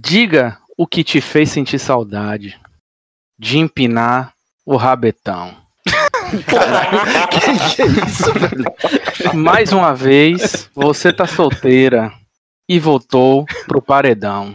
Diga 0.00 0.58
o 0.76 0.86
que 0.86 1.02
te 1.02 1.20
fez 1.20 1.50
sentir 1.50 1.80
saudade 1.80 2.56
de 3.36 3.58
empinar 3.58 4.32
o 4.64 4.76
rabetão. 4.76 5.56
que, 7.30 7.74
que 7.74 7.82
é 7.82 7.86
isso, 7.86 8.32
velho? 8.32 8.64
Mais 9.34 9.72
uma 9.72 9.92
vez, 9.94 10.70
você 10.72 11.12
tá 11.12 11.26
solteira 11.26 12.12
e 12.68 12.78
voltou 12.78 13.44
pro 13.66 13.82
paredão. 13.82 14.54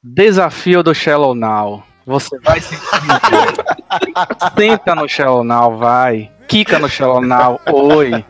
Desafio 0.00 0.84
do 0.84 0.94
Shallow 0.94 1.34
Now. 1.34 1.82
Você 2.06 2.38
vai 2.38 2.60
se 2.60 2.76
Senta 4.56 4.94
no 4.94 5.08
Shallow 5.08 5.42
Now, 5.42 5.76
vai. 5.76 6.30
Quica 6.46 6.78
no 6.78 6.88
Shallow 6.88 7.20
Now, 7.20 7.60
oi. 7.72 8.24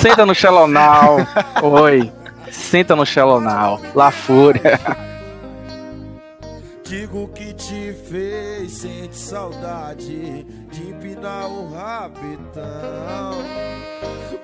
Senta 0.00 0.24
no 0.24 0.36
Shallow 0.36 0.68
Now, 0.68 1.16
oi. 1.62 2.12
Senta 2.48 2.94
no 2.94 3.04
Shallow 3.04 3.40
Now, 3.40 3.80
lá 3.92 4.12
fúria. 4.12 5.11
Digo 6.92 7.26
que 7.28 7.54
te 7.54 7.94
fez, 8.06 8.70
sente 8.70 9.16
saudade 9.16 10.44
de 10.44 10.90
empinar 10.90 11.46
o 11.46 11.72
rabetão. 11.72 13.32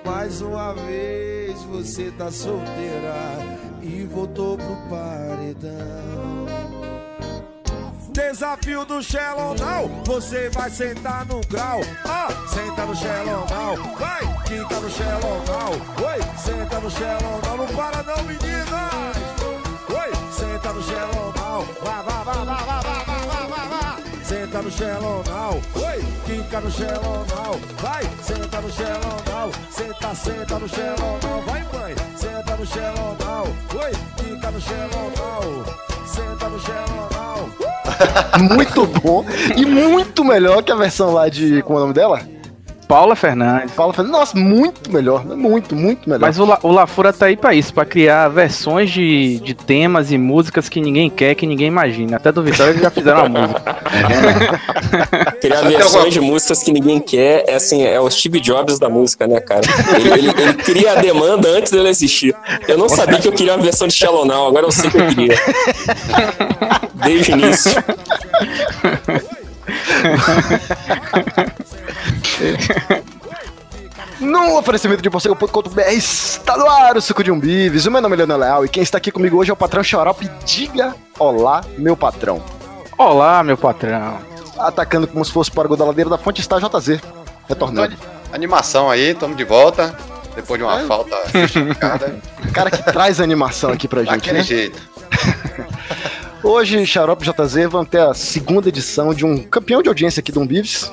Mais 0.02 0.40
uma 0.40 0.72
vez 0.72 1.62
você 1.64 2.10
tá 2.10 2.30
solteira 2.30 3.14
e 3.82 4.02
voltou 4.04 4.56
pro 4.56 4.76
paredão. 4.88 6.46
Desafio 8.12 8.86
do 8.86 9.02
Shallow 9.02 9.54
Now, 9.54 9.86
você 10.06 10.48
vai 10.48 10.70
sentar 10.70 11.26
no 11.26 11.42
grau. 11.50 11.80
Ah, 12.06 12.28
senta 12.48 12.86
no 12.86 12.96
Shallow 12.96 13.46
Now, 13.50 13.76
vai, 13.98 14.22
quinta 14.44 14.80
no 14.80 14.88
Shallow 14.88 15.44
Now. 15.44 15.72
Oi, 16.02 16.18
senta 16.38 16.80
no 16.80 16.90
Shallow 16.90 17.42
Now, 17.42 17.56
não 17.58 17.66
para 17.76 18.02
não, 18.04 18.22
meninas. 18.22 19.18
Oi, 19.90 20.32
senta 20.32 20.72
no 20.72 20.82
Shallow 20.82 21.37
Now, 21.58 21.66
vai, 21.82 22.02
vai, 22.04 22.24
vai, 22.24 22.44
vai, 22.44 22.64
vai, 22.64 22.82
vai, 22.82 23.04
vai, 23.04 23.26
vai, 23.26 23.48
vai, 23.48 23.68
vai. 23.68 24.24
Senta 24.24 24.62
no 24.62 24.70
Now, 25.26 25.60
oi, 25.74 26.04
quica 26.24 26.60
no 26.60 26.68
Now, 26.68 27.60
vai, 27.78 28.04
senta 28.22 28.60
no 28.60 28.68
Now, 28.68 29.50
senta, 29.68 30.14
senta 30.14 30.58
no 30.58 30.66
Now, 30.66 31.42
vai 31.44 31.64
mãe, 31.72 31.94
senta 32.16 32.56
no 32.56 32.64
Now, 33.24 33.46
oi, 33.74 33.92
quica 34.16 34.50
no 34.52 34.60
Now, 35.16 35.64
senta 36.06 36.48
no 36.48 36.58
Now. 36.58 37.48
Muito 38.54 38.86
bom. 38.86 39.24
E 39.56 39.66
muito 39.66 40.24
melhor 40.24 40.62
que 40.62 40.70
a 40.70 40.76
versão 40.76 41.12
lá 41.12 41.28
de. 41.28 41.62
Como 41.62 41.78
é 41.78 41.82
o 41.82 41.84
nome 41.86 41.94
dela? 41.94 42.37
Paula 42.88 43.14
Fernandes. 43.14 43.74
Paula 43.74 43.92
Fernandes. 43.92 44.18
Nossa, 44.18 44.38
muito 44.38 44.90
melhor. 44.90 45.22
Muito, 45.24 45.76
muito 45.76 46.08
melhor. 46.08 46.22
Mas 46.26 46.38
o, 46.38 46.46
La, 46.46 46.58
o 46.62 46.72
Lafura 46.72 47.12
tá 47.12 47.26
aí 47.26 47.36
pra 47.36 47.52
isso, 47.54 47.74
pra 47.74 47.84
criar 47.84 48.28
versões 48.28 48.90
de, 48.90 49.38
de 49.40 49.52
temas 49.52 50.10
e 50.10 50.16
músicas 50.16 50.70
que 50.70 50.80
ninguém 50.80 51.10
quer, 51.10 51.34
que 51.34 51.46
ninguém 51.46 51.68
imagina. 51.68 52.16
Até 52.16 52.32
do 52.32 52.42
Vitória 52.42 52.70
eles 52.70 52.82
já 52.82 52.90
fizeram 52.90 53.26
uma 53.26 53.40
música. 53.40 53.60
Criar 55.38 55.60
versões 55.60 56.14
de 56.14 56.20
músicas 56.20 56.62
que 56.62 56.72
ninguém 56.72 56.98
quer 56.98 57.44
é 57.46 57.56
assim, 57.56 57.84
é 57.84 58.00
o 58.00 58.10
Steve 58.10 58.40
Jobs 58.40 58.78
da 58.78 58.88
música, 58.88 59.26
né, 59.26 59.38
cara? 59.38 59.60
Ele, 59.94 60.08
ele, 60.10 60.28
ele 60.30 60.54
cria 60.54 60.92
a 60.92 60.94
demanda 60.94 61.46
antes 61.48 61.70
dele 61.70 61.90
existir. 61.90 62.34
Eu 62.66 62.78
não 62.78 62.88
sabia 62.88 63.18
que 63.18 63.28
eu 63.28 63.32
queria 63.32 63.54
uma 63.54 63.62
versão 63.62 63.86
de 63.86 63.92
Shallow 63.92 64.24
Now, 64.24 64.48
agora 64.48 64.64
eu 64.66 64.72
sei 64.72 64.90
que 64.90 64.96
eu 64.96 65.06
queria. 65.08 65.36
Desde 66.94 67.32
o 67.32 67.36
início. 67.36 67.72
oferecimento 74.68 75.00
de 75.00 75.08
Porcego.com.br 75.08 75.80
está 75.92 76.54
no 76.54 76.68
ar 76.68 76.94
o 76.94 77.00
Suco 77.00 77.24
de 77.24 77.30
um 77.30 77.40
Bives. 77.40 77.86
O 77.86 77.90
meu 77.90 78.02
nome 78.02 78.14
é 78.14 78.18
Leonel 78.18 78.36
Leal 78.36 78.64
e 78.66 78.68
quem 78.68 78.82
está 78.82 78.98
aqui 78.98 79.10
comigo 79.10 79.38
hoje 79.38 79.50
é 79.50 79.52
o 79.54 79.56
patrão 79.56 79.82
Xarope. 79.82 80.30
Diga 80.44 80.94
olá, 81.18 81.64
meu 81.78 81.96
patrão. 81.96 82.42
Olá, 82.98 83.42
meu 83.42 83.56
patrão. 83.56 84.18
Atacando 84.58 85.06
como 85.06 85.24
se 85.24 85.32
fosse 85.32 85.50
para 85.50 85.72
o 85.72 85.74
da 85.74 85.86
ladeira 85.86 86.10
da 86.10 86.18
fonte 86.18 86.42
está 86.42 86.58
JZ. 86.58 87.00
Retornando. 87.48 87.96
Animação 88.30 88.90
aí, 88.90 89.12
estamos 89.12 89.38
de 89.38 89.44
volta. 89.44 89.96
Depois 90.36 90.58
de 90.58 90.64
uma 90.64 90.80
falta 90.80 91.16
justificada. 91.32 92.20
O 92.46 92.52
cara 92.52 92.70
que 92.70 92.82
traz 92.92 93.22
a 93.22 93.24
animação 93.24 93.70
aqui 93.70 93.88
pra 93.88 94.00
gente, 94.00 94.10
Daquele 94.10 94.38
né? 94.38 94.44
jeito. 94.44 94.82
Hoje, 96.44 96.84
Xarope 96.84 97.24
JZ 97.24 97.70
vão 97.70 97.86
ter 97.86 98.02
a 98.02 98.12
segunda 98.12 98.68
edição 98.68 99.14
de 99.14 99.24
um 99.24 99.42
campeão 99.42 99.82
de 99.82 99.88
audiência 99.88 100.20
aqui 100.20 100.30
do 100.30 100.40
Umbives. 100.40 100.92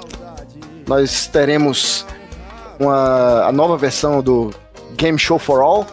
Nós 0.88 1.28
teremos 1.28 2.06
uma, 2.80 3.46
a 3.46 3.52
nova 3.52 3.78
versão 3.78 4.22
do 4.22 4.52
Game 4.96 5.18
Show 5.18 5.40
for 5.40 5.62
All. 5.62 5.86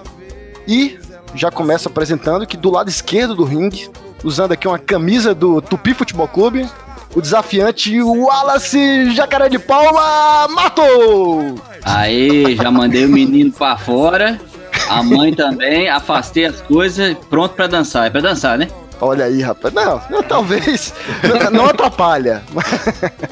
E 0.67 0.99
já 1.35 1.51
começo 1.51 1.89
apresentando 1.89 2.47
que 2.47 2.57
do 2.57 2.71
lado 2.71 2.89
esquerdo 2.89 3.35
do 3.35 3.45
ringue, 3.45 3.91
usando 4.23 4.53
aqui 4.53 4.69
uma 4.69 4.79
camisa 4.79 5.35
do 5.35 5.61
Tupi 5.61 5.95
Futebol 5.95 6.29
Clube, 6.29 6.69
o 7.15 7.21
desafiante 7.21 8.01
Wallace 8.01 9.11
Jacaré 9.13 9.49
de 9.49 9.59
Palma 9.59 10.49
matou! 10.49 11.55
Aí, 11.83 12.57
já 12.57 12.71
mandei 12.71 13.05
o 13.05 13.09
menino 13.09 13.53
pra 13.53 13.77
fora. 13.77 14.41
A 14.89 15.03
mãe 15.03 15.35
também, 15.35 15.89
afastei 15.89 16.47
as 16.47 16.61
coisas, 16.63 17.17
pronto 17.29 17.55
pra 17.55 17.67
dançar. 17.67 18.07
É 18.07 18.11
pra 18.11 18.21
dançar, 18.21 18.59
né? 18.59 18.69
Olha 19.01 19.25
aí, 19.25 19.43
rapaz. 19.43 19.75
Não, 19.75 20.01
não, 20.11 20.23
talvez. 20.23 20.95
não, 21.23 21.51
não 21.51 21.67
atrapalha. 21.67 22.43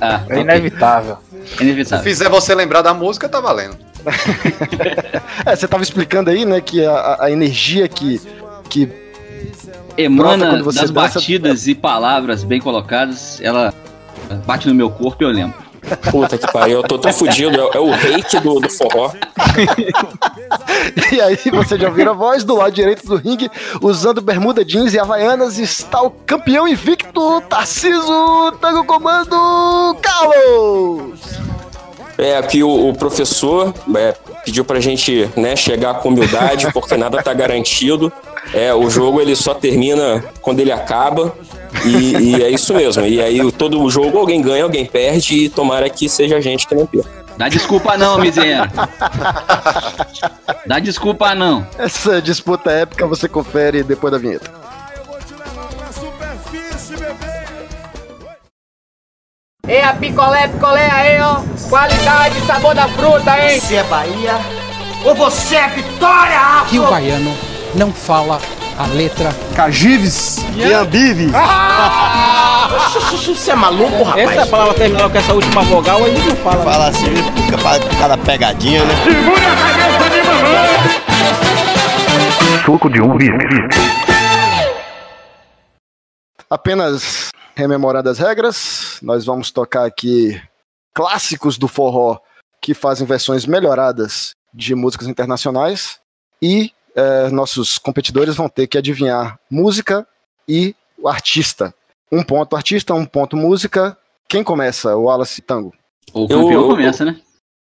Ah, 0.01 0.23
É 0.29 0.41
inevitável. 0.41 1.19
é 1.33 1.57
Se 1.57 1.63
inevitável. 1.63 2.05
fizer 2.05 2.29
você 2.29 2.55
lembrar 2.55 2.83
da 2.83 2.93
música, 2.93 3.29
tá 3.29 3.41
valendo. 3.41 3.77
É, 5.47 5.57
você 5.57 5.67
tava 5.67 5.83
explicando 5.83 6.29
aí, 6.31 6.45
né, 6.45 6.61
que 6.61 6.85
a, 6.85 7.17
a 7.21 7.31
energia 7.31 7.89
que, 7.89 8.21
que 8.69 8.89
Emana 9.97 10.63
das 10.63 10.75
dança- 10.75 10.93
batidas 10.93 11.67
e 11.67 11.75
palavras 11.75 12.45
bem 12.45 12.61
colocadas, 12.61 13.41
ela 13.43 13.73
bate 14.47 14.69
no 14.69 14.75
meu 14.75 14.91
corpo 14.91 15.23
e 15.23 15.27
eu 15.27 15.31
lembro. 15.31 15.57
Puta 16.11 16.39
que 16.39 16.51
pariu, 16.53 16.79
eu 16.79 16.83
tô 16.83 16.99
tão 16.99 17.13
fudido. 17.13 17.61
É, 17.61 17.77
é 17.77 17.81
o 17.81 17.91
reiki 17.91 18.39
do, 18.39 18.61
do 18.61 18.71
forró. 18.71 19.11
E 21.13 21.21
aí, 21.21 21.37
você 21.53 21.79
já 21.79 21.89
ouviu 21.89 22.11
a 22.11 22.13
voz 22.13 22.45
do 22.45 22.57
lado 22.57 22.73
direito 22.73 23.07
do 23.07 23.17
ringue, 23.17 23.51
usando 23.81 24.21
bermuda 24.21 24.65
jeans 24.65 24.95
e 24.95 24.99
havaianas, 24.99 25.59
está 25.59 26.03
o 26.03 26.11
campeão 26.11 26.67
invicto, 26.67 27.41
Tarciso 27.43 28.53
Tango 28.61 28.85
Comando 28.85 29.97
Carlos! 30.01 31.21
É, 32.19 32.37
aqui 32.37 32.63
o, 32.63 32.89
o 32.89 32.95
professor 32.95 33.73
é, 33.97 34.15
pediu 34.45 34.65
pra 34.65 34.79
gente 34.79 35.29
né, 35.37 35.57
chegar 35.57 35.95
com 35.95 36.11
humildade, 36.11 36.71
porque 36.73 36.97
nada 36.97 37.23
tá 37.23 37.33
garantido. 37.33 38.13
É, 38.53 38.75
o 38.75 38.91
jogo 38.91 39.21
ele 39.21 39.35
só 39.35 39.55
termina 39.55 40.23
quando 40.43 40.61
ele 40.61 40.73
acaba. 40.73 41.35
E, 41.85 42.17
e 42.17 42.43
é 42.43 42.51
isso 42.51 42.75
mesmo. 42.75 43.05
E 43.07 43.21
aí 43.21 43.53
todo 43.53 43.81
o 43.81 43.91
jogo 43.91 44.19
alguém 44.19 44.43
ganha, 44.43 44.65
alguém 44.65 44.85
perde, 44.85 45.45
e 45.45 45.49
tomara 45.49 45.89
que 45.89 46.09
seja 46.09 46.37
a 46.37 46.41
gente 46.41 46.67
que 46.67 46.75
não 46.75 46.87
perca. 46.87 47.21
Dá 47.37 47.49
desculpa 47.49 47.97
não, 47.97 48.19
miséria. 48.19 48.71
Dá 50.67 50.79
desculpa 50.79 51.35
não. 51.35 51.67
Essa 51.79 52.21
disputa 52.21 52.71
épica 52.71 53.07
você 53.07 53.29
confere 53.29 53.83
depois 53.83 54.13
da 54.13 54.19
vinheta. 54.19 54.53
Eu 54.95 55.05
vou 55.05 55.19
te 55.19 55.33
levar 55.33 55.69
pra 55.69 55.93
superfície, 55.93 56.97
bebê. 56.97 57.31
É 59.67 59.85
a 59.85 59.95
picolé, 59.95 60.49
picolé 60.49 60.91
aí, 60.91 61.21
ó. 61.23 61.41
Qualidade, 61.69 62.41
sabor 62.47 62.75
da 62.75 62.89
fruta, 62.89 63.39
hein? 63.39 63.59
Você 63.59 63.77
é 63.77 63.85
Bahia 63.85 64.35
ou 65.05 65.15
você 65.15 65.57
é 65.57 65.69
Vitória? 65.69 66.65
que 66.69 66.79
o 66.79 66.91
baiano 66.91 67.35
não 67.75 67.91
fala 67.93 68.39
a 68.81 68.87
letra 68.87 69.31
Cagives 69.55 70.39
e 70.57 70.73
Ambive. 70.73 71.27
Você 73.13 73.51
é 73.51 73.55
maluco, 73.55 74.03
rapaz? 74.03 74.31
Essa 74.31 74.47
palavra 74.47 74.73
terminou 74.73 75.11
com 75.11 75.19
essa 75.19 75.35
última 75.35 75.63
vogal, 75.65 76.03
aí 76.03 76.19
não 76.19 76.35
fala. 76.37 76.65
Fala 76.65 76.89
assim, 76.89 77.15
fica 77.45 77.59
pra 77.59 77.79
cada 77.99 78.17
pegadinha, 78.17 78.83
né? 78.83 78.95
Apenas 86.49 87.29
rememorando 87.55 88.09
as 88.09 88.19
regras, 88.19 88.99
nós 89.03 89.27
vamos 89.27 89.51
tocar 89.51 89.85
aqui 89.85 90.41
clássicos 90.95 91.59
do 91.59 91.69
forró 91.69 92.19
que 92.63 92.73
fazem 92.73 93.07
versões 93.07 93.45
melhoradas 93.45 94.31
de 94.55 94.75
músicas 94.75 95.07
internacionais 95.07 95.99
e 96.41 96.73
eh, 96.95 97.29
nossos 97.31 97.79
competidores 97.79 98.35
vão 98.37 98.49
ter 98.49 98.67
que 98.67 98.79
adivinhar 98.79 99.39
música 99.51 100.07
e 100.49 100.75
o 100.99 101.09
artista. 101.09 101.75
Um 102.11 102.23
ponto 102.23 102.57
artista, 102.57 102.95
um 102.95 103.07
ponto 103.07 103.37
música. 103.37 103.97
Quem 104.29 104.43
começa? 104.43 104.97
O 104.97 105.05
Wallace 105.05 105.41
Tango. 105.43 105.73
O 106.13 106.27
campeão 106.29 106.51
Eu- 106.53 106.61
eu- 106.63 106.69
começa, 106.69 107.05
né? 107.05 107.21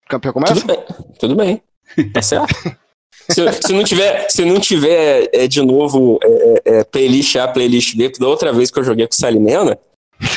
O 0.06 0.08
campeão 0.08 0.32
começa? 0.32 0.54
Tudo 0.54 0.66
bem, 0.66 0.84
tudo 1.18 1.36
bem. 1.36 1.62
Tá 2.12 2.22
certo? 2.22 2.46
Se, 3.28 3.42
se 3.60 3.72
não 3.72 3.82
tiver, 3.82 4.28
se 4.30 4.44
não 4.44 4.60
tiver 4.60 5.28
é, 5.32 5.48
de 5.48 5.60
novo 5.60 6.16
é, 6.22 6.62
é, 6.64 6.84
playlist 6.84 7.34
A, 7.34 7.48
playlist 7.48 7.96
B, 7.96 8.12
da 8.20 8.28
outra 8.28 8.52
vez 8.52 8.70
que 8.70 8.78
eu 8.78 8.84
joguei 8.84 9.04
com 9.04 9.14
o 9.14 9.16
Salimena, 9.16 9.76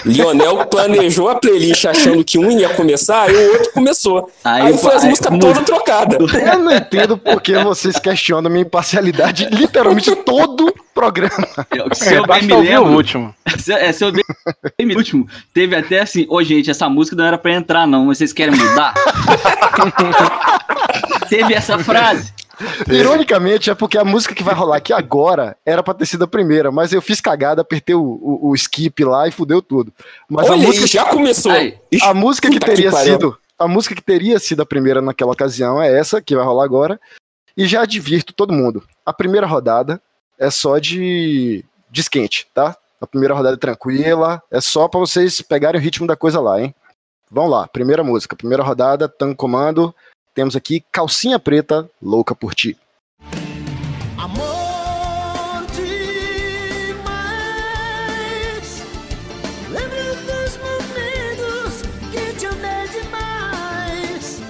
Lionel 0.05 0.65
planejou 0.67 1.29
a 1.29 1.35
playlist 1.35 1.85
achando 1.85 2.23
que 2.23 2.37
um 2.37 2.51
ia 2.51 2.69
começar 2.69 3.31
e 3.31 3.35
o 3.35 3.53
outro 3.53 3.71
começou. 3.73 4.29
Aí, 4.43 4.67
aí 4.67 4.77
foi 4.77 4.95
as 4.95 5.03
músicas 5.03 5.39
todas 5.39 5.65
trocadas. 5.65 6.33
Eu 6.33 6.59
não 6.59 6.71
entendo 6.71 7.17
por 7.17 7.41
que 7.41 7.57
vocês 7.63 7.97
questionam 7.97 8.49
minha 8.49 8.63
imparcialidade 8.63 9.47
literalmente 9.51 10.13
todo 10.17 10.73
programa. 10.93 11.47
Se 11.93 12.13
eu 12.13 12.27
bem 12.27 12.43
me 12.43 12.55
lembro, 12.55 12.89
o 12.89 12.95
último. 12.95 13.33
Se, 13.57 13.71
é, 13.71 13.91
se 13.93 14.03
eu 14.03 14.11
bem 14.11 14.85
me 14.85 14.95
último, 14.95 15.27
teve 15.53 15.75
até 15.75 16.01
assim, 16.01 16.25
ô 16.29 16.35
oh, 16.35 16.43
gente, 16.43 16.69
essa 16.69 16.89
música 16.89 17.15
não 17.15 17.25
era 17.25 17.37
pra 17.37 17.53
entrar 17.53 17.87
não, 17.87 18.05
mas 18.05 18.17
vocês 18.17 18.33
querem 18.33 18.55
mudar? 18.55 18.93
teve 21.29 21.53
essa 21.53 21.79
frase. 21.79 22.33
Ironicamente, 22.91 23.69
é 23.69 23.75
porque 23.75 23.97
a 23.97 24.03
música 24.03 24.35
que 24.35 24.43
vai 24.43 24.53
rolar 24.53 24.77
aqui 24.77 24.91
agora 24.93 25.57
era 25.65 25.81
pra 25.81 25.93
ter 25.93 26.05
sido 26.05 26.23
a 26.23 26.27
primeira, 26.27 26.71
mas 26.71 26.91
eu 26.91 27.01
fiz 27.01 27.21
cagada, 27.21 27.61
apertei 27.61 27.95
o, 27.95 28.01
o, 28.01 28.49
o 28.49 28.55
skip 28.55 29.03
lá 29.03 29.27
e 29.27 29.31
fudeu 29.31 29.61
tudo. 29.61 29.93
Mas 30.29 30.49
Olha 30.49 30.63
a 30.63 30.67
música 30.67 30.87
já 30.87 31.05
começou. 31.05 31.51
A 32.01 32.13
música 32.13 32.49
que 32.49 32.59
teria 32.59 32.91
que 32.91 32.97
sido, 32.97 33.37
a 33.57 33.67
música 33.67 33.95
que 33.95 34.01
teria 34.01 34.39
sido 34.39 34.61
a 34.61 34.65
primeira 34.65 35.01
naquela 35.01 35.31
ocasião 35.31 35.81
é 35.81 35.97
essa 35.97 36.21
que 36.21 36.35
vai 36.35 36.45
rolar 36.45 36.63
agora. 36.63 36.99
E 37.57 37.65
já 37.67 37.81
advirto 37.81 38.33
todo 38.33 38.53
mundo. 38.53 38.83
A 39.05 39.11
primeira 39.11 39.45
rodada 39.45 40.01
é 40.37 40.49
só 40.49 40.77
de, 40.77 41.65
de 41.91 42.01
esquente, 42.01 42.47
tá? 42.53 42.77
A 43.01 43.07
primeira 43.07 43.33
rodada 43.33 43.55
é 43.55 43.59
tranquila, 43.59 44.41
é 44.51 44.61
só 44.61 44.87
para 44.87 44.99
vocês 44.99 45.41
pegarem 45.41 45.79
o 45.79 45.83
ritmo 45.83 46.07
da 46.07 46.15
coisa 46.15 46.39
lá, 46.39 46.61
hein? 46.61 46.73
Vamos 47.31 47.51
lá, 47.51 47.67
primeira 47.67 48.03
música, 48.03 48.35
primeira 48.35 48.63
rodada, 48.63 49.07
tango 49.07 49.35
comando, 49.35 49.93
temos 50.33 50.55
aqui 50.55 50.83
Calcinha 50.91 51.39
Preta, 51.39 51.89
Louca 52.01 52.33
por 52.35 52.53
Ti. 52.55 52.77
Amor 54.17 55.65
demais. 55.75 57.09
Lembra 59.69 60.15
dos 60.15 60.57
momentos 60.57 61.81
que 62.11 62.33
te 62.33 62.45
amei 62.45 62.87
demais. 62.89 64.41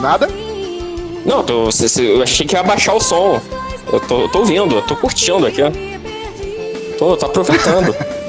Nada? 0.00 0.28
Não, 1.24 1.44
tô, 1.44 1.68
eu 1.98 2.22
achei 2.22 2.46
que 2.46 2.54
ia 2.54 2.62
baixar 2.62 2.94
o 2.94 3.00
som. 3.00 3.40
Eu 3.92 4.00
tô, 4.00 4.22
eu 4.22 4.28
tô 4.28 4.38
ouvindo, 4.40 4.76
eu 4.76 4.82
tô 4.82 4.96
curtindo 4.96 5.46
aqui, 5.46 5.60
ó. 5.62 5.70
Tô, 6.98 7.16
tô 7.16 7.26
aproveitando. 7.26 7.94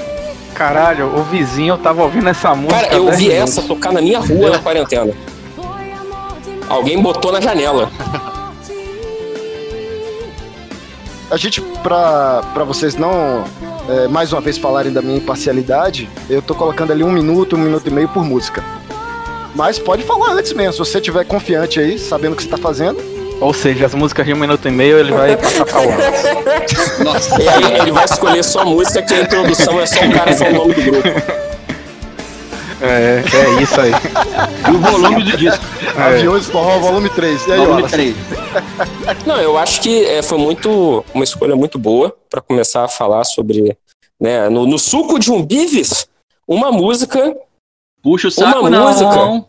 Caralho, 0.53 1.17
o 1.17 1.23
vizinho 1.23 1.77
tava 1.77 2.03
ouvindo 2.03 2.29
essa 2.29 2.53
música. 2.53 2.81
Cara, 2.81 2.93
eu 2.93 3.05
ouvi 3.05 3.29
minutos. 3.29 3.57
essa 3.57 3.61
tocar 3.67 3.91
na 3.91 4.01
minha 4.01 4.19
rua 4.19 4.51
na 4.51 4.59
quarentena. 4.59 5.13
Alguém 6.67 7.01
botou 7.01 7.31
na 7.31 7.41
janela. 7.41 7.89
A 11.29 11.37
gente, 11.37 11.61
pra, 11.61 12.43
pra 12.53 12.63
vocês 12.65 12.95
não 12.95 13.45
é, 13.87 14.07
mais 14.07 14.31
uma 14.31 14.41
vez 14.41 14.57
falarem 14.57 14.91
da 14.91 15.01
minha 15.01 15.17
imparcialidade, 15.17 16.09
eu 16.29 16.41
tô 16.41 16.53
colocando 16.53 16.91
ali 16.91 17.03
um 17.03 17.11
minuto, 17.11 17.55
um 17.55 17.59
minuto 17.59 17.87
e 17.87 17.89
meio 17.89 18.09
por 18.09 18.23
música. 18.23 18.63
Mas 19.55 19.77
pode 19.79 20.03
falar 20.03 20.31
antes 20.31 20.53
mesmo, 20.53 20.73
se 20.73 20.79
você 20.79 21.01
tiver 21.01 21.25
confiante 21.25 21.79
aí, 21.79 21.97
sabendo 21.99 22.33
o 22.33 22.35
que 22.35 22.43
você 22.43 22.49
tá 22.49 22.57
fazendo. 22.57 23.10
Ou 23.41 23.53
seja, 23.55 23.87
as 23.87 23.95
músicas 23.95 24.23
de 24.23 24.33
um 24.33 24.37
minuto 24.37 24.67
e 24.67 24.71
meio 24.71 24.99
ele 24.99 25.11
vai 25.11 25.35
passar 25.35 25.65
pra 25.65 25.81
outra. 25.81 26.11
Nossa, 27.03 27.41
e 27.41 27.49
aí 27.49 27.79
ele 27.79 27.91
vai 27.91 28.05
escolher 28.05 28.43
só 28.43 28.59
a 28.59 28.65
música 28.65 29.01
que 29.01 29.15
a 29.15 29.21
introdução 29.21 29.81
é 29.81 29.85
só 29.87 30.05
o 30.05 30.11
cara 30.11 30.31
falar 30.31 30.51
o 30.51 30.53
nome 30.53 30.73
do 30.75 30.81
grupo. 30.83 31.07
É, 32.83 33.23
é 33.23 33.63
isso 33.63 33.81
aí. 33.81 33.91
E 34.67 34.75
o 34.75 34.79
volume 34.79 35.23
do 35.23 35.37
disco. 35.37 35.63
É. 35.97 36.01
Aviões 36.01 36.45
Forró, 36.45 36.79
volume 36.79 37.09
3. 37.09 37.47
E 37.47 37.51
aí, 37.51 37.57
volume 37.59 37.87
3. 37.87 38.15
Não, 39.25 39.37
eu 39.37 39.57
acho 39.57 39.81
que 39.81 40.05
é, 40.05 40.21
foi 40.21 40.37
muito 40.37 41.03
uma 41.13 41.23
escolha 41.23 41.55
muito 41.55 41.79
boa 41.79 42.15
para 42.29 42.41
começar 42.41 42.83
a 42.83 42.87
falar 42.87 43.23
sobre, 43.23 43.75
né, 44.19 44.49
no, 44.49 44.67
no, 44.67 44.77
suco 44.77 45.19
de 45.19 45.31
um 45.31 45.43
bives, 45.43 46.07
uma 46.47 46.71
música. 46.71 47.35
Puxa 48.03 48.27
o 48.27 48.31
saco, 48.31 48.61
uma 48.61 48.69
não. 48.69 48.87
música 48.87 49.45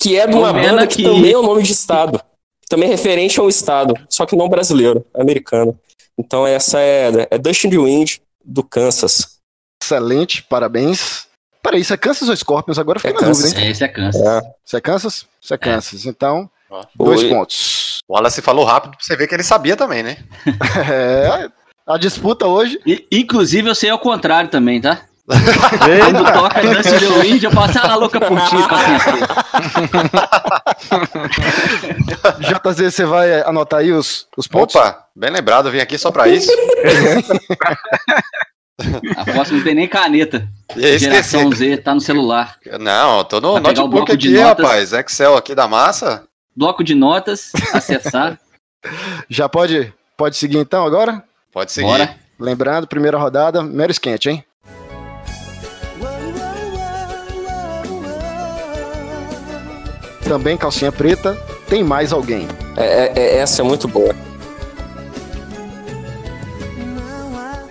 que 0.00 0.18
é 0.18 0.26
de 0.26 0.34
uma 0.34 0.52
banda 0.52 0.86
que 0.86 1.02
também 1.02 1.32
é 1.32 1.38
o 1.38 1.42
nome 1.42 1.62
de 1.62 1.72
estado 1.72 2.20
também 2.70 2.88
referente 2.88 3.40
ao 3.40 3.48
estado, 3.48 3.94
só 4.08 4.24
que 4.24 4.36
não 4.36 4.48
brasileiro, 4.48 5.04
americano. 5.12 5.76
Então 6.16 6.46
essa 6.46 6.78
é, 6.78 7.26
é 7.28 7.36
Dustin 7.36 7.68
the 7.68 7.76
Wind, 7.76 8.18
do 8.44 8.62
Kansas. 8.62 9.38
Excelente, 9.82 10.44
parabéns. 10.44 11.26
Peraí, 11.60 11.80
isso 11.80 11.92
é 11.92 11.96
Kansas 11.96 12.28
ou 12.28 12.36
Scorpions? 12.36 12.78
Agora 12.78 13.00
fiquei 13.00 13.16
é 13.16 13.20
na 13.20 13.28
dúvida, 13.28 13.60
hein? 13.60 13.66
É, 13.66 13.70
esse 13.70 13.82
é 13.82 13.88
Kansas. 13.88 14.22
É. 14.22 14.40
Isso 14.64 14.76
é 14.76 14.80
Kansas? 14.80 15.26
Isso 15.40 15.52
é, 15.52 15.56
é. 15.56 15.58
Kansas. 15.58 16.06
Então, 16.06 16.48
dois 16.94 17.24
pontos. 17.24 17.98
O 18.08 18.14
Wallace 18.14 18.40
falou 18.40 18.64
rápido 18.64 18.92
pra 18.92 19.00
você 19.00 19.16
ver 19.16 19.26
que 19.26 19.34
ele 19.34 19.42
sabia 19.42 19.76
também, 19.76 20.02
né? 20.04 20.18
é, 20.88 21.50
a 21.86 21.98
disputa 21.98 22.46
hoje. 22.46 22.80
E, 22.86 23.04
inclusive, 23.10 23.68
eu 23.68 23.74
sei 23.74 23.90
ao 23.90 23.98
contrário 23.98 24.48
também, 24.48 24.80
tá? 24.80 25.06
Quando 25.30 26.32
toca 26.32 26.60
Dance 26.62 26.98
the 26.98 27.20
Wind, 27.20 27.42
eu 27.42 27.50
faço 27.50 27.78
a 27.78 27.94
louca 27.94 28.20
por 28.20 28.40
ti, 28.42 28.56
JZ, 32.40 32.94
você 32.94 33.04
vai 33.04 33.42
anotar 33.42 33.80
aí 33.80 33.92
os, 33.92 34.26
os 34.36 34.48
pontos? 34.48 34.74
Opa, 34.74 35.06
bem 35.14 35.30
lembrado, 35.30 35.66
eu 35.66 35.72
vim 35.72 35.78
aqui 35.78 35.96
só 35.96 36.10
pra 36.10 36.26
isso. 36.26 36.50
Aposto 39.16 39.54
não 39.54 39.62
tem 39.62 39.74
nem 39.74 39.86
caneta. 39.86 40.48
Geração 40.76 41.52
Z, 41.52 41.78
tá 41.78 41.94
no 41.94 42.00
celular. 42.00 42.56
Não, 42.80 43.22
tô 43.24 43.40
no 43.40 43.60
notebook 43.60 44.10
aqui, 44.10 44.36
rapaz. 44.36 44.92
Excel 44.92 45.36
aqui 45.36 45.54
da 45.54 45.68
massa. 45.68 46.24
Bloco 46.56 46.82
de 46.82 46.94
notas, 46.94 47.52
acessar. 47.72 48.38
Já 49.28 49.48
pode, 49.48 49.92
pode 50.16 50.36
seguir 50.36 50.58
então 50.58 50.84
agora? 50.84 51.22
Pode 51.52 51.70
seguir. 51.70 51.86
Bora. 51.86 52.16
Lembrando, 52.38 52.86
primeira 52.86 53.18
rodada, 53.18 53.62
mero 53.62 53.92
esquente, 53.92 54.30
hein? 54.30 54.44
Também 60.30 60.56
calcinha 60.56 60.92
preta, 60.92 61.36
tem 61.68 61.82
mais 61.82 62.12
alguém. 62.12 62.46
É, 62.76 62.84
é, 62.84 63.12
é, 63.16 63.38
essa 63.38 63.62
é 63.62 63.64
muito 63.64 63.88
boa. 63.88 64.14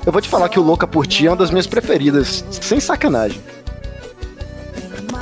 Eu 0.06 0.12
vou 0.12 0.22
te 0.22 0.28
falar 0.28 0.50
que 0.50 0.60
o 0.60 0.64
Louca 0.64 0.86
por 0.86 1.08
Ti 1.08 1.28
é 1.28 1.30
uma 1.30 1.38
das 1.38 1.52
minhas 1.52 1.68
preferidas, 1.68 2.44
sem 2.50 2.82
sacanagem. 2.82 3.40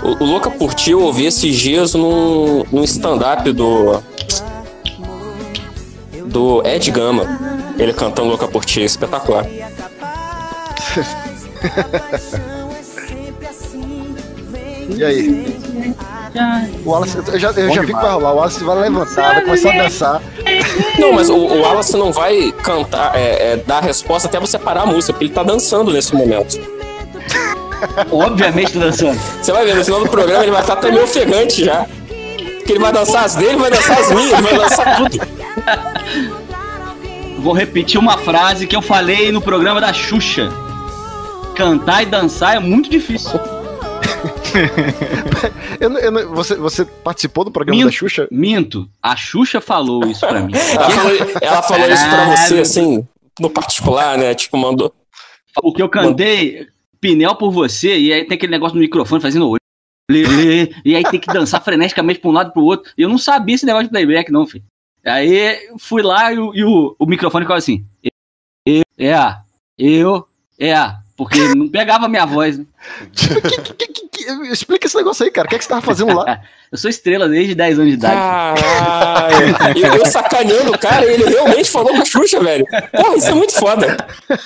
O, 0.02 0.24
o 0.24 0.26
Louca 0.26 0.50
por 0.50 0.74
Ti 0.74 0.90
eu 0.92 1.02
ouvi 1.02 1.28
esses 1.28 1.56
dias 1.56 1.94
num, 1.94 2.66
num 2.72 2.84
stand-up 2.84 3.52
do. 3.52 4.02
do 6.26 6.66
Ed 6.66 6.90
Gama. 6.90 7.40
Ele 7.78 7.94
cantando 7.94 8.30
Louca 8.30 8.48
por 8.48 8.66
Ti, 8.66 8.82
espetacular. 8.82 9.46
e 14.90 15.04
aí? 15.04 15.56
O 16.86 16.90
Wallace, 16.92 17.18
eu 17.18 17.40
já, 17.40 17.52
eu 17.52 17.74
já 17.74 17.82
vi 17.82 17.88
que 17.88 17.94
vai 17.94 18.12
rolar. 18.12 18.34
O 18.34 18.36
Wallace 18.36 18.64
vai 18.64 18.80
levantar, 18.80 19.34
vai 19.34 19.42
começar 19.44 19.70
a 19.74 19.78
dançar. 19.84 20.22
Não, 21.00 21.14
mas 21.14 21.30
o, 21.30 21.36
o 21.36 21.62
Wallace 21.62 21.96
não 21.96 22.12
vai 22.12 22.52
cantar, 22.64 23.16
é, 23.16 23.54
é, 23.54 23.58
dar 23.58 23.78
a 23.78 23.82
resposta 23.82 24.28
até 24.28 24.40
você 24.40 24.58
parar 24.60 24.82
a 24.82 24.86
música, 24.86 25.14
porque 25.14 25.26
ele 25.26 25.34
tá 25.34 25.44
dançando 25.44 25.92
nesse 25.92 26.16
momento. 26.16 26.60
Obviamente 28.12 28.78
dançando. 28.78 29.20
Você 29.42 29.52
vai 29.52 29.66
ver, 29.66 29.76
no 29.76 29.86
final 29.86 30.00
do 30.00 30.10
programa 30.10 30.44
ele 30.44 30.52
vai 30.52 30.62
estar 30.62 30.74
até 30.74 30.92
meio 30.92 31.04
ofegante 31.04 31.66
já. 31.66 31.86
Porque 32.58 32.74
ele 32.74 32.80
vai 32.80 32.92
dançar 32.92 33.24
as 33.24 33.36
dele, 33.36 33.58
vai 33.58 33.72
dançar 33.72 34.00
as 34.00 34.12
minhas, 34.12 34.42
vai 34.42 34.58
dançar 34.58 34.98
tudo. 34.98 35.20
Vou 37.40 37.54
repetir 37.54 38.00
uma 38.00 38.18
frase 38.18 38.68
que 38.68 38.76
eu 38.76 38.82
falei 38.82 39.32
no 39.32 39.42
programa 39.42 39.80
da 39.80 39.94
Xuxa. 39.94 40.52
Cantar 41.56 42.04
e 42.04 42.06
dançar 42.06 42.58
é 42.58 42.60
muito 42.60 42.90
difícil. 42.90 43.40
eu, 45.80 45.98
eu, 45.98 46.36
você, 46.36 46.56
você 46.56 46.86
participou 46.86 47.44
do 47.44 47.52
programa 47.52 47.78
minto, 47.78 47.92
da 47.92 47.92
Xuxa? 47.92 48.28
Minto. 48.32 48.90
A 49.02 49.16
Xuxa 49.16 49.62
falou 49.62 50.06
isso 50.08 50.26
pra 50.26 50.42
mim. 50.42 50.54
ela 50.56 50.90
falou, 50.90 51.12
ela 51.42 51.64
falou 51.64 51.90
isso 51.90 52.10
pra 52.10 52.26
você, 52.36 52.60
assim, 52.60 53.08
no 53.40 53.50
particular, 53.50 54.18
né? 54.18 54.34
Tipo, 54.34 54.58
mandou. 54.58 54.94
O 55.64 55.74
que 55.74 55.82
eu 55.82 55.90
cantei, 55.90 56.68
Pinel 57.00 57.36
por 57.36 57.52
você, 57.52 57.98
e 57.98 58.14
aí 58.14 58.26
tem 58.26 58.36
aquele 58.36 58.52
negócio 58.52 58.76
no 58.76 58.82
microfone 58.82 59.22
fazendo 59.22 59.50
olho. 59.50 59.62
E 60.86 60.96
aí 60.96 61.04
tem 61.04 61.20
que 61.20 61.32
dançar 61.34 61.64
freneticamente 61.64 62.20
pra 62.20 62.30
um 62.30 62.34
lado 62.34 62.50
e 62.50 62.54
pro 62.54 62.64
outro. 62.64 62.92
E 62.98 63.02
eu 63.02 63.10
não 63.10 63.18
sabia 63.18 63.56
esse 63.56 63.66
negócio 63.66 63.88
de 63.88 63.92
playback, 63.92 64.32
não, 64.32 64.48
filho. 64.48 64.64
Aí 65.06 65.70
fui 65.80 66.02
lá 66.02 66.32
e, 66.32 66.36
e 66.36 66.64
o, 66.64 66.96
o 66.98 67.06
microfone 67.06 67.46
ficava 67.46 67.58
assim. 67.58 67.86
Eu, 68.66 68.84
é 68.98 69.14
a, 69.14 69.42
eu, 69.78 70.28
é 70.60 70.74
a. 70.74 71.00
Porque 71.18 71.54
não 71.56 71.68
pegava 71.68 72.08
minha 72.08 72.28
voz, 72.28 72.60
né? 72.60 72.66
que, 73.12 73.42
que, 73.42 73.74
que, 74.08 74.24
explica 74.52 74.86
esse 74.86 74.96
negócio 74.96 75.26
aí, 75.26 75.32
cara. 75.32 75.48
O 75.48 75.50
que, 75.50 75.56
é 75.56 75.58
que 75.58 75.64
você 75.64 75.70
tava 75.70 75.82
fazendo 75.82 76.16
lá? 76.16 76.40
eu 76.72 76.78
sou 76.78 76.92
estrela 76.92 77.28
desde 77.28 77.56
10 77.56 77.80
anos 77.80 77.92
de 77.92 77.98
idade. 77.98 78.16
Caralho. 78.16 79.80
eu, 79.80 79.96
eu 79.96 80.06
sacaneando 80.06 80.74
o 80.74 80.78
cara 80.78 81.08
e 81.08 81.16
ele 81.16 81.26
realmente 81.26 81.72
falou 81.72 81.90
com 81.90 82.04
a 82.04 82.06
Xuxa, 82.06 82.40
velho. 82.40 82.68
Porra, 82.92 83.16
isso 83.16 83.30
é 83.30 83.34
muito 83.34 83.54
foda. 83.54 83.98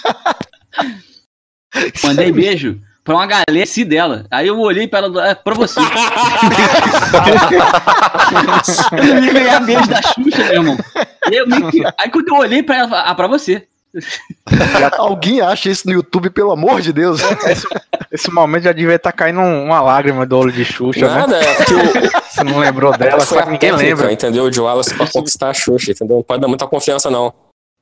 Mandei 2.06 2.32
beijo 2.32 2.80
pra 3.04 3.16
uma 3.16 3.26
galera 3.26 3.64
assim 3.64 3.86
dela. 3.86 4.26
Aí 4.32 4.48
eu 4.48 4.58
olhei 4.58 4.88
pra 4.88 5.00
ela, 5.00 5.28
é 5.28 5.36
pra 5.36 5.54
você. 5.54 5.82
eu 8.98 9.24
ia 9.26 9.34
ganhar 9.34 9.60
beijo 9.60 9.90
da 9.90 10.02
Xuxa, 10.02 10.38
meu 10.38 10.54
irmão. 10.54 10.78
Eu 11.30 11.46
me... 11.48 11.58
Aí 12.00 12.10
quando 12.10 12.30
eu 12.30 12.36
olhei 12.36 12.64
pra 12.64 12.78
ela, 12.78 13.02
ah, 13.02 13.14
pra 13.14 13.28
você. 13.28 13.68
Alguém 14.98 15.42
acha 15.42 15.70
isso 15.70 15.88
no 15.88 15.94
YouTube, 15.94 16.30
pelo 16.30 16.52
amor 16.52 16.82
de 16.82 16.94
Deus? 16.94 17.22
Esse, 17.46 17.68
esse 18.12 18.32
momento 18.32 18.64
já 18.64 18.72
devia 18.72 18.96
estar 18.96 19.12
caindo 19.12 19.40
uma 19.40 19.82
lágrima 19.82 20.26
do 20.26 20.38
olho 20.38 20.52
de 20.52 20.64
Xuxa, 20.64 21.08
Nada, 21.08 21.40
né? 21.40 21.46
é 21.46 22.08
o, 22.08 22.22
Você 22.32 22.44
não 22.44 22.60
lembrou 22.60 22.98
dela, 22.98 23.20
só 23.22 23.36
que 23.36 23.42
a 23.42 23.46
ninguém 23.46 23.72
técnica, 23.72 23.84
lembra. 23.84 24.14
entendeu? 24.14 24.50
De 24.50 24.60
Wallace 24.60 24.94
pra 24.96 25.08
conquistar 25.08 25.50
a 25.50 25.54
Xuxa, 25.54 25.92
entendeu? 25.92 26.18
Não 26.18 26.24
pode 26.24 26.42
dar 26.42 26.48
muita 26.48 26.68
confiança, 26.68 27.10
não. 27.10 27.34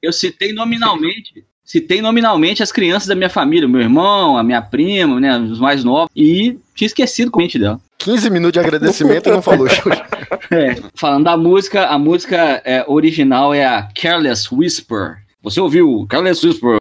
Eu 0.02 0.12
citei 0.12 0.54
nominalmente, 0.54 1.46
citei 1.64 2.02
nominalmente 2.02 2.64
as 2.64 2.72
crianças 2.72 3.08
da 3.08 3.16
minha 3.16 3.30
família, 3.30 3.68
meu 3.68 3.82
irmão, 3.82 4.38
a 4.38 4.44
minha 4.44 4.62
prima, 4.62 5.20
né, 5.20 5.38
os 5.38 5.60
mais 5.60 5.84
novos, 5.84 6.10
e 6.16 6.58
tinha 6.74 6.88
esquecido 6.88 7.30
com 7.30 7.40
a 7.40 7.44
mente 7.44 7.60
dela. 7.60 7.80
15 8.00 8.30
minutos 8.30 8.54
de 8.54 8.60
agradecimento 8.60 9.28
e 9.28 9.32
não 9.32 9.42
falou, 9.42 9.68
Xuxa. 9.70 10.06
É, 10.52 10.78
falando 10.96 11.26
da 11.26 11.38
música, 11.38 11.86
a 11.88 12.00
música 12.00 12.60
é, 12.66 12.84
original 12.88 13.54
é 13.54 13.64
a 13.66 13.84
Careless 13.84 14.48
Whisper. 14.52 15.18
Você 15.42 15.62
ouviu 15.62 16.06
Careless 16.10 16.46
Whisper? 16.46 16.78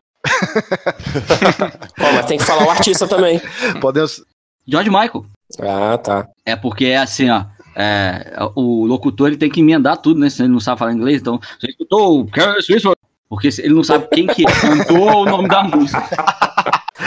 Ó, 2.00 2.12
mas 2.12 2.26
tem 2.26 2.38
que 2.38 2.44
falar 2.44 2.66
o 2.66 2.70
artista 2.70 3.06
também. 3.06 3.40
Podemos. 3.80 4.22
George 4.66 4.90
Michael. 4.90 5.24
Ah, 5.60 5.96
tá. 5.98 6.28
É 6.44 6.56
porque 6.56 6.86
é 6.86 6.98
assim, 6.98 7.30
ó. 7.30 7.44
é, 7.76 8.36
o 8.54 8.84
locutor 8.84 9.28
ele 9.28 9.36
tem 9.36 9.50
que 9.50 9.60
emendar 9.60 9.96
tudo, 9.98 10.20
né? 10.20 10.28
Se 10.28 10.42
ele 10.42 10.52
não 10.52 10.60
sabe 10.60 10.78
falar 10.78 10.92
inglês, 10.92 11.20
então. 11.20 11.40
Você 11.58 11.70
escutou 11.70 12.20
o 12.20 12.30
Careless 12.30 12.72
Whisper? 12.72 12.94
Porque 13.28 13.48
ele 13.58 13.74
não 13.74 13.84
sabe 13.84 14.08
quem 14.08 14.26
que 14.26 14.44
cantou 14.44 15.00
ou 15.00 15.22
o 15.22 15.26
nome 15.26 15.48
da 15.48 15.62
música. 15.62 16.08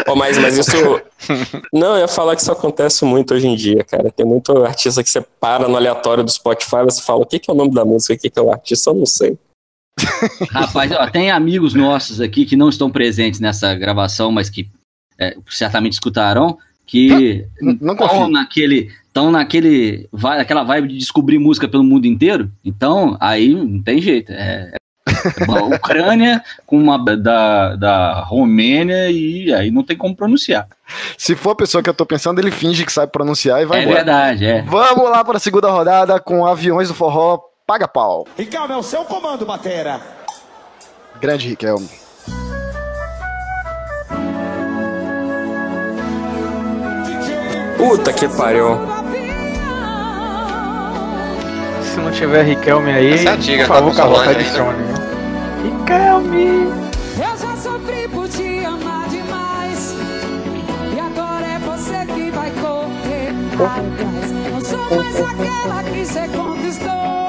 Ó, 0.08 0.15
mas, 0.15 0.38
mas 0.38 0.58
isso. 0.58 0.72
Não, 1.74 1.96
eu 1.96 2.01
ia 2.01 2.08
falar 2.08 2.36
que 2.36 2.41
isso 2.41 2.51
acontece 2.51 3.03
muito 3.03 3.34
hoje 3.34 3.48
em 3.48 3.55
dia, 3.55 3.84
cara. 3.84 4.12
Tem 4.12 4.25
muito 4.25 4.63
artista 4.63 5.03
que 5.03 5.10
você 5.10 5.22
para 5.22 5.67
no 5.67 5.75
aleatório 5.75 6.24
do 6.24 6.31
Spotify 6.31 6.77
e 6.77 6.86
você 6.86 7.01
fala: 7.01 7.22
o 7.22 7.25
que, 7.25 7.39
que 7.39 7.50
é 7.50 7.53
o 7.53 7.58
nome 7.58 7.74
da 7.74 7.84
música, 7.84 8.13
o 8.13 8.17
que, 8.17 8.29
que 8.29 8.39
é 8.39 8.41
o 8.41 8.51
artista, 8.51 8.91
eu 8.91 8.93
não 8.93 9.05
sei. 9.05 9.38
Rapaz, 10.52 10.92
ó, 10.92 11.08
tem 11.08 11.32
amigos 11.32 11.74
nossos 11.74 12.22
aqui 12.22 12.46
que 12.46 12.56
não 12.56 12.70
estão 12.70 12.90
presentes 12.90 13.40
nessa 13.40 13.74
gravação, 13.76 14.32
mas 14.32 14.50
que 14.50 14.70
é, 15.20 15.36
certamente 15.50 15.94
escutarão, 15.94 16.58
que 16.86 17.46
estão 17.62 18.30
naquele, 18.30 18.92
estão 19.08 19.32
naquele, 19.32 20.10
aquela 20.40 20.64
vibe 20.64 20.90
de 20.90 20.98
descobrir 20.98 21.40
música 21.40 21.68
pelo 21.68 21.84
mundo 21.84 22.06
inteiro. 22.06 22.52
Então, 22.64 23.18
aí 23.20 23.54
não 23.54 23.82
tem 23.82 24.02
jeito. 24.02 24.32
É, 24.32 24.74
é 24.74 25.44
uma 25.44 25.64
Ucrânia 25.76 26.44
com 26.66 26.78
uma 26.78 26.98
da, 26.98 27.76
da 27.76 28.22
Romênia 28.22 29.10
e 29.12 29.54
aí 29.54 29.72
não 29.72 29.84
tem 29.84 29.96
como 29.96 30.16
pronunciar. 30.16 30.68
Se 31.18 31.36
for 31.36 31.52
a 31.52 31.56
pessoa 31.56 31.84
que 31.84 31.90
eu 31.90 31.94
tô 31.94 32.06
pensando, 32.06 32.40
ele 32.40 32.52
finge 32.52 32.86
que 32.86 32.92
sabe 32.92 33.12
pronunciar 33.12 33.62
e 33.62 33.66
vai 33.66 33.80
é 33.80 33.84
embora. 33.84 33.98
verdade, 33.98 34.46
é. 34.46 34.62
Vamos 34.62 35.10
lá 35.10 35.24
para 35.24 35.38
a 35.38 35.40
segunda 35.40 35.70
rodada 35.70 36.20
com 36.20 36.46
aviões 36.46 36.88
do 36.88 36.94
forró. 36.94 37.50
Paga 37.72 37.88
pau. 37.88 38.28
Ricardo, 38.38 38.74
é 38.74 38.75
o 38.75 38.84
seu 38.84 39.06
comando, 39.06 39.46
Batera. 39.46 40.01
Grande 41.22 41.48
Riquelme. 41.48 41.90
Puta 47.78 48.12
que 48.12 48.28
pariu. 48.28 48.78
Se 51.82 51.98
não 52.01 52.12
tiver 52.12 52.44
Riquelme 52.44 52.92
aí, 52.92 53.13
Essa 53.13 53.30
é 53.30 53.34
antiga, 53.36 53.66
por 53.66 53.75
favor, 53.75 53.96
tá 53.96 54.04
com 54.06 54.16
Solange 54.16 54.44
viu? 54.44 54.66
Riquelme! 55.63 56.74
Eu 57.16 57.38
já 57.38 57.56
sofri 57.56 58.06
por 58.10 58.28
te 58.28 58.66
amar 58.66 59.08
demais. 59.08 59.96
E 60.94 61.00
agora 61.00 61.48
é 61.48 61.60
você 61.60 62.06
que 62.06 62.32
vai 62.32 62.51
correr 62.51 63.30
atrás. 63.54 64.32
Não 64.51 64.60
sou 64.60 64.98
mais 64.98 65.22
aquela 65.22 65.84
que 65.86 66.06
você 66.06 66.28
conquistou. 66.28 67.21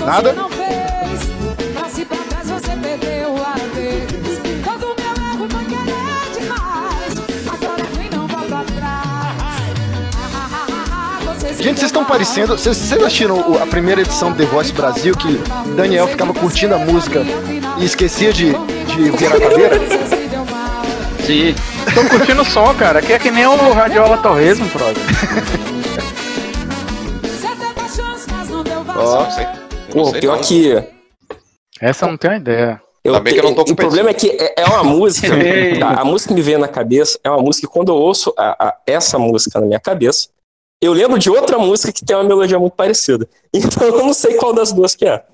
Se 0.00 0.06
Gente, 11.62 11.78
vocês 11.78 11.90
estão 11.90 12.04
parecendo. 12.04 12.56
Vocês, 12.56 12.76
vocês 12.76 13.02
assistiram 13.02 13.62
a 13.62 13.66
primeira 13.66 14.00
edição 14.00 14.32
do 14.32 14.38
The 14.38 14.46
Voice 14.46 14.72
Brasil 14.72 15.14
que 15.14 15.38
Daniel 15.76 16.08
ficava 16.08 16.32
curtindo 16.32 16.74
a 16.74 16.78
música 16.78 17.22
e 17.78 17.84
esquecia 17.84 18.32
de, 18.32 18.52
de 18.52 19.10
virar 19.10 19.36
a 19.36 19.40
cadeira? 19.40 19.78
Sim. 21.26 21.54
Tô 21.94 22.04
curtindo 22.08 22.42
o 22.42 22.44
som, 22.44 22.72
cara, 22.74 23.02
que 23.02 23.12
é 23.12 23.18
que 23.18 23.30
nem 23.30 23.46
o 23.46 23.72
Radiola 23.72 24.16
Torresmo, 24.18 24.66
brother. 24.68 25.02
Ó. 28.96 29.24
valor. 29.24 29.59
Pô, 29.92 30.12
pior 30.12 30.36
não. 30.36 30.42
que. 30.44 30.82
Essa 31.80 32.04
eu 32.04 32.10
não 32.10 32.16
tenho 32.16 32.34
ideia. 32.34 32.80
Eu 33.02 33.22
que 33.22 33.34
eu 33.38 33.42
não 33.44 33.54
tô 33.54 33.62
o 33.62 33.74
problema 33.76 34.10
é 34.10 34.14
que 34.14 34.28
é, 34.28 34.54
é 34.58 34.64
uma 34.66 34.84
música. 34.84 35.28
Ei. 35.42 35.78
tá, 35.78 35.88
a 36.00 36.04
música 36.04 36.28
que 36.28 36.34
me 36.34 36.42
veio 36.42 36.58
na 36.58 36.68
cabeça 36.68 37.18
é 37.24 37.30
uma 37.30 37.40
música 37.42 37.66
que 37.66 37.72
quando 37.72 37.90
eu 37.90 37.96
ouço 37.96 38.32
a- 38.36 38.56
a- 38.68 38.76
essa 38.86 39.18
música 39.18 39.58
na 39.58 39.66
minha 39.66 39.80
cabeça, 39.80 40.28
eu 40.82 40.92
lembro 40.92 41.18
de 41.18 41.30
outra 41.30 41.58
música 41.58 41.92
que 41.92 42.04
tem 42.04 42.14
uma 42.14 42.24
melodia 42.24 42.58
muito 42.58 42.74
parecida. 42.74 43.26
Então 43.54 43.86
eu 43.88 43.98
não 44.04 44.12
sei 44.12 44.34
qual 44.34 44.52
das 44.52 44.70
duas 44.72 44.94
que 44.94 45.06
é. 45.06 45.24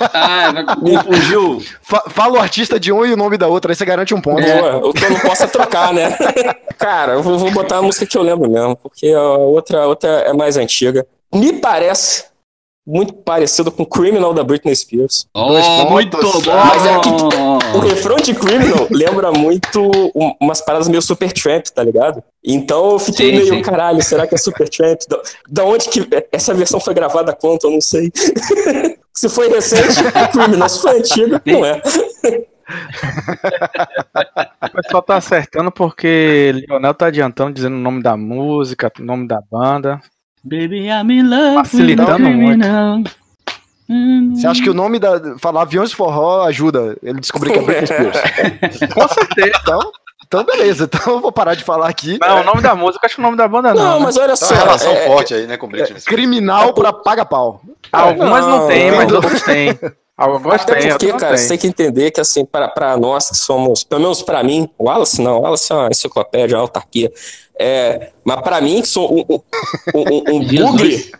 Ah, 0.00 0.52
vai- 0.52 0.64
confundiu. 1.04 1.62
Fa- 1.82 2.04
fala 2.08 2.34
o 2.38 2.40
artista 2.40 2.78
de 2.78 2.92
um 2.92 3.04
e 3.04 3.12
o 3.12 3.16
nome 3.16 3.36
da 3.38 3.48
outra, 3.48 3.72
aí 3.72 3.76
você 3.76 3.84
garante 3.84 4.14
um 4.14 4.20
ponto. 4.20 4.42
Boa, 4.42 4.86
o 4.88 4.92
que 4.92 5.04
eu 5.04 5.10
não 5.10 5.20
posso 5.20 5.42
é 5.44 5.46
trocar, 5.46 5.92
né? 5.92 6.16
Cara, 6.78 7.14
eu 7.14 7.22
vou, 7.22 7.38
vou 7.38 7.50
botar 7.50 7.78
a 7.78 7.82
música 7.82 8.06
que 8.06 8.16
eu 8.16 8.22
lembro 8.22 8.48
mesmo, 8.50 8.76
porque 8.76 9.08
a 9.08 9.22
outra, 9.22 9.82
a 9.82 9.86
outra 9.86 10.08
é 10.08 10.32
mais 10.32 10.56
antiga. 10.56 11.06
Me 11.34 11.54
parece 11.54 12.26
muito 12.90 13.12
parecido 13.12 13.70
com 13.70 13.84
Criminal 13.84 14.32
da 14.32 14.42
Britney 14.42 14.74
Spears. 14.74 15.26
Dois 15.34 15.66
Oh, 15.66 15.76
pontos. 15.76 15.92
muito 15.92 16.16
bom. 16.20 16.40
Mas 16.46 16.86
é 16.86 16.98
que 17.00 17.08
o 17.76 17.80
refrão 17.80 18.16
de 18.16 18.34
Criminal 18.34 18.86
lembra 18.90 19.30
muito 19.30 19.82
um- 20.14 20.34
umas 20.40 20.60
paradas 20.62 20.88
meio 20.88 21.02
Supertramp, 21.02 21.66
tá 21.66 21.82
ligado? 21.84 22.22
Então 22.42 22.92
eu 22.92 22.98
fiquei 22.98 23.30
Sim, 23.30 23.36
meio, 23.36 23.54
sim. 23.56 23.62
caralho, 23.62 24.02
será 24.02 24.26
que 24.26 24.34
é 24.34 24.38
Supertramp? 24.38 24.98
Da, 25.08 25.20
da 25.48 25.64
onde 25.64 25.88
que 25.90 26.08
essa 26.32 26.54
versão 26.54 26.80
foi 26.80 26.94
gravada 26.94 27.34
quanto? 27.34 27.66
Eu 27.66 27.72
não 27.72 27.80
sei. 27.80 28.10
Se 29.12 29.28
foi 29.28 29.48
recente, 29.48 29.98
é 30.14 30.26
Criminal. 30.28 30.68
Se 30.68 30.80
foi 30.80 30.98
antigo, 30.98 31.40
não 31.44 31.64
é. 31.66 31.82
O 34.62 34.70
pessoal 34.82 35.02
tá 35.02 35.16
acertando 35.16 35.70
porque 35.72 36.52
Lionel 36.54 36.94
tá 36.94 37.06
adiantando, 37.06 37.52
dizendo 37.54 37.76
o 37.76 37.78
nome 37.80 38.02
da 38.02 38.16
música, 38.16 38.92
o 38.98 39.02
nome 39.02 39.26
da 39.26 39.40
banda. 39.50 40.00
Baby, 40.48 40.86
I'm 40.88 41.10
in 41.10 41.28
love 41.28 41.56
Facilitando 41.56 42.08
with 42.08 42.12
a 42.12 42.16
criminal. 42.16 43.02
Você 44.34 44.46
acha 44.46 44.62
que 44.62 44.70
o 44.70 44.74
nome 44.74 44.98
da. 44.98 45.38
Falar 45.38 45.62
aviões 45.62 45.90
de 45.90 45.96
forró 45.96 46.42
ajuda 46.44 46.96
ele 47.02 47.20
descobrir 47.20 47.52
que 47.52 47.58
é 47.58 47.62
Britney 47.62 47.86
Spears? 47.86 48.18
Com 48.92 49.08
certeza. 49.08 49.52
Então, 49.62 49.80
então 50.26 50.44
beleza. 50.44 50.84
Então 50.84 51.14
eu 51.14 51.20
vou 51.20 51.32
parar 51.32 51.54
de 51.54 51.64
falar 51.64 51.88
aqui. 51.88 52.18
Não, 52.20 52.40
o 52.40 52.44
nome 52.44 52.60
da 52.60 52.74
música, 52.74 53.06
acho 53.06 53.14
que 53.14 53.20
o 53.20 53.24
nome 53.24 53.36
da 53.36 53.48
banda 53.48 53.72
não. 53.74 53.82
Não, 53.82 53.98
né? 53.98 54.04
mas 54.04 54.16
olha 54.16 54.28
Tem 54.28 54.36
só. 54.36 54.54
uma 54.54 54.62
relação 54.62 54.92
é- 54.92 55.06
forte 55.06 55.34
aí, 55.34 55.46
né, 55.46 55.56
com 55.56 55.66
Britney. 55.68 56.00
Spears. 56.00 56.04
Criminal 56.04 56.74
pra 56.74 56.92
paga-pau. 56.92 57.62
Algumas 57.90 58.44
não, 58.44 58.58
Não, 58.60 58.68
tem, 58.68 58.92
mas 58.92 59.10
outras 59.12 59.42
tem. 59.42 59.78
Algumas 60.18 60.62
Até 60.62 60.74
tem, 60.80 60.88
porque, 60.90 61.12
cara, 61.12 61.28
tem. 61.28 61.38
você 61.38 61.48
tem 61.50 61.58
que 61.58 61.66
entender 61.68 62.10
que, 62.10 62.20
assim, 62.20 62.44
para, 62.44 62.66
para 62.66 62.96
nós 62.96 63.28
que 63.30 63.36
somos, 63.36 63.84
pelo 63.84 64.00
menos 64.00 64.20
para 64.20 64.42
mim, 64.42 64.68
o 64.76 64.86
Wallace 64.86 65.22
não, 65.22 65.38
o 65.38 65.42
Wallace 65.42 65.72
é 65.72 65.76
uma 65.76 65.88
enciclopédia, 65.88 66.56
uma 66.56 66.62
autarquia. 66.62 67.12
É, 67.56 68.10
mas 68.24 68.40
para 68.42 68.60
mim, 68.60 68.82
que 68.82 68.88
sou 68.88 69.14
um, 69.16 69.24
um, 69.32 69.40
um, 69.94 70.34
um 70.34 70.44
bugre, 70.44 71.12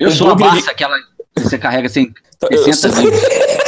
Eu 0.00 0.08
Um 0.08 0.12
sou 0.12 0.30
a 0.30 0.34
bugre 0.34 0.50
de- 0.52 0.56
massa, 0.56 0.70
aquela 0.70 0.96
que 0.98 1.42
você 1.42 1.58
carrega 1.58 1.88
sem 1.90 2.10
eu 2.50 2.64
60 2.64 2.94
sou 2.94 3.04
livros. 3.04 3.20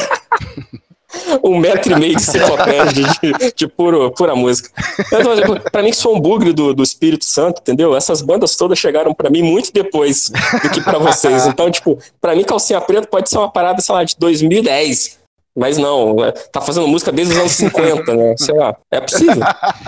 um 1.43 1.59
metro 1.59 1.93
e 1.93 1.99
meio 1.99 2.17
de 2.17 2.23
enciclopédia 2.23 3.05
de, 3.21 3.55
de 3.55 3.69
puro, 3.69 4.11
pura 4.13 4.35
música. 4.35 4.71
Pra 5.71 5.83
mim, 5.83 5.93
sou 5.93 6.17
um 6.17 6.21
bugre 6.21 6.53
do, 6.53 6.75
do 6.75 6.83
Espírito 6.83 7.25
Santo, 7.25 7.61
entendeu? 7.61 7.97
Essas 7.97 8.23
bandas 8.23 8.57
todas 8.57 8.79
chegaram 8.79 9.15
pra 9.15 9.31
mim 9.31 9.43
muito 9.43 9.73
depois 9.73 10.31
do 10.63 10.71
que 10.71 10.81
pra 10.81 10.99
vocês. 10.99 11.47
Então, 11.47 11.71
tipo, 11.71 11.99
pra 12.21 12.35
mim, 12.35 12.45
Calcinha 12.45 12.81
Preta 12.81 13.07
pode 13.07 13.29
ser 13.29 13.39
uma 13.39 13.51
parada, 13.51 13.81
sei 13.81 13.95
lá, 13.95 14.05
de 14.05 14.17
2010. 14.19 15.21
Mas 15.57 15.77
não, 15.77 16.25
é, 16.25 16.31
tá 16.31 16.61
fazendo 16.61 16.87
música 16.87 17.11
desde 17.11 17.35
os 17.35 17.41
anos 17.41 17.53
50, 17.53 18.15
né? 18.15 18.35
Sei 18.39 18.55
lá, 18.55 18.77
é 18.91 19.01
possível. 19.01 19.43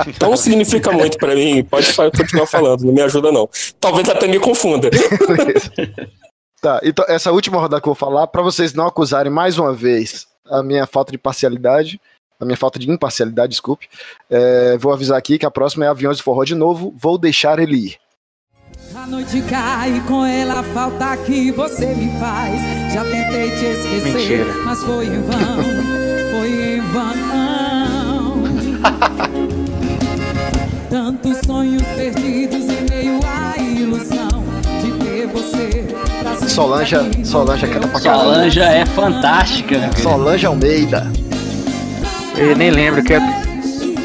Então 0.09 0.31
não 0.31 0.37
significa 0.37 0.91
muito 0.91 1.17
pra 1.19 1.35
mim, 1.37 1.63
pode 1.63 1.95
continuar 1.95 2.47
falando, 2.47 2.83
não 2.83 2.93
me 2.93 3.01
ajuda 3.01 3.31
não. 3.31 3.49
Talvez 3.79 4.09
até 4.09 4.27
me 4.27 4.41
confunda. 4.41 4.91
Tá, 6.61 6.81
então 6.85 7.05
essa 7.09 7.33
última 7.33 7.59
rodada 7.59 7.81
que 7.81 7.89
eu 7.89 7.93
vou 7.93 7.99
falar, 7.99 8.29
pra 8.29 8.41
vocês 8.41 8.73
não 8.73 8.87
acusarem 8.87 9.33
mais 9.33 9.59
uma 9.59 9.73
vez 9.73 10.27
a 10.53 10.63
minha 10.63 10.87
falta 10.87 11.11
de 11.11 11.19
parcialidade, 11.19 12.01
a 12.39 12.45
minha 12.45 12.57
falta 12.57 12.79
de 12.79 12.91
imparcialidade, 12.91 13.51
desculpe, 13.51 13.89
é, 14.29 14.77
vou 14.77 14.93
avisar 14.93 15.17
aqui 15.17 15.39
que 15.39 15.47
a 15.47 15.51
próxima 15.51 15.85
é 15.85 15.89
Aviões 15.89 16.19
de 16.19 16.23
Forró 16.23 16.45
de 16.45 16.55
novo, 16.55 16.95
vou 16.99 17.17
deixar 17.17 17.59
ele 17.59 17.77
ir. 17.77 17.97
A 18.95 19.07
noite 19.07 19.41
cai 19.43 20.03
com 20.07 20.25
ela 20.25 20.61
a 20.61 20.63
falta 20.63 21.17
que 21.19 21.51
você 21.53 21.95
me 21.95 22.11
faz. 22.19 22.61
Já 22.93 23.05
tentei 23.05 23.51
te 23.51 23.65
esquecer, 23.65 24.13
Mentira. 24.13 24.53
mas 24.65 24.83
foi 24.83 25.07
em 25.07 25.23
vão, 25.23 25.63
foi 26.31 26.75
em 26.75 26.81
vão. 26.81 27.13
Tantos 30.91 31.39
sonhos 31.47 31.83
perdidos 31.83 32.65
em 32.65 32.83
meio 32.91 33.21
à 33.25 33.57
ilusão 33.59 34.32
Solange, 36.49 36.97
Solange 37.25 37.67
canta 37.67 37.89
pra 37.89 38.01
caralho. 38.01 38.23
Solange 38.23 38.61
é 38.61 38.87
fantástica. 38.87 39.79
cara. 39.79 40.03
Solange 40.03 40.47
Almeida. 40.47 41.11
Eu 42.37 42.57
nem 42.57 42.71
lembro 42.71 43.03
que 43.03 43.15
é 43.15 43.21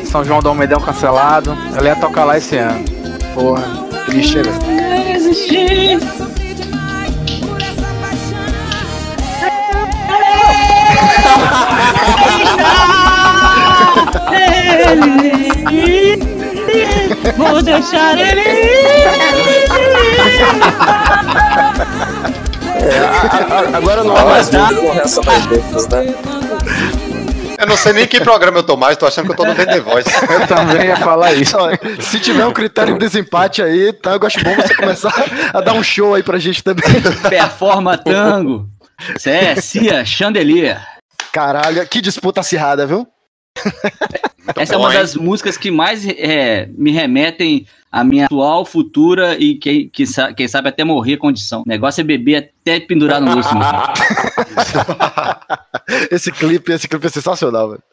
São 0.06 0.24
João 0.24 0.40
do 0.40 0.50
Almeidão 0.50 0.80
cancelado. 0.80 1.58
Ela 1.76 1.90
ia 1.90 1.96
tocar 1.96 2.26
lá 2.26 2.38
esse 2.38 2.58
ano. 2.58 2.84
Porra, 3.34 3.64
triste, 4.06 4.40
Vou 17.38 17.62
deixar 17.62 18.18
ele 18.18 20.17
Agora 23.74 24.04
não 24.04 24.16
há 24.16 24.26
mais 24.26 24.50
dúvida 24.50 24.82
com 24.82 24.92
relação 24.92 25.24
às 25.28 25.46
letras, 25.48 25.88
né? 25.88 26.16
Eu 27.58 27.66
não 27.66 27.76
sei 27.76 27.92
nem 27.92 28.06
que 28.06 28.20
programa 28.20 28.60
eu 28.60 28.64
tô 28.64 28.78
mais, 28.78 28.96
tô 28.98 29.08
achando 29.08 29.26
que 29.26 29.32
eu 29.32 29.36
tô 29.36 29.44
no 29.44 29.56
The 29.56 29.80
Voice. 29.80 30.08
Eu 30.30 30.46
também 30.46 30.88
ia 30.88 30.98
falar 30.98 31.34
isso. 31.34 31.58
Se 32.00 32.20
tiver 32.20 32.46
um 32.46 32.54
critério 32.54 32.94
de 32.94 33.00
desempate 33.00 33.64
aí, 33.64 33.92
tá? 33.92 34.12
Eu 34.12 34.20
acho 34.28 34.44
bom 34.44 34.56
você 34.56 34.76
começar 34.76 35.26
a 35.52 35.60
dar 35.60 35.74
um 35.74 35.82
show 35.82 36.14
aí 36.14 36.22
pra 36.22 36.38
gente 36.38 36.64
também. 36.64 36.86
Performa 37.28 37.98
tango. 37.98 38.68
Isso 39.18 39.30
é 39.30 39.56
Cia 39.56 40.06
Chandelier. 40.06 40.80
Caralho, 41.32 41.88
que 41.88 42.00
disputa 42.00 42.42
acirrada, 42.42 42.86
viu? 42.86 43.08
Essa 44.60 44.76
é 44.76 44.78
uma 44.78 44.94
hein? 44.94 45.00
das 45.00 45.16
músicas 45.16 45.58
que 45.58 45.72
mais 45.72 46.08
é, 46.08 46.70
me 46.78 46.92
remetem 46.92 47.66
à 47.92 48.04
minha 48.04 48.26
atual, 48.26 48.66
futura 48.66 49.38
e 49.38 49.56
quem, 49.56 49.90
que 49.90 50.04
quem 50.36 50.48
sabe 50.48 50.70
até 50.70 50.84
morrer 50.84 51.18
condição. 51.18 51.62
O 51.62 51.70
negócio 51.70 52.02
é 52.02 52.04
beber 52.04 52.52
até 52.62 52.80
pendurar 52.80 53.22
no 53.22 53.38
osso. 53.38 53.50
Esse 56.12 56.32
clipe, 56.32 56.74
esse 56.74 56.88
clipe 56.88 57.08
é 57.08 57.10
sensacional, 57.10 57.70
velho. 57.70 57.84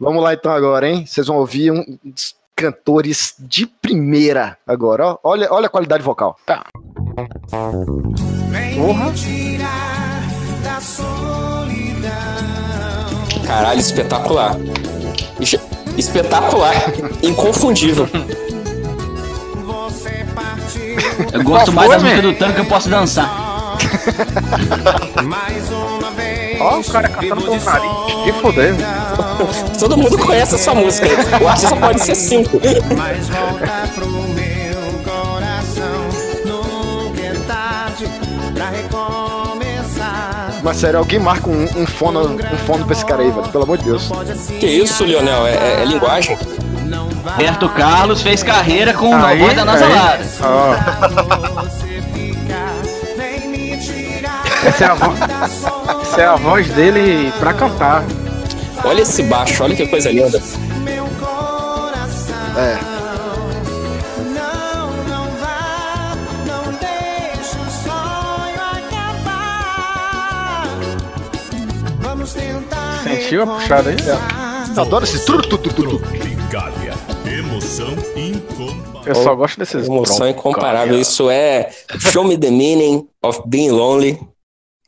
Vamos 0.00 0.22
lá 0.22 0.34
então 0.34 0.50
agora, 0.50 0.88
hein? 0.88 1.06
Vocês 1.06 1.28
vão 1.28 1.36
ouvir 1.36 1.70
um 1.70 1.84
dos 2.04 2.34
cantores 2.56 3.34
de 3.38 3.66
primeira 3.66 4.58
agora, 4.66 5.06
ó. 5.06 5.18
Olha, 5.22 5.46
olha 5.52 5.66
a 5.66 5.70
qualidade 5.70 6.02
vocal. 6.02 6.36
Tá. 6.44 6.64
Caralho, 13.46 13.80
espetacular. 13.80 14.56
Espetacular. 15.96 16.74
Inconfundível. 17.22 18.08
Eu 21.32 21.44
gosto 21.44 21.72
Qual 21.72 21.88
mais 21.88 21.88
foi, 21.88 21.96
da 21.96 22.02
música 22.02 22.22
man? 22.22 22.22
do 22.22 22.34
tango 22.38 22.54
que 22.54 22.60
eu 22.60 22.64
posso 22.66 22.88
dançar. 22.88 23.76
Ó, 26.60 26.78
o 26.78 26.84
cara 26.84 27.08
cantando 27.08 27.42
com 27.42 27.56
o 27.56 27.64
nariz. 27.64 27.90
Que 28.24 28.32
foder. 28.40 28.74
Todo 29.78 29.96
mundo 29.96 30.18
conhece 30.18 30.54
essa 30.54 30.74
música. 30.74 31.06
O 31.42 31.48
artista 31.48 31.76
pode 31.76 32.00
ser 32.02 32.14
cinco. 32.14 32.60
Mas 40.64 40.78
sério, 40.78 40.98
alguém 40.98 41.18
marca 41.20 41.48
um, 41.50 41.64
um 41.76 41.86
fono, 41.86 42.20
um 42.36 42.56
fono 42.66 42.84
pra 42.86 42.94
esse 42.94 43.04
cara 43.04 43.22
aí, 43.22 43.30
velho. 43.30 43.46
Pelo 43.48 43.64
amor 43.64 43.76
de 43.76 43.84
Deus. 43.84 44.10
Que 44.58 44.66
isso, 44.66 45.04
Lionel? 45.04 45.46
É, 45.46 45.52
é- 45.52 45.82
é 45.82 45.84
linguagem. 45.84 46.38
Roberto 47.22 47.68
Carlos 47.68 48.22
fez 48.22 48.42
carreira 48.42 48.94
com 48.94 49.14
o 49.14 49.20
voz 49.20 49.54
da 49.54 49.64
tirar 53.78 54.42
essa 54.66 54.84
é 54.84 54.88
a 54.88 54.94
voz. 54.94 55.18
Essa 56.02 56.20
é 56.20 56.26
a 56.26 56.36
voz 56.36 56.68
dele 56.68 57.32
pra 57.38 57.52
cantar. 57.52 58.02
Olha 58.84 59.02
esse 59.02 59.22
baixo, 59.24 59.62
olha 59.62 59.76
que 59.76 59.86
coisa 59.86 60.10
linda. 60.10 60.40
meu 60.82 61.04
coração. 61.20 62.34
É. 62.58 62.93
tentar. 73.34 73.34
Sentiu 73.34 73.42
a 73.42 73.46
puxada 73.46 73.90
aí? 73.90 73.96
Adoro 74.78 75.04
esse 75.04 75.24
tru, 75.24 75.42
tu, 75.42 75.58
tu. 75.58 75.72
Tropicália. 75.72 76.94
Emoção 77.26 77.92
incomparável. 78.16 79.02
Eu 79.06 79.14
só 79.14 79.34
gosto 79.34 79.58
desses. 79.58 79.86
Emoção 79.86 80.28
incomparável. 80.28 80.98
Isso 80.98 81.30
é 81.30 81.70
Show 81.98 82.24
Me 82.24 82.36
the 82.38 82.50
Meaning 82.50 83.06
of 83.22 83.42
Being 83.46 83.70
Lonely. 83.70 84.18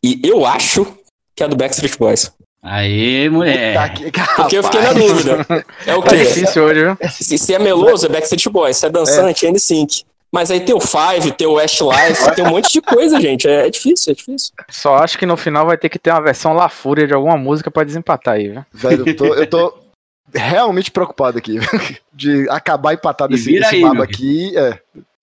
E 0.03 0.21
eu 0.25 0.45
acho 0.47 0.87
que 1.35 1.43
é 1.43 1.49
do 1.49 1.57
Backstreet 1.57 1.99
Boys. 1.99 2.31
Aê, 2.63 3.29
mulher. 3.29 3.75
Tá 4.13 4.35
Porque 4.37 4.59
eu 4.59 4.63
fiquei 4.65 4.81
na 4.81 4.93
dúvida. 4.93 5.47
É 5.87 5.95
o 5.95 6.03
Tá 6.03 6.11
quê? 6.11 6.17
difícil 6.19 6.65
hoje, 6.65 6.81
viu? 6.83 6.97
Se, 7.11 7.39
se 7.39 7.55
é 7.55 7.59
meloso, 7.59 8.07
é 8.07 8.09
Backstreet 8.09 8.49
Boys. 8.49 8.77
Se 8.77 8.87
é 8.87 8.91
dançante, 8.91 9.47
é 9.47 9.51
NSYNC. 9.51 10.05
Mas 10.33 10.51
aí 10.51 10.61
tem 10.61 10.75
o 10.75 10.81
Five, 10.81 11.33
tem 11.33 11.47
o 11.47 11.55
Westlife, 11.55 12.35
tem 12.35 12.45
um 12.45 12.51
monte 12.51 12.73
de 12.73 12.81
coisa, 12.81 13.21
gente. 13.21 13.49
É, 13.49 13.67
é 13.67 13.71
difícil, 13.71 14.13
é 14.13 14.15
difícil. 14.15 14.53
Só 14.69 14.97
acho 14.97 15.19
que 15.19 15.27
no 15.27 15.37
final 15.37 15.67
vai 15.67 15.79
ter 15.79 15.89
que 15.89 15.99
ter 15.99 16.11
uma 16.11 16.23
versão 16.23 16.53
La 16.53 16.69
Fúria 16.69 17.07
de 17.07 17.15
alguma 17.15 17.37
música 17.37 17.71
pra 17.71 17.85
desempatar 17.85 18.35
aí, 18.35 18.49
viu? 18.49 18.65
Velho, 18.73 19.09
eu 19.09 19.17
tô, 19.17 19.27
eu 19.27 19.47
tô 19.47 19.79
realmente 20.35 20.91
preocupado 20.91 21.39
aqui? 21.39 21.59
De 22.13 22.49
acabar 22.49 22.95
empatado 22.95 23.35
E 23.35 23.37
esse, 23.37 23.55
esse 23.55 23.77
aí, 23.77 23.85
aqui. 23.85 24.57
É. 24.57 24.79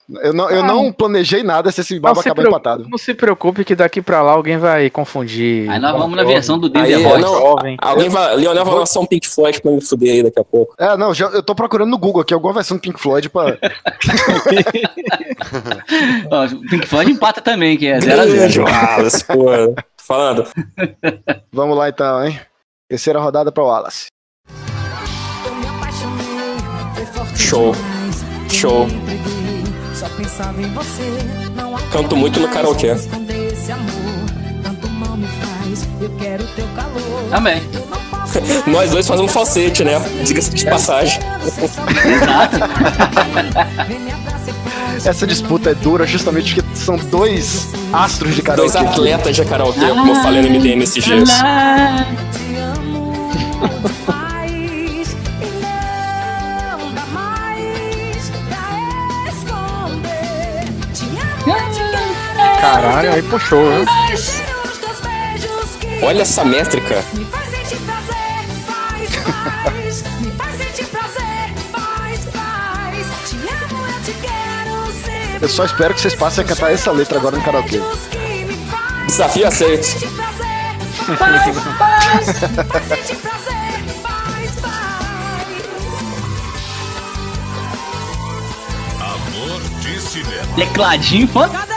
Eu 0.10 0.34
não, 0.34 0.50
eu 0.50 0.64
não 0.64 0.92
planejei 0.92 1.44
nada 1.44 1.72
se 1.72 1.80
esse 1.80 1.98
baba 1.98 2.20
acabar 2.20 2.46
empatado. 2.46 2.86
não 2.90 2.98
se 2.98 3.14
preocupe 3.14 3.64
que 3.64 3.74
daqui 3.74 4.02
pra 4.02 4.22
lá 4.22 4.34
alguém 4.34 4.58
vai 4.58 4.90
confundir. 4.90 5.70
Aí 5.70 5.80
nós 5.80 5.94
vamos 5.98 6.18
na 6.18 6.26
versão 6.26 6.60
do 6.60 6.70
Boys. 6.70 7.02
não, 7.02 7.40
jovem. 7.40 7.78
alguém 7.80 8.10
vai, 8.10 8.36
Leonel 8.36 8.66
vai 8.66 8.76
lançar 8.76 9.00
um 9.00 9.06
Pink 9.06 9.28
Floyd 9.28 9.62
pra 9.62 9.72
me 9.72 9.82
fuder 9.82 10.12
aí 10.16 10.24
daqui 10.24 10.40
a 10.40 10.44
pouco. 10.44 10.76
É, 10.78 10.98
não, 10.98 11.14
já, 11.14 11.28
eu 11.28 11.42
tô 11.42 11.56
procurando 11.56 11.90
no 11.90 11.98
Google 11.98 12.22
aqui 12.22 12.34
alguma 12.34 12.54
versão 12.54 12.76
do 12.76 12.82
Pink 12.82 13.00
Floyd 13.00 13.30
pra. 13.30 13.58
Ó, 16.30 16.48
Pink 16.70 16.86
Floyd 16.86 17.12
empata 17.12 17.40
também, 17.42 17.78
que 17.78 17.88
é 17.88 18.00
0x0. 18.00 18.32
Beijo, 18.32 18.64
Wallace, 18.64 19.26
pô. 19.26 19.46
Tô 19.46 19.76
Falando. 19.98 20.46
Vamos 21.52 21.78
lá 21.78 21.88
então, 21.88 22.26
hein? 22.26 22.40
Terceira 22.90 23.20
rodada 23.20 23.52
pra 23.52 23.64
Wallace. 23.64 24.08
Show. 27.36 27.74
Show. 28.50 28.88
Canto 31.92 32.16
muito 32.16 32.40
no 32.40 32.48
karaokê. 32.50 32.96
Também. 37.30 37.62
Nós 38.68 38.92
dois 38.92 39.08
fazemos 39.08 39.32
falsete, 39.32 39.84
né? 39.84 40.00
Diga-se 40.24 40.50
de 40.52 40.66
passagem. 40.66 41.20
Essa 45.06 45.28
disputa 45.28 45.72
é 45.72 45.76
dura 45.76 46.06
justamente 46.08 46.56
porque 46.56 46.76
são 46.76 46.96
dois 46.98 47.68
astros 47.92 48.36
de 48.36 48.42
Dois 48.42 48.72
karaokê. 48.74 48.94
atletas 48.94 49.36
de 49.36 49.44
karaokê, 49.46 49.88
como 49.88 50.12
eu 50.12 50.16
falei 50.22 50.42
no 50.42 50.50
MDM 50.50 50.82
esses 50.84 51.04
dias. 51.04 51.30
Caralho, 62.64 63.12
aí 63.12 63.22
puxou, 63.24 63.66
viu? 63.66 63.86
Olha 66.02 66.22
essa 66.22 66.46
métrica. 66.46 67.04
Eu 75.42 75.50
só 75.50 75.66
espero 75.66 75.94
que 75.94 76.00
vocês 76.00 76.16
passem 76.16 76.46
a 76.46 76.48
cantar 76.48 76.72
essa 76.72 76.90
letra 76.94 77.20
agora 77.20 77.36
no 77.36 77.44
karaokê. 77.44 77.82
Desafio 79.08 79.46
aceito. 79.46 80.00
Tecladinho 90.56 91.28
fantástico. 91.28 91.73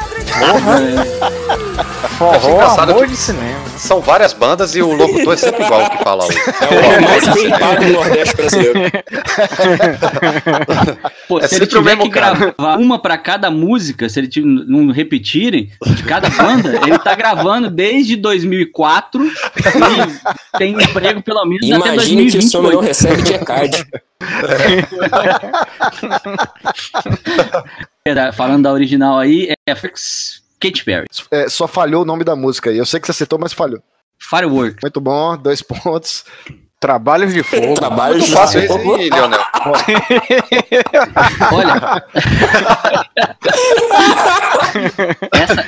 Forró, 2.19 2.51
engraçado 2.51 2.93
amor 2.93 3.07
de 3.07 3.17
cinema. 3.17 3.66
São 3.77 4.01
várias 4.01 4.33
bandas 4.33 4.75
e 4.75 4.83
o 4.83 4.93
locutor 4.95 5.35
é 5.35 5.37
sempre 5.37 5.65
igual 5.65 5.85
o 5.85 5.91
que 5.91 5.99
fala. 6.05 6.25
o- 6.27 6.31
É 6.33 6.99
o 6.99 7.03
mais 7.03 7.29
bem 7.35 7.51
pago 7.51 7.85
do 7.85 7.93
Nordeste 7.93 8.37
brasileiro. 8.37 8.79
Pô, 11.29 11.39
É 11.41 11.47
se 11.49 11.55
ele 11.57 11.65
sempre 11.65 11.65
o 11.65 11.69
tiver 11.83 11.97
mesmo 11.97 12.03
que 12.05 12.11
cara. 12.19 12.35
gravar 12.55 12.77
uma 12.79 12.99
pra 13.01 13.19
cada 13.19 13.51
música, 13.51 14.09
se 14.09 14.19
ele 14.21 14.29
tiver- 14.29 14.47
não 14.47 14.91
repetirem, 14.93 15.71
de 15.95 16.03
cada 16.03 16.29
banda, 16.31 16.81
ele 16.87 16.99
tá 16.99 17.15
gravando 17.15 17.71
desde 17.71 18.17
2004 18.17 19.23
e 19.25 20.59
tem 20.59 20.73
emprego 20.73 21.23
pelo 21.23 21.45
menos 21.45 21.71
até 21.71 21.93
Imagine 21.95 22.31
que 22.31 22.39
esse 22.39 22.57
homem 22.57 22.73
não 22.73 22.81
2028. 22.83 22.87
recebe 22.87 23.23
de 23.23 23.35
ECAD. 23.35 23.87
Era- 28.05 28.33
Falando 28.33 28.65
da 28.65 28.73
original 28.73 29.19
aí, 29.19 29.53
é 29.69 29.75
Fix 29.75 30.43
Katy 30.61 30.85
Perry. 30.85 31.07
É, 31.31 31.49
só 31.49 31.67
falhou 31.69 32.03
o 32.03 32.05
nome 32.05 32.25
da 32.25 32.37
música 32.37 32.71
aí. 32.71 32.79
Eu 32.79 32.87
sei 32.87 33.01
que 33.01 33.07
você 33.07 33.13
citou, 33.13 33.39
mas 33.39 33.53
falhou. 33.53 33.81
Firework. 34.19 34.79
Muito 34.83 35.01
bom, 35.01 35.37
dois 35.37 35.63
pontos. 35.63 36.25
Trabalhos 36.81 37.33
de 37.33 37.43
fogo. 37.43 37.75
Trabalhos 37.81 38.25
de 38.27 38.67
fogo. 38.67 38.97
Leonel. 38.97 39.41
Olha. 41.53 42.05
essa, 45.33 45.67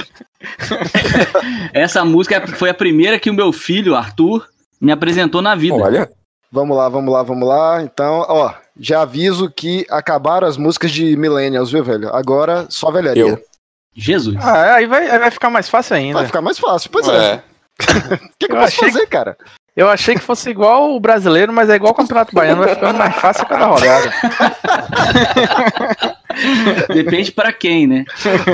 essa 1.73 2.05
música 2.05 2.47
foi 2.47 2.71
a 2.71 2.75
primeira 2.75 3.19
que 3.19 3.31
o 3.31 3.35
meu 3.35 3.53
filho, 3.53 3.95
Arthur, 3.95 4.47
me 4.81 4.93
apresentou 4.93 5.43
na 5.43 5.55
vida. 5.55 5.75
Olha, 5.75 6.11
Vamos 6.51 6.75
lá, 6.77 6.89
vamos 6.89 7.13
lá, 7.13 7.23
vamos 7.23 7.47
lá. 7.47 7.83
Então, 7.83 8.25
ó, 8.27 8.55
já 8.79 9.03
aviso 9.03 9.51
que 9.51 9.87
acabaram 9.91 10.49
as 10.49 10.57
músicas 10.57 10.91
de 10.91 11.15
Millennials, 11.15 11.71
viu, 11.71 11.85
velho? 11.85 12.09
Agora 12.15 12.67
só 12.71 12.91
velharia. 12.91 13.23
Eu. 13.23 13.48
Jesus. 13.99 14.37
Ah, 14.41 14.75
aí 14.77 14.87
vai, 14.87 15.11
aí 15.11 15.19
vai 15.19 15.31
ficar 15.31 15.51
mais 15.51 15.69
fácil 15.69 15.97
ainda. 15.97 16.19
Vai 16.19 16.27
ficar 16.27 16.41
mais 16.41 16.59
fácil. 16.59 16.89
Pois 16.91 17.09
é. 17.09 17.35
É. 17.35 17.43
O 18.15 18.19
que, 18.39 18.47
que 18.47 18.53
eu 18.53 18.57
Eu 18.57 18.63
posso 18.63 18.77
fazer, 18.77 19.07
cara? 19.07 19.37
Eu 19.77 19.89
achei 19.89 20.15
que 20.17 20.21
fosse 20.21 20.51
igual 20.51 20.93
o 20.95 20.99
brasileiro, 21.01 21.53
mas 21.53 21.71
é 21.71 21.77
igual 21.77 21.93
o 21.93 21.95
Campeonato 21.95 22.35
Baiano, 22.35 22.63
vai 22.65 22.75
ficando 22.75 22.99
mais 22.99 23.15
fácil 23.15 23.47
cada 23.47 23.67
rodada. 23.67 24.13
Depende 26.93 27.31
pra 27.33 27.53
quem, 27.53 27.87
né? 27.87 28.05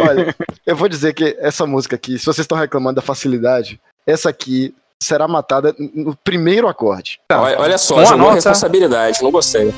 Olha, 0.06 0.34
eu 0.66 0.76
vou 0.76 0.88
dizer 0.88 1.14
que 1.14 1.36
essa 1.38 1.66
música 1.66 1.96
aqui, 1.96 2.18
se 2.18 2.26
vocês 2.26 2.44
estão 2.44 2.58
reclamando 2.58 2.96
da 2.96 3.02
facilidade, 3.02 3.80
essa 4.06 4.28
aqui 4.28 4.74
será 5.02 5.26
matada 5.26 5.74
no 5.94 6.14
primeiro 6.16 6.68
acorde. 6.68 7.18
olha, 7.30 7.58
olha 7.60 7.78
só, 7.78 7.94
Uma 7.96 8.04
jogou 8.04 8.18
nota. 8.18 8.34
responsabilidade, 8.34 9.22
não 9.22 9.30
gostei. 9.30 9.72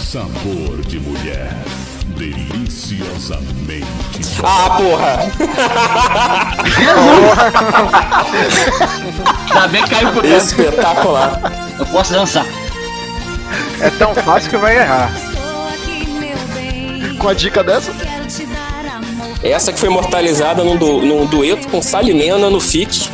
Sabor 0.00 0.80
de 0.82 0.98
mulher. 0.98 1.63
Deliciosamente. 2.94 3.86
Ah, 4.42 4.76
porra! 4.76 5.18
Ainda 9.50 9.68
bem 9.68 9.82
que 9.84 9.90
caiu 9.90 10.12
por 10.12 10.22
dentro. 10.22 10.38
Espetacular. 10.38 11.40
Eu 11.78 11.86
posso 11.86 12.12
dançar. 12.12 12.46
É 13.80 13.90
tão 13.90 14.14
fácil 14.14 14.50
que 14.50 14.56
vai 14.56 14.76
errar. 14.78 15.10
Com 17.18 17.28
a 17.28 17.34
dica 17.34 17.62
dessa, 17.64 17.92
Essa 19.42 19.72
que 19.72 19.78
foi 19.78 19.88
imortalizada 19.88 20.62
num, 20.64 20.76
du- 20.76 21.00
num 21.02 21.26
dueto 21.26 21.68
com 21.68 21.80
Salimena 21.82 22.48
no 22.50 22.60
FIC. 22.60 23.10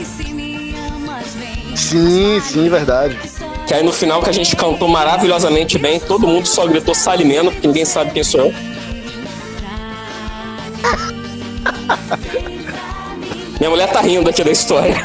sim, 1.75 2.41
sim, 2.41 2.69
verdade. 2.69 3.17
Que 3.67 3.75
aí 3.75 3.83
no 3.85 3.93
final 3.93 4.21
que 4.23 4.31
a 4.31 4.33
gente 4.33 4.55
cantou 4.57 4.89
maravilhosamente 4.89 5.79
bem, 5.79 6.01
todo 6.01 6.27
mundo 6.27 6.47
só 6.47 6.67
gritou 6.67 6.95
Salimena, 6.95 7.51
porque 7.53 7.67
ninguém 7.67 7.85
sabe 7.85 8.11
quem 8.13 8.25
sou 8.25 8.41
eu. 8.47 8.55
Minha 13.61 13.71
mulher 13.71 13.93
tá 13.93 14.01
rindo 14.01 14.29
aqui 14.31 14.43
da 14.43 14.51
história. 14.51 14.97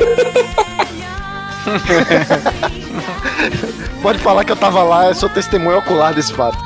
Pode 4.01 4.17
falar 4.19 4.45
que 4.45 4.51
eu 4.53 4.55
tava 4.55 4.81
lá, 4.81 5.07
eu 5.07 5.15
sou 5.15 5.27
testemunho 5.27 5.79
ocular 5.79 6.13
desse 6.13 6.33
fato. 6.33 6.57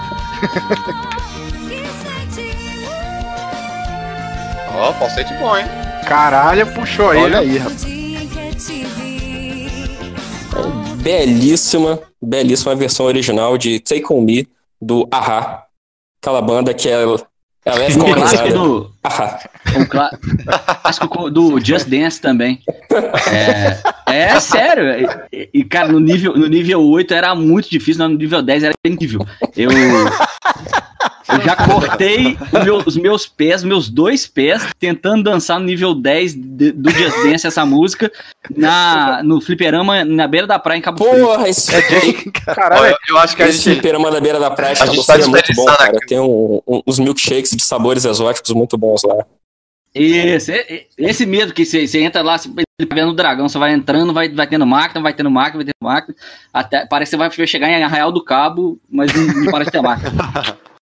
Ó, 4.78 4.94
falsete 4.94 5.34
bom, 5.34 5.58
hein? 5.58 5.66
Caralho, 6.06 6.72
puxou 6.74 7.10
aí. 7.10 7.18
Olha 7.24 7.42
viu? 7.42 7.52
aí, 7.52 7.58
rapaz. 7.58 7.84
belíssima, 11.02 12.00
belíssima 12.22 12.76
versão 12.76 13.08
original 13.08 13.58
de 13.58 13.80
Take 13.80 14.14
On 14.14 14.22
Me, 14.22 14.48
do 14.80 15.08
Ahá. 15.12 15.66
Aquela 16.22 16.42
banda 16.42 16.72
que 16.74 16.88
é, 16.88 17.04
é 17.66 17.72
Um 17.88 18.14
clássico 18.14 18.50
do, 18.54 18.92
um 19.78 19.86
clá- 19.86 20.12
clássico 20.82 21.30
do 21.30 21.60
Just 21.64 21.88
Dance 21.88 22.20
também. 22.22 22.60
É, 23.32 23.78
é 24.08 24.40
sério. 24.40 25.10
E, 25.32 25.50
e, 25.54 25.64
cara, 25.64 25.92
no 25.92 26.00
nível, 26.00 26.36
no 26.38 26.48
nível 26.48 26.82
8 26.82 27.14
era 27.14 27.36
muito 27.36 27.70
difícil, 27.70 28.08
no 28.08 28.18
nível 28.18 28.42
10 28.42 28.64
era 28.64 28.74
incrível. 28.86 29.26
Eu, 29.56 29.70
eu 31.34 31.42
já 31.42 31.56
cortei 31.56 32.38
o 32.54 32.64
meu- 32.64 32.84
os 32.86 32.98
meus 32.98 33.28
pés, 33.28 33.64
meus 33.64 33.90
dois 33.90 34.28
pés, 34.28 34.68
tentando 34.80 35.24
dançar 35.24 35.60
no 35.60 35.66
nível 35.66 35.94
10 35.94 36.34
de- 36.34 36.72
do 36.72 36.90
Just 36.90 37.18
Dance 37.24 37.46
essa 37.48 37.66
música 37.66 38.12
na, 38.56 39.22
no 39.24 39.40
fliperama 39.42 40.04
na 40.04 40.28
beira 40.28 40.48
da 40.48 40.58
praia 40.60 40.78
em 40.80 40.82
Cabo 40.82 41.04
Frio. 41.04 41.26
Porra, 41.26 41.48
esse, 41.50 41.72
Caralho, 42.46 42.82
Ó, 42.82 42.86
eu, 42.88 42.96
eu 43.10 43.18
acho 43.18 43.36
que 43.36 43.44
a 43.44 43.48
esse 43.48 43.58
gente. 43.60 43.74
fliperama 43.76 44.12
da 44.12 44.20
beira 44.20 44.40
da 44.40 44.50
praia 44.52 44.74
de 44.76 44.82
a 44.82 44.86
Cabo 44.86 44.96
gente 44.96 45.06
tá 45.08 45.14
Frio 45.14 45.26
é 45.26 45.30
muito 45.30 45.54
bom, 45.56 45.66
cara. 45.66 45.98
Tem 46.08 46.20
um- 46.20 46.62
um- 46.68 46.82
uns 46.88 47.00
milkshakes 47.00 47.52
de 47.52 47.64
sabores 47.64 48.06
exóticos 48.06 48.52
muito 48.52 48.78
bons 48.78 49.04
lá. 49.04 49.26
Esse, 49.94 50.86
esse 50.98 51.26
medo 51.26 51.52
que 51.52 51.66
você 51.66 51.88
você 51.88 52.00
entra 52.02 52.22
lá, 52.22 52.38
você 52.38 52.48
ele 52.80 52.88
tá 52.88 52.96
vendo 52.96 53.10
o 53.10 53.16
dragão, 53.16 53.50
você 53.50 53.58
vai 53.58 53.74
entrando, 53.74 54.14
vai, 54.14 54.30
vai 54.30 54.46
tendo 54.48 54.66
máquina, 54.66 55.02
vai 55.02 55.14
tendo 55.14 55.32
máquina, 55.32 55.64
vai 55.64 55.66
tendo 55.66 55.84
máquina, 55.84 56.16
até 56.54 56.86
parece 56.86 57.10
que 57.12 57.18
você 57.18 57.38
vai 57.42 57.48
chegar 57.48 57.68
em 57.70 57.84
Arraial 57.84 58.12
do 58.12 58.24
Cabo, 58.24 58.80
mas 58.90 59.12
não, 59.14 59.26
não 59.44 59.52
parece 59.52 59.72
ter 59.72 59.82
máquina. 59.82 60.12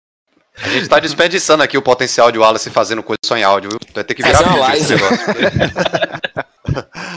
A 0.61 0.69
gente 0.69 0.87
tá 0.87 0.99
desperdiçando 0.99 1.63
aqui 1.63 1.77
o 1.77 1.81
potencial 1.81 2.31
de 2.31 2.37
Wallace 2.39 2.69
fazendo 2.69 3.03
coisa 3.03 3.19
só 3.25 3.35
em 3.35 3.43
áudio, 3.43 3.71
viu? 3.71 3.79
Vai 3.93 4.03
ter 4.03 4.13
que 4.13 4.23
virar 4.23 4.37
vídeo 4.39 4.51
esse 4.73 4.93
live. 4.95 5.03
negócio. 5.03 5.25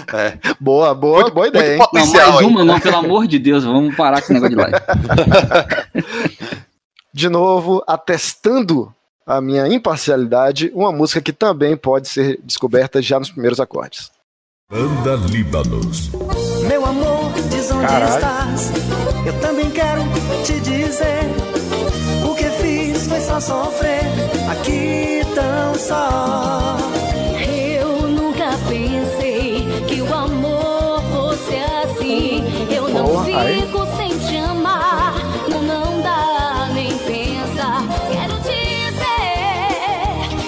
é. 0.17 0.39
Boa, 0.61 0.95
boa, 0.95 1.21
Muito- 1.23 1.35
boa 1.35 1.47
ideia, 1.49 1.73
hein? 1.75 1.79
Não, 1.79 1.89
mais 2.13 2.41
uma 2.41 2.65
não, 2.65 2.81
pelo 2.81 2.97
amor 2.97 3.27
de 3.27 3.39
Deus, 3.39 3.65
vamos 3.65 3.95
parar 3.95 4.21
com 4.21 4.25
esse 4.25 4.33
negócio 4.35 4.57
de 4.57 4.63
live. 4.63 4.77
De 7.15 7.29
novo, 7.29 7.83
atestando 7.87 8.95
a 9.27 9.41
minha 9.41 9.67
imparcialidade, 9.67 10.71
uma 10.75 10.93
música 10.93 11.21
que 11.21 11.33
também 11.33 11.77
pode 11.77 12.07
ser 12.09 12.39
descoberta 12.45 13.03
já 13.03 13.19
nos 13.19 13.31
primeiros 13.31 13.59
acordes. 13.59 14.11
Banda 14.71 15.17
Líbanos. 15.29 16.11
Meu 16.69 16.85
amor, 16.85 17.33
diz 17.51 17.71
onde 17.71 17.87
Caralho. 17.87 18.15
estás. 18.15 18.71
Eu 19.27 19.41
também 19.41 19.71
quero 19.71 20.03
te 20.45 20.61
dizer. 20.61 21.25
Só 23.41 23.65
sofrer. 23.65 24.03
Aqui 24.51 25.21
tão 25.35 25.75
só. 25.75 26.77
Eu 27.41 28.09
nunca 28.09 28.51
pensei 28.69 29.67
que 29.87 30.03
o 30.03 30.13
amor 30.15 31.03
fosse 31.13 31.55
assim. 31.57 32.43
Eu 32.71 32.89
não 32.89 33.21
aí. 33.21 33.63
fico 33.63 33.87
sem 33.97 34.19
te 34.19 34.37
amar. 34.39 35.15
Não, 35.49 35.63
não 35.63 36.01
dá 36.01 36.69
nem 36.73 36.89
pensar. 36.99 37.83
Quero 38.11 38.41
dizer 38.41 38.93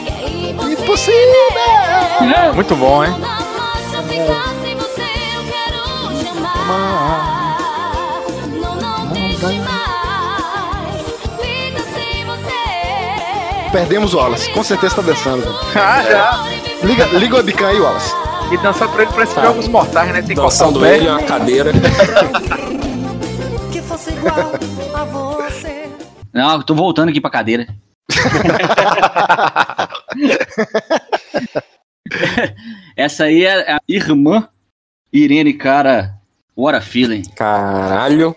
que 0.04 0.10
é 0.10 0.50
impossível. 0.50 0.84
Impossível! 0.84 2.54
muito 2.54 2.76
bom, 2.76 3.04
hein? 3.04 3.10
Não 3.12 3.20
dá 3.20 3.40
mais 3.56 3.86
pra 3.90 4.02
ficar 4.02 4.54
sem 4.62 4.76
você. 4.76 5.02
Eu 5.36 5.42
quero 5.44 6.18
te 6.18 6.28
amar. 6.28 8.22
Não, 8.60 8.76
não 8.76 9.06
deixe 9.12 9.60
mais. 9.60 10.09
Perdemos 13.72 14.14
o 14.14 14.18
Wallace, 14.18 14.50
com 14.52 14.62
certeza 14.64 14.96
tá 14.96 15.02
dançando. 15.02 15.44
Ah, 15.76 16.02
já. 16.02 16.44
Liga, 16.86 17.06
liga 17.06 17.34
o 17.34 17.36
webcam 17.38 17.68
aí, 17.68 17.80
Wallace. 17.80 18.12
E 18.52 18.56
dançar 18.58 18.88
pra 18.88 19.02
ele 19.04 19.12
parece 19.12 19.34
jogos 19.40 19.68
mortais, 19.68 20.08
né? 20.12 20.20
Tem 20.22 20.28
que 20.30 20.34
Dançando 20.34 20.80
pé. 20.80 20.96
ele, 20.96 21.08
uma 21.08 21.22
cadeira. 21.22 21.70
Que 23.70 23.80
fosse 23.80 24.10
igual 24.10 24.52
a 24.94 25.04
você. 25.04 25.88
Não, 26.32 26.54
eu 26.56 26.62
tô 26.64 26.74
voltando 26.74 27.10
aqui 27.10 27.20
pra 27.20 27.30
cadeira. 27.30 27.68
Essa 32.96 33.24
aí 33.24 33.44
é 33.44 33.72
a 33.74 33.78
irmã 33.88 34.48
Irene, 35.12 35.52
cara. 35.54 36.14
What 36.56 36.76
a 36.76 36.80
feeling. 36.80 37.22
Caralho. 37.36 38.34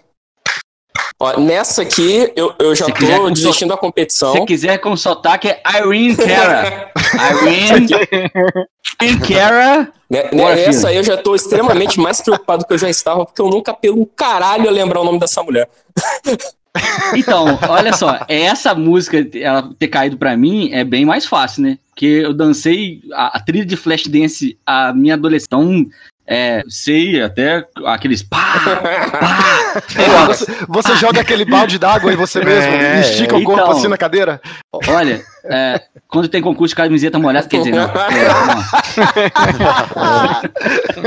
Ó, 1.24 1.40
nessa 1.40 1.84
aqui, 1.84 2.34
eu, 2.36 2.54
eu 2.60 2.76
já 2.76 2.84
Se 2.84 2.92
tô 2.92 3.30
desistindo 3.30 3.70
da 3.70 3.78
competição. 3.78 4.34
Se 4.34 4.46
quiser 4.46 4.78
com 4.80 4.94
sotaque, 4.98 5.48
é 5.48 5.62
Irene 5.78 6.18
Cara. 6.18 6.92
Irene, 7.32 7.88
Irene 9.02 9.20
Cara. 9.22 9.94
Né, 10.10 10.24
What 10.24 10.36
a 10.36 10.56
né, 10.56 10.56
Nessa 10.56 10.72
feeling. 10.72 10.88
aí 10.88 10.96
eu 10.98 11.04
já 11.04 11.16
tô 11.16 11.34
extremamente 11.34 11.98
mais 11.98 12.20
preocupado 12.20 12.66
que 12.66 12.74
eu 12.74 12.78
já 12.78 12.90
estava, 12.90 13.26
porque 13.26 13.42
eu 13.42 13.50
nunca 13.50 13.74
pelo 13.74 14.06
caralho 14.06 14.66
ia 14.66 14.72
lembrar 14.72 15.00
o 15.00 15.06
nome 15.06 15.20
dessa 15.20 15.42
mulher. 15.42 15.70
Então, 17.16 17.60
olha 17.70 17.94
só, 17.94 18.26
essa 18.28 18.74
música 18.74 19.30
ela 19.36 19.70
ter 19.78 19.90
caído 19.90 20.18
pra 20.18 20.36
mim 20.36 20.72
é 20.72 20.84
bem 20.84 21.06
mais 21.06 21.24
fácil, 21.24 21.62
né? 21.62 21.78
Porque 21.90 22.08
eu 22.08 22.34
dancei 22.34 23.00
a, 23.14 23.38
a 23.38 23.40
trilha 23.40 23.64
de 23.64 23.78
Flashdance 23.78 24.58
a 24.66 24.92
minha 24.92 25.14
adolescente. 25.14 25.46
Então, 25.46 25.86
é, 26.26 26.64
sei 26.70 27.22
até 27.22 27.66
aqueles 27.86 28.24
pá, 28.24 28.38
pá. 28.64 29.74
Você, 30.28 30.46
você 30.68 30.96
joga 30.98 31.22
aquele 31.22 31.44
balde 31.46 31.80
d'água 31.80 32.14
em 32.14 32.16
você 32.16 32.44
mesmo 32.44 32.72
É, 32.72 32.98
e 32.98 33.02
estica 33.02 33.36
o 33.36 33.44
corpo 33.44 33.62
então. 33.62 33.72
assim 33.72 33.88
na 33.88 33.98
cadeira? 33.98 34.40
Olha, 34.88 35.24
é, 35.46 35.82
quando 36.08 36.28
tem 36.28 36.42
concurso 36.42 36.70
de 36.70 36.76
camiseta 36.76 37.18
molhada, 37.18 37.48
quer 37.48 37.58
dizer, 37.58 37.72
não. 37.72 37.84
É, 37.84 37.92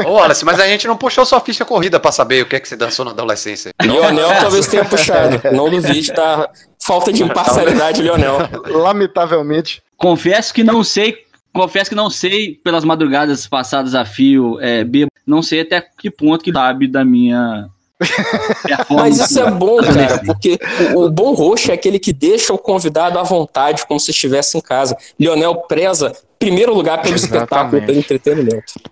não. 0.05 0.11
Ô, 0.11 0.15
Wallace, 0.15 0.45
mas 0.45 0.59
a 0.61 0.67
gente 0.67 0.87
não 0.87 0.97
puxou 0.97 1.25
sua 1.25 1.41
ficha 1.41 1.65
corrida 1.65 2.01
pra 2.01 2.11
saber 2.13 2.43
o 2.43 2.47
que 2.47 2.57
é 2.57 2.61
que 2.61 2.69
você 2.69 2.77
dançou 2.77 3.05
na 3.05 3.13
adolescência. 3.13 3.73
Lionel 3.81 4.29
talvez 4.41 4.67
tenha 4.67 4.85
puxado. 4.85 5.41
Não 5.53 5.71
duvide, 5.71 6.13
tá? 6.13 6.49
Falta 6.79 7.13
de 7.13 7.23
imparcialidade, 7.23 8.03
Lionel. 8.03 8.39
Lamentavelmente. 8.67 9.83
Confesso 9.97 10.53
que 10.53 10.63
não 10.63 10.85
sei 10.85 11.25
confesso 11.57 11.91
que 11.91 11.97
não 11.97 12.11
sei, 12.11 12.55
pelas 12.55 12.85
madrugadas 12.85 13.47
passadas 13.47 13.95
a 13.95 14.05
fio, 14.05 14.59
é, 14.61 14.85
bebo, 14.85 15.11
não 15.27 15.43
sei 15.43 15.61
até 15.61 15.81
que 15.81 16.11
ponto 16.11 16.45
que 16.45 16.53
sabe 16.53 16.87
da 16.87 17.05
minha. 17.05 17.69
Mas 18.91 19.19
isso 19.19 19.41
é 19.41 19.51
bom, 19.51 19.79
cara, 19.79 20.23
porque 20.25 20.59
o, 20.95 21.11
bom 21.11 21.33
roxo 21.33 21.71
é 21.71 21.75
aquele 21.75 21.99
que 21.99 22.13
deixa 22.13 22.53
o 22.53 22.59
convidado 22.59 23.19
à 23.19 23.23
vontade, 23.23 23.87
como 23.87 23.99
se 23.99 24.11
estivesse 24.11 24.59
em 24.59 24.61
casa. 24.61 24.97
Lionel 25.19 25.55
preza, 25.63 26.13
primeiro 26.39 26.75
lugar, 26.75 27.03
pelo 27.03 27.17
espetáculo, 27.17 27.83
pelo 27.83 27.99
entretenimento. 27.99 28.75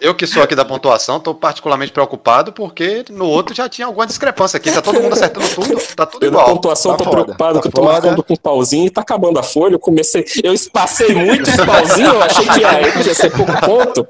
Eu 0.00 0.14
que 0.14 0.26
sou 0.26 0.42
aqui 0.42 0.54
da 0.54 0.64
pontuação, 0.64 1.18
tô 1.18 1.34
particularmente 1.34 1.90
preocupado 1.90 2.52
porque 2.52 3.04
no 3.10 3.26
outro 3.26 3.54
já 3.54 3.68
tinha 3.68 3.86
alguma 3.86 4.06
discrepância 4.06 4.56
aqui. 4.56 4.70
Tá 4.70 4.82
todo 4.82 5.00
mundo 5.00 5.14
acertando 5.14 5.48
tudo, 5.48 5.80
tá 5.94 6.06
tudo 6.06 6.24
Eu 6.24 6.30
na 6.30 6.38
igual. 6.38 6.54
pontuação 6.54 6.92
Tá 6.92 6.98
tô 6.98 7.04
foda, 7.04 7.16
preocupado 7.16 7.54
tá 7.54 7.62
que 7.62 7.68
eu 7.68 7.72
tô 7.72 7.82
marcando 7.82 8.22
com 8.22 8.36
pauzinho 8.36 8.86
e 8.86 8.90
tá 8.90 9.00
acabando 9.00 9.38
a 9.38 9.42
folha. 9.42 9.74
Eu 9.74 9.78
comecei. 9.78 10.24
Eu 10.44 10.54
passei 10.72 11.14
muito 11.14 11.48
esse 11.48 11.64
pauzinho, 11.64 12.08
eu 12.08 12.22
achei 12.22 12.46
que 12.46 12.60
ia, 12.60 12.92
que 12.92 13.08
ia 13.08 13.14
ser 13.14 13.30
pouco 13.30 13.52
ponto. 13.60 14.06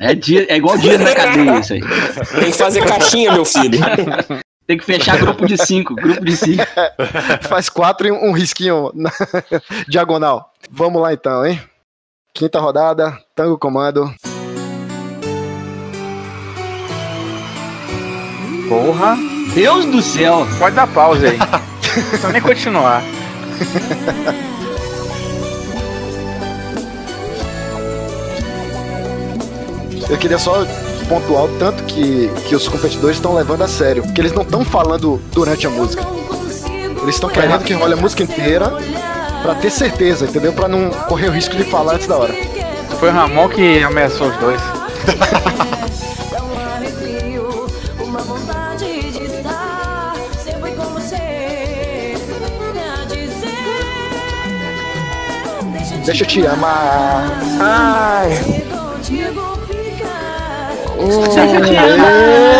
É, 0.00 0.14
dia, 0.14 0.46
é 0.48 0.56
igual 0.56 0.76
dia 0.76 0.98
na 0.98 1.14
cadeia 1.14 1.60
isso 1.60 1.72
aí. 1.74 1.80
Tem 2.40 2.50
que 2.50 2.58
fazer 2.58 2.84
caixinha, 2.84 3.32
meu 3.32 3.44
filho. 3.44 3.78
Tem 4.66 4.78
que 4.78 4.84
fechar 4.84 5.18
grupo 5.18 5.46
de 5.46 5.56
cinco, 5.58 5.94
grupo 5.94 6.24
de 6.24 6.36
cinco. 6.36 6.62
Faz 7.48 7.68
quatro 7.68 8.06
e 8.06 8.12
um 8.12 8.32
risquinho 8.32 8.90
na 8.94 9.10
diagonal. 9.88 10.52
Vamos 10.70 11.02
lá 11.02 11.12
então, 11.12 11.44
hein? 11.44 11.60
Quinta 12.32 12.60
rodada, 12.60 13.18
Tango 13.34 13.58
Comando. 13.58 14.12
Porra. 18.68 19.16
Deus 19.54 19.84
do 19.84 20.00
céu. 20.00 20.46
Pode 20.58 20.74
dar 20.74 20.86
pausa 20.86 21.28
aí. 21.28 21.36
Não 21.92 22.08
precisa 22.08 22.32
nem 22.32 22.40
continuar. 22.40 23.02
Eu 30.08 30.16
queria 30.18 30.38
só 30.38 30.64
tanto 31.58 31.82
que, 31.84 32.28
que 32.48 32.54
os 32.54 32.68
competidores 32.68 33.16
estão 33.16 33.34
levando 33.34 33.62
a 33.62 33.68
sério. 33.68 34.02
Que 34.12 34.20
eles 34.20 34.32
não 34.32 34.42
estão 34.42 34.64
falando 34.64 35.20
durante 35.32 35.66
a 35.66 35.70
música. 35.70 36.06
Eles 37.02 37.16
estão 37.16 37.28
querendo 37.28 37.62
que 37.64 37.72
role 37.72 37.94
a 37.94 37.96
música 37.96 38.22
inteira 38.22 38.72
pra 39.42 39.54
ter 39.54 39.70
certeza, 39.70 40.24
entendeu? 40.24 40.52
Pra 40.52 40.68
não 40.68 40.90
correr 41.08 41.28
o 41.28 41.32
risco 41.32 41.56
de 41.56 41.64
falar 41.64 41.94
antes 41.94 42.06
da 42.06 42.16
hora. 42.16 42.32
Foi 42.98 43.08
o 43.08 43.12
Ramon 43.12 43.48
que 43.48 43.82
ameaçou 43.82 44.28
os 44.28 44.36
dois. 44.36 44.60
Uma 48.00 48.20
vontade 48.20 49.10
de 49.10 49.24
estar 49.24 50.14
sempre 50.44 50.70
com 50.72 50.84
você. 50.84 52.14
A 52.78 53.04
dizer, 53.04 53.48
Deixa 56.04 56.22
eu 56.22 56.28
te 56.28 56.46
amar. 56.46 57.30
Ai. 57.60 58.62
Eu 61.02 61.08
esqueci. 61.08 62.52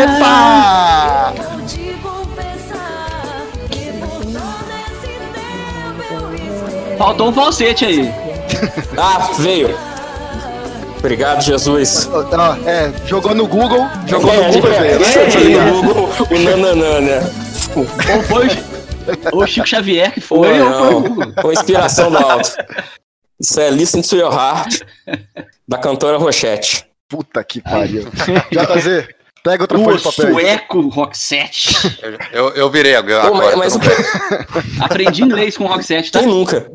Faltou 6.98 7.28
um 7.28 7.32
falsete 7.32 7.84
aí. 7.84 8.12
Ah, 8.96 9.30
veio. 9.38 9.76
Obrigado, 10.98 11.42
Jesus. 11.42 12.08
Ah, 12.32 12.56
é, 12.64 12.92
jogou 13.06 13.34
no 13.34 13.46
Google, 13.46 13.86
jogou 14.06 14.32
É, 14.32 14.46
no 14.46 14.52
Google 14.52 14.72
é, 14.72 14.80
veio. 14.80 14.98
deixa 14.98 15.18
eu 15.20 15.30
ver 15.30 15.60
no 15.64 15.82
Google 15.82 16.08
o 16.30 16.38
nananã, 16.38 17.00
né? 17.00 17.30
Ou 17.74 17.84
foi 18.24 18.46
o- 19.32 19.38
o 19.42 19.46
Chico 19.46 19.66
Xavier 19.66 20.12
que 20.12 20.20
foi, 20.20 20.38
Foi, 20.48 20.60
ou 20.60 20.72
foi 20.72 20.76
o 20.76 20.90
não. 20.92 21.02
Google. 21.02 21.32
Com 21.42 21.52
inspiração 21.52 22.10
do 22.10 22.18
alto. 22.18 22.50
Isso 23.40 23.58
é 23.60 23.70
Listen 23.70 24.02
to 24.02 24.16
Your 24.16 24.32
Heart, 24.32 24.82
da 25.66 25.76
cantora 25.78 26.18
Rochette. 26.18 26.84
Puta 27.12 27.44
que 27.44 27.60
pariu. 27.60 28.04
JZ, 28.50 29.06
pega 29.44 29.64
outra 29.64 29.78
folha 29.78 29.96
O 29.96 29.98
de 29.98 30.02
papel 30.04 30.32
sueco 30.32 30.80
Roxette. 30.88 31.76
Eu, 32.32 32.48
eu 32.54 32.70
virei 32.70 32.96
agora. 32.96 33.28
Pô, 33.30 33.36
mas, 33.36 33.54
mas 33.54 33.76
o 33.76 33.80
que- 33.80 34.82
Aprendi 34.82 35.22
inglês 35.22 35.56
com 35.58 35.66
Roxette, 35.66 36.10
tá? 36.10 36.20
quem 36.20 36.28
nunca? 36.28 36.72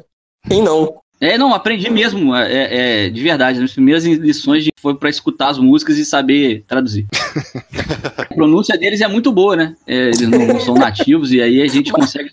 Quem 0.47 0.62
não? 0.62 0.93
É, 1.19 1.36
não, 1.36 1.52
aprendi 1.52 1.89
mesmo, 1.89 2.36
é, 2.36 3.06
é, 3.06 3.10
de 3.10 3.23
verdade. 3.23 3.63
As 3.63 3.73
primeiras 3.73 4.06
lições 4.06 4.63
de- 4.63 4.69
foi 4.80 4.93
pra 4.93 5.10
escutar 5.10 5.50
as 5.50 5.58
músicas 5.58 5.97
e 5.97 6.06
saber 6.06 6.63
traduzir. 6.67 7.08
a 8.15 8.26
pronúncia 8.26 8.78
deles 8.78 9.02
é 9.02 9.08
muito 9.08 9.32
boa, 9.32 9.56
né? 9.56 9.76
É, 9.88 9.95
eles 10.10 10.21
não, 10.21 10.45
não 10.45 10.60
são 10.60 10.76
nativos 10.76 11.32
e 11.32 11.41
aí 11.41 11.63
a 11.63 11.67
gente 11.67 11.91
consegue 11.91 12.30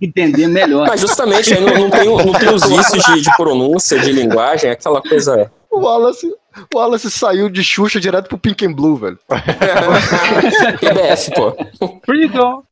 entender 0.00 0.46
melhor. 0.46 0.88
Mas 0.88 1.02
justamente 1.02 1.52
aí 1.52 1.60
não, 1.60 1.74
não 1.74 1.90
tem, 1.90 2.04
não 2.06 2.32
tem 2.32 2.48
os 2.54 2.64
vícios 2.66 3.04
de, 3.04 3.20
de 3.20 3.36
pronúncia, 3.36 3.98
de 3.98 4.10
linguagem, 4.12 4.70
aquela 4.70 5.02
coisa. 5.02 5.52
O 5.74 5.80
Wallace, 5.80 6.32
o 6.72 6.78
Wallace 6.78 7.10
saiu 7.10 7.50
de 7.50 7.64
Xuxa 7.64 7.98
direto 7.98 8.28
pro 8.28 8.38
Pink 8.38 8.64
and 8.64 8.74
Blue, 8.74 8.96
velho. 8.96 9.18
PBF, 10.78 11.32
pô. 11.34 12.00
Freedom. 12.06 12.62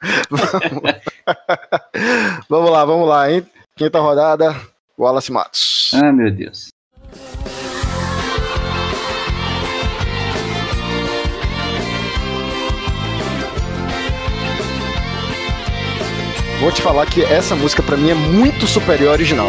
Vamos 2.48 2.70
lá, 2.70 2.84
vamos 2.84 3.08
lá, 3.08 3.30
hein? 3.30 3.44
Quinta 3.76 4.00
rodada, 4.00 4.56
Wallace 4.98 5.30
Matos. 5.30 5.90
Ah, 5.94 6.12
meu 6.12 6.30
Deus. 6.30 6.68
Vou 16.60 16.72
te 16.72 16.80
falar 16.80 17.06
que 17.06 17.22
essa 17.22 17.54
música 17.54 17.82
pra 17.82 17.96
mim 17.96 18.10
é 18.10 18.14
muito 18.14 18.66
superior 18.66 19.10
à 19.10 19.12
original. 19.12 19.48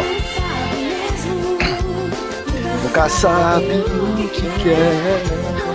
Nunca 2.82 3.08
sabe 3.08 3.84
o 3.86 4.28
que 4.28 4.42
quer, 4.62 5.22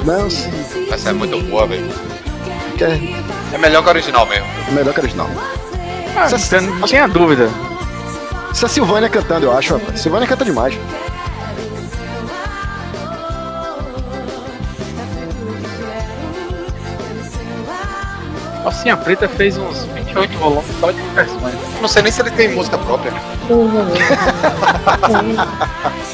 não 0.06 0.30
se 0.30 0.50
Essa 0.92 1.10
é 1.10 1.14
muito 1.14 1.40
boa, 1.50 1.68
velho. 1.68 1.90
quer. 2.78 3.00
É 3.54 3.58
melhor 3.58 3.84
que 3.84 3.90
a 3.90 3.92
original 3.92 4.26
mesmo. 4.26 4.48
Melhor 4.72 4.94
que 4.94 5.00
a 5.00 5.04
original. 5.04 5.30
Ah, 6.18 6.28
você 6.28 6.60
não 6.62 6.82
tinha 6.82 7.08
dúvida. 7.08 7.50
Isso 8.52 8.66
é 8.66 8.68
a 8.68 8.70
Silvânia 8.70 9.10
cantando, 9.10 9.46
eu 9.46 9.58
acho, 9.58 9.74
rapaz. 9.78 10.00
Silvânia 10.00 10.28
canta 10.28 10.46
demais. 10.46 10.74
Calcinha 18.64 18.98
Preta 18.98 19.30
fez 19.30 19.58
uns 19.58 19.84
28 19.94 20.38
volumes 20.40 20.66
só 20.80 20.90
de 20.92 21.00
versões. 21.14 21.54
Não 21.80 21.88
sei 21.88 22.02
nem 22.02 22.12
se 22.12 22.22
ele 22.22 22.32
tem 22.32 22.50
música 22.50 22.78
própria. 22.80 23.14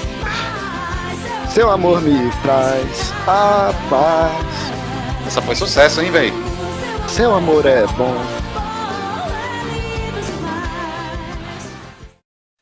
Seu 1.53 1.69
amor 1.69 2.01
me 2.01 2.31
traz 2.43 3.11
a 3.27 3.73
paz. 3.89 5.27
Essa 5.27 5.41
foi 5.41 5.53
sucesso, 5.53 5.99
hein, 6.01 6.09
velho? 6.09 6.33
Seu 7.09 7.35
amor 7.35 7.65
é 7.65 7.85
bom. 7.87 8.15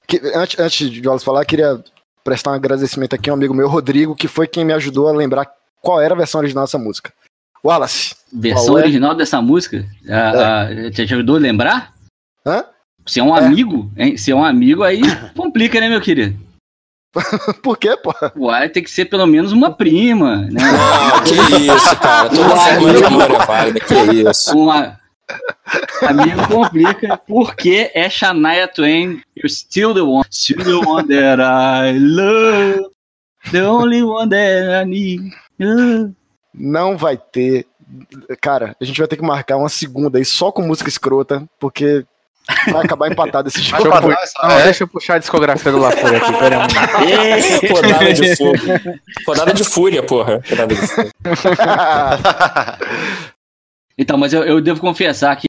Que- 0.08 0.20
antes, 0.34 0.60
antes 0.60 0.90
de 0.90 1.08
Wallace 1.08 1.24
falar, 1.24 1.46
queria 1.46 1.84
prestar 2.24 2.50
um 2.50 2.56
agradecimento 2.56 3.14
aqui 3.14 3.30
a 3.30 3.34
um 3.34 3.36
amigo 3.36 3.54
meu, 3.54 3.70
Rodrigo, 3.70 4.16
que 4.16 4.28
foi 4.28 4.48
quem 4.48 4.66
me 4.66 4.74
ajudou 4.74 5.08
a 5.08 5.12
lembrar 5.12 5.48
qual 5.84 6.02
era 6.02 6.16
a 6.16 6.18
versão 6.18 6.40
original 6.42 6.64
dessa 6.64 6.80
música. 6.80 7.14
Wallace. 7.64 8.16
Versão 8.34 8.66
qual 8.66 8.80
é? 8.80 8.82
original 8.82 9.14
dessa 9.14 9.40
música? 9.40 9.86
A, 10.10 10.62
a, 10.64 10.92
te 10.92 11.04
ajudou 11.04 11.36
a 11.36 11.40
lembrar? 11.40 11.94
Hã? 12.44 12.66
Se 13.06 13.20
é 13.20 13.24
um 13.24 13.36
amigo, 13.36 13.92
hein? 13.96 14.18
Se 14.18 14.32
é 14.32 14.36
um 14.36 14.44
amigo, 14.44 14.82
aí 14.82 15.02
complica, 15.38 15.80
né, 15.80 15.90
meu 15.90 16.02
querido? 16.02 16.49
Por 17.64 17.78
quê, 17.78 17.98
pô? 17.98 18.14
Uai, 18.36 18.70
tem 18.70 18.84
que 18.84 18.92
ser 18.92 19.06
pelo 19.06 19.26
menos 19.26 19.52
uma 19.52 19.72
prima, 19.72 20.48
né? 20.52 20.62
Ah, 20.62 21.22
que 21.22 21.34
isso, 21.34 22.00
cara. 22.00 22.30
Toda 22.30 22.56
forma 22.56 22.94
de 22.94 23.04
amor 23.04 23.32
é 23.32 23.46
válida, 23.46 23.80
que 23.80 23.94
isso. 24.30 24.58
Uma... 24.58 25.00
Amigo 26.02 26.48
complica, 26.48 27.18
porque 27.18 27.92
é 27.94 28.10
Shania 28.10 28.68
Twain, 28.68 29.22
You're 29.36 29.50
still 29.50 29.94
the 29.94 30.02
one, 30.02 30.26
still 30.32 30.64
the 30.64 30.88
one 30.88 31.08
that 31.08 31.40
I 31.40 32.00
love, 32.00 32.90
the 33.52 33.62
only 33.62 34.02
one 34.02 34.30
that 34.30 34.84
I 34.84 34.86
need. 34.86 35.32
Uh. 35.62 36.14
Não 36.54 36.98
vai 36.98 37.16
ter. 37.16 37.68
Cara, 38.42 38.76
a 38.80 38.86
gente 38.86 38.98
vai 38.98 39.08
ter 39.08 39.18
que 39.18 39.24
marcar 39.24 39.58
uma 39.58 39.70
segunda 39.70 40.18
aí 40.18 40.26
só 40.26 40.52
com 40.52 40.64
música 40.64 40.90
escrota, 40.90 41.48
porque 41.60 42.06
vai 42.72 42.86
acabar 42.86 43.12
empatado 43.12 43.48
esse 43.50 43.62
jogo. 43.62 43.84
Deixa 43.84 43.96
eu, 43.96 44.02
pu- 44.02 44.48
não, 44.48 44.64
deixa 44.64 44.84
eu 44.84 44.88
puxar 44.88 45.16
a 45.16 45.20
discografia 45.20 45.72
do 45.72 45.78
Lafora 45.80 46.18
aqui, 46.18 46.34
pera 46.40 46.66
aí. 46.66 47.72
Rodada 47.72 48.14
de 48.14 48.36
fogo. 48.36 48.58
Rodada 49.28 49.54
de 49.54 49.64
fúria, 49.64 50.04
porra. 50.04 50.42
Rodada 50.50 50.74
de 50.76 50.88
fúria. 50.88 51.12
Então, 54.02 54.18
mas 54.18 54.32
eu, 54.32 54.46
eu 54.46 54.62
devo 54.62 54.80
confessar 54.80 55.36
que 55.36 55.46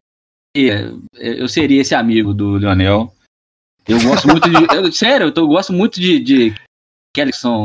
eu 1.16 1.46
seria 1.46 1.80
esse 1.82 1.94
amigo 1.94 2.34
do 2.34 2.56
Leonel. 2.56 3.14
Eu 3.86 4.00
gosto 4.02 4.26
muito 4.26 4.50
de. 4.50 4.56
eu- 4.76 4.90
sério, 4.92 5.28
eu, 5.28 5.32
tô- 5.32 5.42
eu 5.42 5.46
gosto 5.48 5.72
muito 5.72 6.00
de, 6.00 6.18
de 6.18 6.54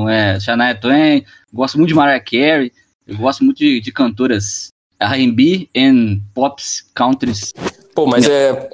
é, 0.10 0.40
Shania 0.40 0.76
Twain, 0.80 1.26
gosto 1.52 1.80
muito 1.80 1.90
de 1.90 1.96
Mariah 1.96 2.24
Carey, 2.24 2.72
eu 3.08 3.18
gosto 3.18 3.44
muito 3.44 3.58
de, 3.58 3.80
de 3.82 3.92
cantoras 3.92 4.68
RB 5.02 5.68
and 5.76 6.20
pops 6.36 6.84
countries. 6.96 7.52
Pô, 7.96 8.06
mas 8.06 8.28
é. 8.28 8.70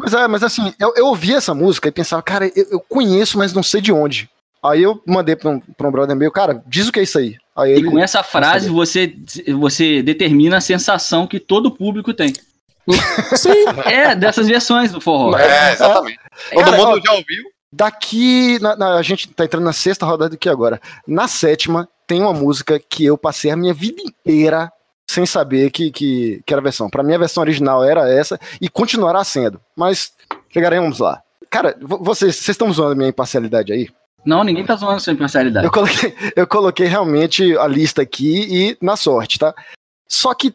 Pois 0.00 0.14
é, 0.14 0.26
mas 0.28 0.42
assim, 0.42 0.72
eu, 0.78 0.92
eu 0.96 1.06
ouvi 1.06 1.34
essa 1.34 1.54
música 1.54 1.88
e 1.88 1.92
pensava, 1.92 2.22
cara, 2.22 2.50
eu, 2.56 2.66
eu 2.72 2.80
conheço, 2.80 3.38
mas 3.38 3.52
não 3.52 3.62
sei 3.62 3.80
de 3.80 3.92
onde. 3.92 4.28
Aí 4.62 4.82
eu 4.82 5.02
mandei 5.06 5.34
pra 5.36 5.50
um, 5.50 5.60
pra 5.60 5.88
um 5.88 5.90
brother 5.92 6.14
meu, 6.16 6.30
cara, 6.30 6.62
diz 6.66 6.88
o 6.88 6.92
que 6.92 7.00
é 7.00 7.02
isso 7.02 7.18
aí. 7.18 7.36
Aí 7.56 7.70
E 7.72 7.74
ele. 7.76 7.90
com 7.90 7.98
essa 7.98 8.22
frase 8.22 8.68
você, 8.68 9.14
você 9.58 10.02
determina 10.02 10.58
a 10.58 10.60
sensação 10.60 11.26
que 11.26 11.38
todo 11.40 11.70
público 11.70 12.12
tem. 12.12 12.32
Sim. 13.36 13.64
É, 13.86 14.14
dessas 14.14 14.48
versões 14.48 14.90
do 14.92 15.00
forró. 15.00 15.36
É, 15.38 15.72
exatamente. 15.72 16.18
Todo 16.52 16.64
Cara, 16.64 16.76
mundo 16.76 16.88
ó, 16.98 17.00
já 17.04 17.12
ouviu. 17.12 17.44
Daqui, 17.72 18.58
na- 18.60 18.74
na- 18.76 18.94
a 18.96 19.02
gente 19.02 19.28
tá 19.28 19.44
entrando 19.44 19.64
na 19.64 19.72
sexta 19.72 20.04
rodada 20.04 20.34
aqui 20.34 20.48
agora. 20.48 20.80
Na 21.06 21.28
sétima, 21.28 21.88
tem 22.06 22.20
uma 22.20 22.32
música 22.32 22.78
que 22.80 23.04
eu 23.04 23.16
passei 23.16 23.50
a 23.50 23.56
minha 23.56 23.72
vida 23.72 24.02
inteira 24.02 24.70
sem 25.10 25.26
saber 25.26 25.70
que, 25.70 25.90
que, 25.90 26.40
que 26.46 26.52
era 26.54 26.60
a 26.60 26.62
versão. 26.62 26.88
Pra 26.88 27.02
mim, 27.02 27.14
a 27.14 27.18
versão 27.18 27.40
original 27.42 27.82
era 27.82 28.08
essa 28.08 28.38
e 28.60 28.68
continuará 28.68 29.24
sendo. 29.24 29.60
Mas 29.76 30.12
chegaremos 30.50 30.98
lá. 31.00 31.20
Cara, 31.50 31.76
vo- 31.80 31.98
vocês 31.98 32.36
vocês 32.36 32.50
estão 32.50 32.72
zoando 32.72 32.92
a 32.92 32.94
minha 32.94 33.08
imparcialidade 33.08 33.72
aí? 33.72 33.88
Não, 34.24 34.44
ninguém 34.44 34.64
tá 34.64 34.76
zoando 34.76 35.00
sua 35.00 35.12
imparcialidade. 35.12 35.66
Eu 35.66 35.72
coloquei, 35.72 36.14
eu 36.36 36.46
coloquei 36.46 36.86
realmente 36.86 37.56
a 37.58 37.66
lista 37.66 38.02
aqui 38.02 38.46
e 38.48 38.76
na 38.84 38.94
sorte, 38.96 39.38
tá? 39.38 39.52
Só 40.08 40.32
que 40.34 40.54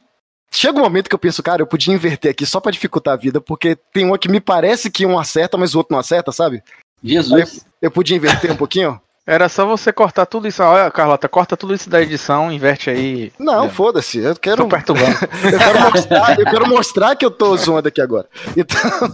chega 0.52 0.78
um 0.80 0.84
momento 0.84 1.10
que 1.10 1.16
eu 1.16 1.20
penso, 1.20 1.44
cara, 1.44 1.62
eu 1.62 1.68
podia 1.68 1.94
inverter 1.94 2.32
aqui 2.32 2.46
só 2.46 2.60
pra 2.62 2.72
dificultar 2.72 3.16
a 3.16 3.18
vida, 3.18 3.42
porque 3.42 3.76
tem 3.92 4.06
uma 4.06 4.18
que 4.18 4.30
me 4.30 4.40
parece 4.40 4.90
que 4.90 5.06
um 5.06 5.20
acerta, 5.20 5.58
mas 5.58 5.74
o 5.76 5.80
outro 5.80 5.92
não 5.94 6.00
acerta, 6.00 6.32
sabe? 6.32 6.64
Jesus. 7.04 7.66
Eu 7.82 7.92
podia 7.92 8.16
inverter 8.16 8.52
um 8.52 8.56
pouquinho? 8.56 9.02
Era 9.28 9.50
só 9.50 9.66
você 9.66 9.92
cortar 9.92 10.28
tudo 10.28 10.48
isso. 10.48 10.62
Olha, 10.62 10.92
Carlota, 10.92 11.28
corta 11.28 11.58
tudo 11.58 11.74
isso 11.74 11.90
da 11.90 12.00
edição, 12.00 12.52
inverte 12.52 12.92
aí. 12.92 13.34
Não, 13.40 13.68
foda-se. 13.70 14.20
Eu 14.20 14.36
quero. 14.36 14.58
Tô 14.64 14.68
perturbando. 14.68 15.18
Eu 15.52 15.58
quero, 15.58 15.80
mostrar, 15.82 16.40
eu 16.40 16.46
quero 16.46 16.68
mostrar 16.68 17.16
que 17.16 17.26
eu 17.26 17.32
tô 17.32 17.58
zoando 17.58 17.88
aqui 17.88 18.00
agora. 18.02 18.28
Então, 18.56 18.80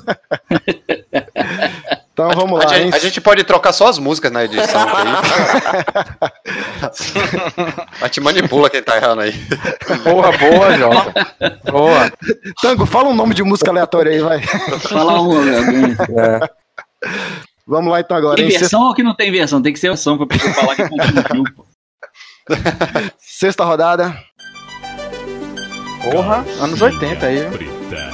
então 2.12 2.30
vamos 2.32 2.60
A 2.60 2.67
lá. 2.67 2.78
hein? 2.78 2.84
gente, 2.86 2.95
a 2.95 3.00
gente 3.00 3.21
pode 3.21 3.43
trocar 3.45 3.71
só 3.71 3.88
as 3.88 3.97
músicas 3.97 4.32
na 4.32 4.43
edição. 4.43 4.86
Mas 8.02 8.12
te 8.15 8.19
manipula 8.19 8.69
quem 8.69 8.84
tá 8.84 8.97
errando 8.97 9.21
aí. 9.21 9.34
Boa, 10.04 10.32
boa, 10.38 10.78
Jota. 10.78 11.28
Boa. 11.71 12.12
Tango, 12.62 12.86
fala 12.86 13.08
um 13.10 13.15
nome 13.15 13.34
de 13.34 13.43
música 13.43 13.71
aleatória 13.71 14.12
aí, 14.12 14.19
vai. 14.19 14.41
Fala 14.41 15.21
um, 15.21 15.38
alguém. 15.38 15.95
Vamos 17.71 17.89
lá 17.89 18.01
então 18.01 18.17
agora. 18.17 18.36
Tem 18.36 18.47
hein? 18.47 18.51
versão 18.51 18.81
ou 18.81 18.93
que 18.93 19.01
não 19.01 19.15
tem 19.15 19.31
versão? 19.31 19.62
Tem 19.62 19.71
que 19.71 19.79
ser 19.79 19.88
versão 19.88 20.17
pra 20.17 20.27
pessoa 20.27 20.53
falar 20.53 20.75
que 20.75 20.89
confundiu. 20.89 21.45
pô. 21.55 21.65
Sexta, 22.45 23.13
sexta 23.17 23.63
rodada. 23.63 24.13
Porra, 26.03 26.43
anos 26.60 26.81
80 26.81 27.25
aí. 27.25 27.49
Preta. 27.49 28.12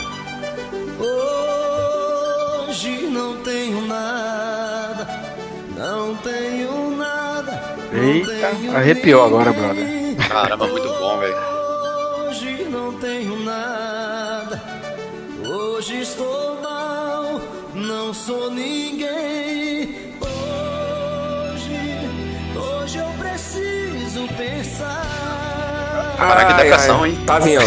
Hoje 2.69 3.07
não 3.07 3.41
tenho 3.41 3.81
nada, 3.87 5.07
não 5.75 6.15
tenho 6.17 6.95
nada. 6.95 7.59
Eita, 7.93 8.77
arrepiou 8.77 9.25
agora, 9.25 9.51
brother. 9.51 9.87
Caramba, 10.29 10.67
muito 10.67 10.87
bom, 10.87 11.17
velho. 11.17 11.35
Hoje 12.27 12.63
não 12.69 12.93
tenho 12.99 13.43
nada, 13.43 14.61
hoje 15.43 15.99
estou 16.01 16.66
não 17.77 18.13
sou 18.13 18.49
ninguém. 18.49 19.95
Hoje, 20.19 21.79
hoje 22.55 22.97
eu 22.97 23.09
preciso 23.19 24.27
pensar. 24.35 26.15
Caraca, 26.17 26.53
que 26.53 26.63
depressão, 26.63 27.03
ai, 27.03 27.11
hein? 27.11 27.19
Tá 27.25 27.39
vendo? 27.39 27.63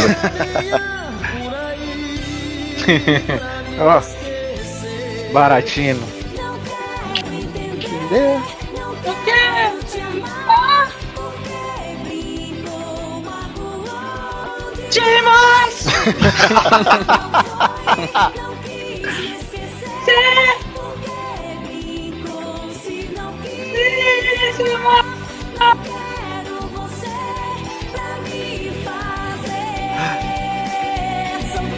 Ó, 3.81 4.03
Baratino. 5.33 6.21
Demais! 14.91 15.87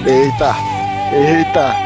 Eita, 0.04 0.56
eita. 1.12 1.76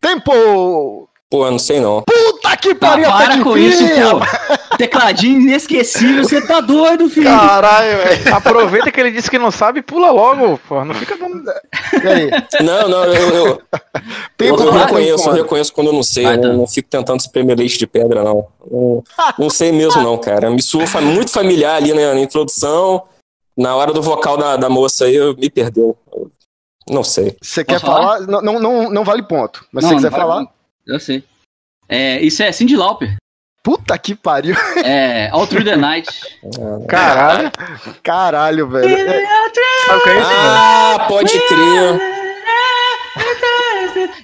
Tempo! 0.00 1.08
Pô, 1.30 1.50
não 1.50 1.58
sei 1.58 1.78
não. 1.78 2.02
Puta 2.02 2.56
que 2.56 2.70
Ah, 2.70 2.74
pariu, 2.74 3.10
até 3.10 3.24
para 3.26 3.36
que 3.36 3.42
com 3.42 3.56
isso, 3.58 3.84
pô. 3.84 4.57
Tecladinho 4.78 5.40
inesquecível, 5.40 6.22
você 6.22 6.40
tá 6.46 6.60
doido, 6.60 7.10
filho. 7.10 7.26
Caralho, 7.26 7.98
velho. 7.98 8.34
Aproveita 8.34 8.92
que 8.92 9.00
ele 9.00 9.10
disse 9.10 9.28
que 9.28 9.38
não 9.38 9.50
sabe 9.50 9.80
e 9.80 9.82
pula 9.82 10.12
logo, 10.12 10.56
pô. 10.68 10.84
Não 10.84 10.94
fica 10.94 11.16
dando. 11.16 11.42
E 12.02 12.06
aí? 12.08 12.30
Não, 12.64 12.88
não, 12.88 13.04
eu, 13.04 13.14
eu, 13.14 13.62
eu, 14.38 14.56
eu 14.56 14.70
reconheço, 14.70 15.24
eu 15.24 15.32
tempo. 15.32 15.42
reconheço 15.42 15.72
quando 15.72 15.88
eu 15.88 15.92
não 15.92 16.02
sei. 16.04 16.24
Eu 16.24 16.36
não, 16.36 16.40
Dan. 16.40 16.56
não 16.58 16.66
fico 16.68 16.88
tentando 16.88 17.18
espremer 17.18 17.58
leite 17.58 17.76
de 17.76 17.86
pedra, 17.88 18.22
não. 18.22 18.46
Não, 18.70 19.02
não 19.36 19.50
sei 19.50 19.72
mesmo, 19.72 20.00
não, 20.00 20.16
cara. 20.16 20.48
Me 20.48 20.62
soou 20.62 20.84
muito 21.02 21.32
familiar 21.32 21.74
ali 21.74 21.92
né, 21.92 22.14
na 22.14 22.20
introdução. 22.20 23.02
Na 23.56 23.74
hora 23.74 23.92
do 23.92 24.00
vocal 24.00 24.36
da, 24.36 24.56
da 24.56 24.68
moça 24.68 25.06
aí, 25.06 25.16
eu 25.16 25.34
me 25.36 25.50
perdeu. 25.50 25.98
Eu 26.12 26.30
Não 26.88 27.02
sei. 27.02 27.36
Você 27.42 27.64
quer 27.64 27.80
falar? 27.80 28.18
falar? 28.18 28.40
Não, 28.40 28.60
não, 28.60 28.90
não, 28.90 29.04
vale 29.04 29.24
ponto. 29.24 29.66
Mas 29.72 29.84
se 29.84 29.90
você 29.90 29.96
quiser 29.96 30.10
vai 30.10 30.20
falar. 30.20 30.40
não. 30.42 30.48
Eu 30.86 31.00
sei. 31.00 31.24
É, 31.88 32.20
isso 32.20 32.42
é 32.42 32.52
Cindy 32.52 32.76
Lauper. 32.76 33.16
Puta 33.62 33.98
que 33.98 34.14
pariu. 34.14 34.54
É 34.84 35.28
All 35.30 35.46
Through 35.46 35.64
the 35.64 35.76
Night. 35.76 36.08
Caralho. 36.88 37.50
Caralho, 38.02 38.68
velho. 38.68 38.88
É? 38.96 39.24
Ah, 40.22 41.06
pode 41.08 41.32
crer. 41.46 42.00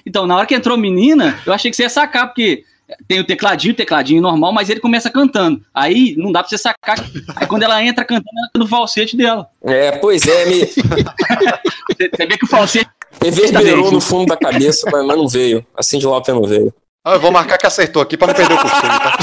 Então, 0.05 0.25
na 0.25 0.37
hora 0.37 0.45
que 0.45 0.55
entrou 0.55 0.77
menina, 0.77 1.37
eu 1.45 1.53
achei 1.53 1.69
que 1.69 1.75
você 1.77 1.83
ia 1.83 1.89
sacar, 1.89 2.27
porque 2.27 2.63
tem 3.07 3.19
o 3.19 3.25
tecladinho, 3.25 3.73
o 3.73 3.77
tecladinho 3.77 4.21
normal, 4.21 4.53
mas 4.53 4.69
ele 4.69 4.79
começa 4.79 5.09
cantando. 5.09 5.61
Aí 5.73 6.15
não 6.17 6.31
dá 6.31 6.41
pra 6.41 6.49
você 6.49 6.57
sacar. 6.57 6.97
Aí 7.35 7.47
quando 7.47 7.63
ela 7.63 7.83
entra 7.83 8.05
cantando, 8.05 8.29
ela 8.37 8.49
canta 8.53 8.65
o 8.65 8.69
falsete 8.69 9.17
dela. 9.17 9.47
É, 9.63 9.91
pois 9.93 10.27
é, 10.27 10.45
me 10.45 10.59
Você, 10.65 12.25
vê 12.27 12.37
que 12.37 12.45
o 12.45 12.47
falsete. 12.47 12.89
reverberou 13.21 13.91
no 13.91 13.99
fundo 13.99 14.27
da 14.27 14.37
cabeça, 14.37 14.87
mas, 14.91 15.05
mas 15.05 15.17
não 15.17 15.27
veio. 15.27 15.65
Assim 15.75 15.97
de 15.97 16.05
Lauper 16.05 16.35
não 16.35 16.43
veio. 16.43 16.73
Ah, 17.07 17.11
eu 17.11 17.19
vou 17.19 17.31
marcar 17.31 17.59
que 17.59 17.67
acertou 17.67 18.01
aqui 18.01 18.17
pra 18.17 18.25
não 18.25 18.33
perder 18.33 18.55
o 18.55 18.57
costume, 18.57 18.89
tá? 18.99 19.17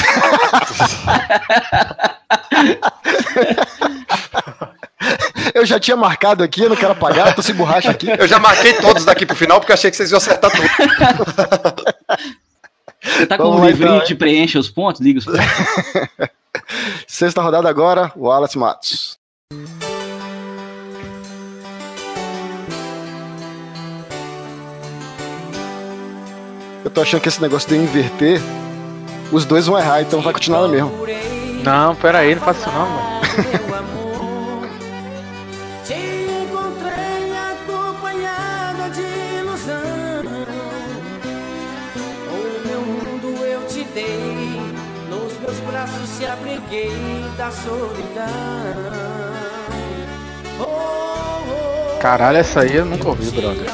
Eu 5.52 5.66
já 5.66 5.80
tinha 5.80 5.96
marcado 5.96 6.44
aqui, 6.44 6.62
eu 6.62 6.68
não 6.68 6.76
quero 6.76 6.92
apagar, 6.92 7.34
tô 7.34 7.42
sem 7.42 7.56
borracha 7.56 7.90
aqui. 7.90 8.06
Eu 8.08 8.28
já 8.28 8.38
marquei 8.38 8.74
todos 8.74 9.04
daqui 9.04 9.26
pro 9.26 9.34
final 9.34 9.58
porque 9.58 9.72
eu 9.72 9.74
achei 9.74 9.90
que 9.90 9.96
vocês 9.96 10.12
iam 10.12 10.18
acertar 10.18 10.52
tudo. 10.52 10.68
Você 13.02 13.26
tá 13.26 13.36
com 13.36 13.42
Vamos 13.42 13.62
um 13.62 13.66
livrinho 13.66 13.96
então, 13.96 14.06
que 14.06 14.14
preenche 14.14 14.56
os 14.56 14.70
pontos, 14.70 15.00
liga 15.00 15.18
os 15.18 15.24
pontos. 15.26 15.40
Sexta 17.08 17.42
rodada 17.42 17.68
agora, 17.68 18.12
o 18.14 18.28
Wallace 18.28 18.56
Matos. 18.56 19.18
Eu 26.84 26.90
tô 26.90 27.00
achando 27.00 27.20
que 27.20 27.28
esse 27.28 27.40
negócio 27.40 27.68
de 27.68 27.76
eu 27.76 27.82
inverter, 27.82 28.40
os 29.30 29.44
dois 29.44 29.66
vão 29.66 29.78
errar, 29.78 30.02
então 30.02 30.20
vai 30.20 30.32
continuar 30.32 30.62
no 30.62 30.68
mesmo. 30.68 30.92
Não, 31.62 31.94
pera 31.94 32.18
aí, 32.18 32.34
não 32.34 32.42
faça 32.42 32.60
isso 32.60 32.70
não, 32.70 32.90
mano. 32.90 33.20
Meu 33.68 33.76
amor, 33.76 34.68
te 35.84 35.94
encontrei 35.94 37.32
acompanhada 37.52 38.90
de 38.90 39.02
ilusão. 39.38 40.24
O 42.28 42.66
meu 42.66 42.80
mundo 42.80 43.44
eu 43.44 43.64
te 43.66 43.84
dei, 43.94 44.60
nos 45.08 45.38
meus 45.38 45.58
braços 45.60 46.18
te 46.18 46.26
abriguei 46.26 46.90
da 47.38 47.50
solidão. 47.52 48.82
Caralho, 52.00 52.38
essa 52.38 52.62
aí 52.62 52.74
eu 52.74 52.84
nunca 52.84 53.08
ouvi, 53.08 53.30
brother. 53.30 53.70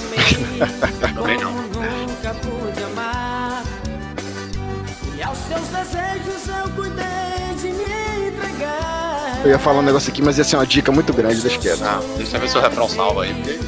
Também 1.14 1.38
não. 1.38 1.57
Eu 9.44 9.50
ia 9.50 9.58
falar 9.58 9.78
um 9.78 9.82
negócio 9.82 10.10
aqui, 10.10 10.20
mas 10.20 10.36
ia 10.38 10.44
ser 10.44 10.56
uma 10.56 10.66
dica 10.66 10.90
muito 10.90 11.12
grande 11.12 11.40
da 11.40 11.48
esquerda. 11.48 11.84
Ah, 11.86 12.00
deixa 12.16 12.36
eu 12.36 12.40
ver 12.40 12.48
se 12.48 12.58
o 12.58 12.60
refrão 12.60 12.88
salva 12.88 13.24
aí. 13.24 13.60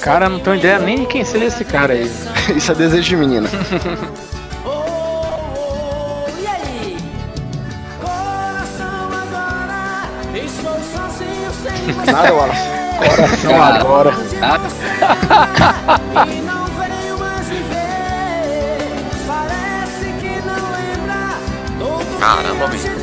Cara, 0.00 0.28
não 0.28 0.40
tenho 0.40 0.56
ideia 0.56 0.78
nem 0.78 1.00
de 1.00 1.06
quem 1.06 1.24
seria 1.24 1.48
esse 1.48 1.64
cara 1.64 1.92
aí. 1.92 2.10
Isso 2.56 2.72
é 2.72 2.74
desejo 2.74 3.08
de 3.08 3.16
menina. 3.16 3.48
Nada, 12.06 12.32
Wallace. 12.32 12.80
Coração 12.98 13.50
cara, 13.50 13.80
agora. 13.80 14.12
Caramba, 22.20 22.66
bicho. 22.68 22.99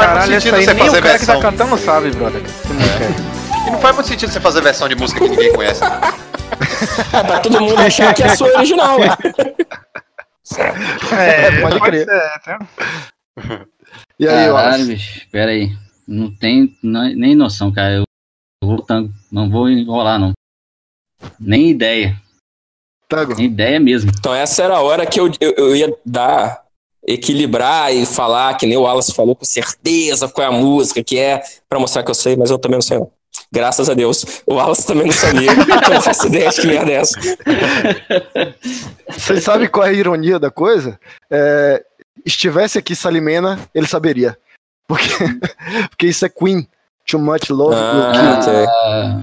Faz 0.00 0.12
Caralho, 0.12 0.30
muito 0.30 0.36
essa 0.36 0.40
sentido 0.40 0.56
aí 0.56 0.64
você 0.64 0.74
nem 0.74 0.82
o 0.82 0.86
fazer 0.86 1.02
cara 1.02 1.18
que 1.18 1.26
tá 1.26 1.32
versão. 1.32 1.50
cantando 1.50 1.78
sabe, 1.78 2.10
brother. 2.10 2.42
Que 2.42 2.72
música 2.72 3.04
é? 3.04 3.40
E 3.66 3.70
não 3.70 3.78
faz 3.78 3.94
muito 3.94 4.08
sentido 4.08 4.32
você 4.32 4.40
fazer 4.40 4.62
versão 4.62 4.88
de 4.88 4.94
música 4.94 5.20
que 5.20 5.28
ninguém 5.28 5.52
conhece. 5.52 5.84
É 5.84 5.88
pra 7.22 7.40
todo 7.40 7.60
mundo 7.60 7.78
achar 7.78 8.14
que 8.14 8.22
é 8.22 8.26
a 8.26 8.36
sua 8.36 8.48
original, 8.56 8.98
ué. 8.98 9.08
É, 11.12 11.60
pode 11.60 11.80
crer. 11.80 12.06
ser, 12.06 12.40
tá? 12.42 12.58
E 14.18 14.26
aí, 14.26 14.50
Caralho, 14.50 14.86
bicho, 14.86 15.28
pera 15.30 15.50
aí. 15.50 15.70
Não 16.08 16.34
tem 16.34 16.74
nem 16.82 17.34
noção, 17.34 17.70
cara. 17.70 17.96
Eu 17.96 18.04
vou 18.64 18.82
tango. 18.82 19.12
Não 19.30 19.50
vou 19.50 19.68
enrolar, 19.68 20.18
não. 20.18 20.32
Nem 21.38 21.68
ideia. 21.68 22.16
Tango. 23.06 23.34
Nem 23.34 23.44
ideia 23.46 23.78
mesmo. 23.78 24.10
Então 24.18 24.34
essa 24.34 24.62
era 24.62 24.76
a 24.76 24.80
hora 24.80 25.04
que 25.04 25.20
eu, 25.20 25.30
eu, 25.38 25.52
eu 25.56 25.76
ia 25.76 25.96
dar, 26.04 26.64
equilibrar 27.06 27.94
e 27.94 28.04
falar, 28.06 28.56
que 28.56 28.66
nem 28.66 28.76
o 28.76 28.82
Wallace 28.82 29.12
falou, 29.12 29.34
com 29.34 29.44
certeza 29.44 30.28
qual 30.28 30.44
é 30.44 30.48
a 30.48 30.52
música 30.52 31.02
que 31.02 31.18
é, 31.18 31.42
pra 31.68 31.78
mostrar 31.78 32.02
que 32.02 32.10
eu 32.10 32.14
sei, 32.14 32.36
mas 32.36 32.50
eu 32.50 32.58
também 32.58 32.76
não 32.76 32.82
sei 32.82 32.98
não. 32.98 33.10
Graças 33.52 33.90
a 33.90 33.94
Deus. 33.94 34.42
O 34.46 34.54
Wallace 34.54 34.86
também 34.86 35.06
não 35.06 35.12
sabia. 35.12 35.50
eu 35.52 35.94
não 35.94 36.00
faço 36.00 36.26
ideia 36.26 36.50
de 36.50 36.60
que 36.60 36.66
merda 36.66 36.90
é 36.92 36.94
essa. 36.94 37.18
Você 39.08 39.40
sabe 39.40 39.68
qual 39.68 39.86
é 39.86 39.90
a 39.90 39.92
ironia 39.92 40.38
da 40.38 40.50
coisa? 40.50 41.00
É, 41.30 41.82
estivesse 42.24 42.78
aqui 42.78 42.94
Salimena, 42.94 43.58
ele 43.74 43.86
saberia. 43.86 44.38
Porque, 44.86 45.08
porque 45.90 46.06
isso 46.06 46.24
é 46.24 46.28
Queen. 46.28 46.68
Too 47.06 47.18
much 47.18 47.50
love. 47.50 47.74
Ah. 47.74 49.22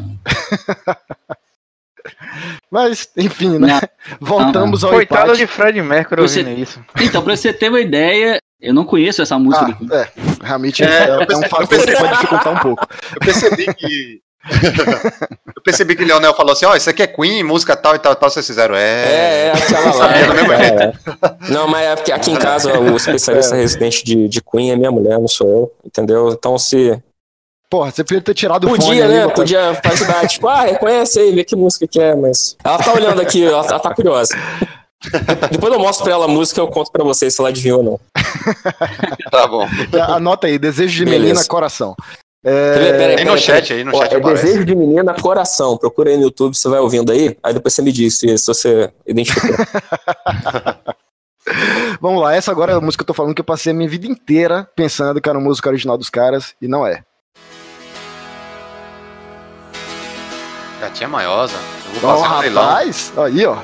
Mas, 2.72 3.10
enfim, 3.16 3.58
né? 3.60 3.80
Não. 3.80 4.18
Voltamos 4.20 4.84
ao 4.84 4.92
Coitado 4.92 5.24
empate. 5.28 5.38
de 5.40 5.48
Fred 5.48 5.82
Mercury 5.82 6.22
Você- 6.22 6.40
ouvindo 6.40 6.60
isso. 6.60 6.80
Então, 7.02 7.22
pra 7.22 7.36
você 7.36 7.54
ter 7.54 7.70
uma 7.70 7.80
ideia, 7.80 8.40
eu 8.62 8.74
não 8.74 8.84
conheço 8.84 9.22
essa 9.22 9.38
música 9.40 9.66
Ah, 9.66 9.84
do 9.84 9.94
é, 9.96 10.10
realmente 10.44 10.84
É, 10.84 10.88
é, 10.88 11.10
eu 11.10 11.14
é 11.14 11.24
um 11.24 11.26
pensei- 11.28 11.50
fator 11.50 11.68
que 11.68 11.92
pode 11.96 12.12
dificultar 12.14 12.54
um 12.54 12.60
pouco. 12.60 12.88
Eu 13.16 13.20
percebi 13.22 13.74
que. 13.74 14.22
eu 15.56 15.62
percebi 15.62 15.96
que 15.96 16.04
o 16.04 16.08
Leonel 16.08 16.34
falou 16.34 16.54
assim: 16.54 16.66
ó, 16.66 16.76
isso 16.76 16.90
aqui 16.90 17.02
é 17.04 17.08
Queen, 17.08 17.44
música 17.44 17.76
tal 17.76 17.96
e 17.96 18.00
tal 18.00 18.14
e 18.14 18.16
tal, 18.16 18.30
vocês 18.30 18.46
fizeram. 18.48 18.76
É, 18.76 18.80
É. 18.82 19.48
é 19.48 19.52
aquela 19.52 19.94
lá. 19.96 20.16
É, 20.18 20.22
é. 20.84 20.94
Não, 21.54 21.68
mas 21.68 21.86
é 21.86 21.96
porque 21.96 22.12
aqui 22.12 22.32
em 22.32 22.36
casa 22.36 22.78
o 22.80 22.96
especialista 22.96 23.56
residente 23.56 24.04
de, 24.04 24.28
de 24.28 24.42
Queen 24.42 24.72
é 24.72 24.76
minha 24.76 24.92
mulher, 24.92 25.20
não 25.20 25.28
sou 25.28 25.48
eu, 25.50 25.72
entendeu? 25.86 26.30
Então 26.32 26.58
se. 26.58 26.98
Porra, 27.70 27.92
você 27.92 28.04
podia 28.04 28.22
ter 28.22 28.34
tirado 28.34 28.66
o 28.66 28.70
fone 28.70 28.80
Podia, 28.86 29.06
aí, 29.06 29.12
né? 29.12 29.22
botar- 29.24 29.36
Podia 29.36 29.80
ajudar, 29.84 30.28
tipo, 30.28 30.48
ah, 30.48 30.62
reconhece 30.62 31.20
aí, 31.20 31.36
vê 31.36 31.44
que 31.44 31.56
música 31.56 31.86
que 31.86 32.00
é, 32.00 32.16
mas. 32.16 32.56
Ela 32.64 32.78
tá 32.78 32.94
olhando 32.94 33.22
aqui, 33.22 33.44
ela, 33.46 33.66
ela 33.66 33.80
tá 33.80 33.94
curiosa. 33.94 34.34
Depois 35.52 35.72
eu 35.74 35.80
mostro 35.80 36.06
pra 36.06 36.14
ela 36.14 36.26
a 36.26 36.30
música 36.30 36.60
e 36.60 36.64
eu 36.64 36.68
conto 36.70 36.92
pra 36.92 37.04
vocês 37.04 37.34
se 37.36 37.42
ela 37.42 37.50
adivinhou 37.50 37.80
ou 37.80 37.84
não. 37.84 38.00
Tá 39.30 39.46
bom. 39.48 39.68
Anota 40.08 40.48
aí, 40.48 40.58
desejo 40.58 40.96
de 40.96 41.06
Beleza. 41.06 41.24
menina, 41.34 41.46
coração. 41.46 41.94
Quer 42.44 42.80
ver? 42.80 42.98
Pera 42.98 43.10
aí, 43.12 43.16
Tem 43.18 43.26
pera 43.26 43.32
no 43.32 43.38
chat 43.38 43.74
aí, 43.74 43.84
no 43.84 43.96
Ó, 43.96 44.00
chat 44.02 44.14
é 44.14 44.18
aparece. 44.18 44.44
Desejo 44.46 44.66
de 44.66 44.76
Menina 44.76 45.14
Coração. 45.14 45.78
Procura 45.78 46.10
aí 46.12 46.18
no 46.18 46.24
YouTube, 46.24 46.56
você 46.56 46.70
vai 46.70 46.80
ouvindo 46.80 47.12
aí. 47.12 47.38
Aí 47.44 47.54
depois 47.54 47.74
você 47.74 47.82
me 47.82 47.92
diz 47.92 48.18
se, 48.18 48.38
se 48.38 48.48
você 48.48 48.90
identificou. 49.06 49.54
Vamos 52.02 52.22
lá, 52.22 52.36
essa 52.36 52.52
agora 52.52 52.74
é 52.74 52.76
a 52.76 52.82
música 52.82 53.04
que 53.04 53.10
eu 53.10 53.14
tô 53.14 53.18
falando 53.18 53.34
que 53.36 53.42
eu 53.42 53.46
passei 53.46 53.72
a 53.72 53.76
minha 53.76 53.90
vida 53.90 54.08
inteira 54.08 54.68
pensando 54.76 55.22
que 55.22 55.30
era 55.30 55.38
a 55.38 55.42
música 55.42 55.70
original 55.70 55.98
dos 55.98 56.10
caras, 56.10 56.54
e 56.62 56.68
não 56.68 56.86
é. 56.86 57.04
Gatinha 60.80 61.10
maiosa. 61.10 61.56
Eu 61.94 62.00
vou 62.02 62.18
fazer 62.18 62.34
um 62.34 62.40
leilão. 62.40 62.64
rapaz, 62.64 63.14
aí, 63.18 63.46
ó. 63.46 63.58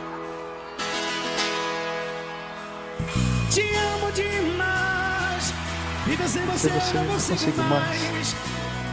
Te 3.51 3.61
amo 3.61 4.11
demais. 4.13 5.53
Viver 6.05 6.27
sem 6.27 6.45
você, 6.45 6.69
você, 6.69 6.93
não 6.97 7.03
não 7.03 7.13
consigo, 7.13 7.37
consigo 7.37 7.63
mais. 7.63 8.35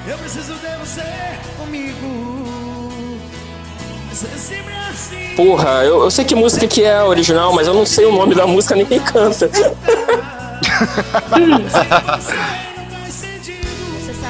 Eu 0.07 0.19
preciso 0.19 0.55
de 0.55 0.77
você 0.79 1.03
comigo. 1.57 2.41
Sempre 4.13 4.75
assim. 4.91 5.35
Porra, 5.35 5.85
eu, 5.85 6.03
eu 6.03 6.11
sei 6.11 6.25
que 6.25 6.35
música 6.35 6.67
que 6.67 6.83
é 6.83 6.99
a 6.99 7.07
original, 7.07 7.55
mas 7.55 7.67
eu 7.67 7.73
não 7.73 7.87
sei 7.87 8.05
o 8.05 8.13
nome 8.13 8.35
da 8.35 8.47
música 8.47 8.75
nem 8.75 8.85
quem 8.85 9.01
canta. 9.01 9.49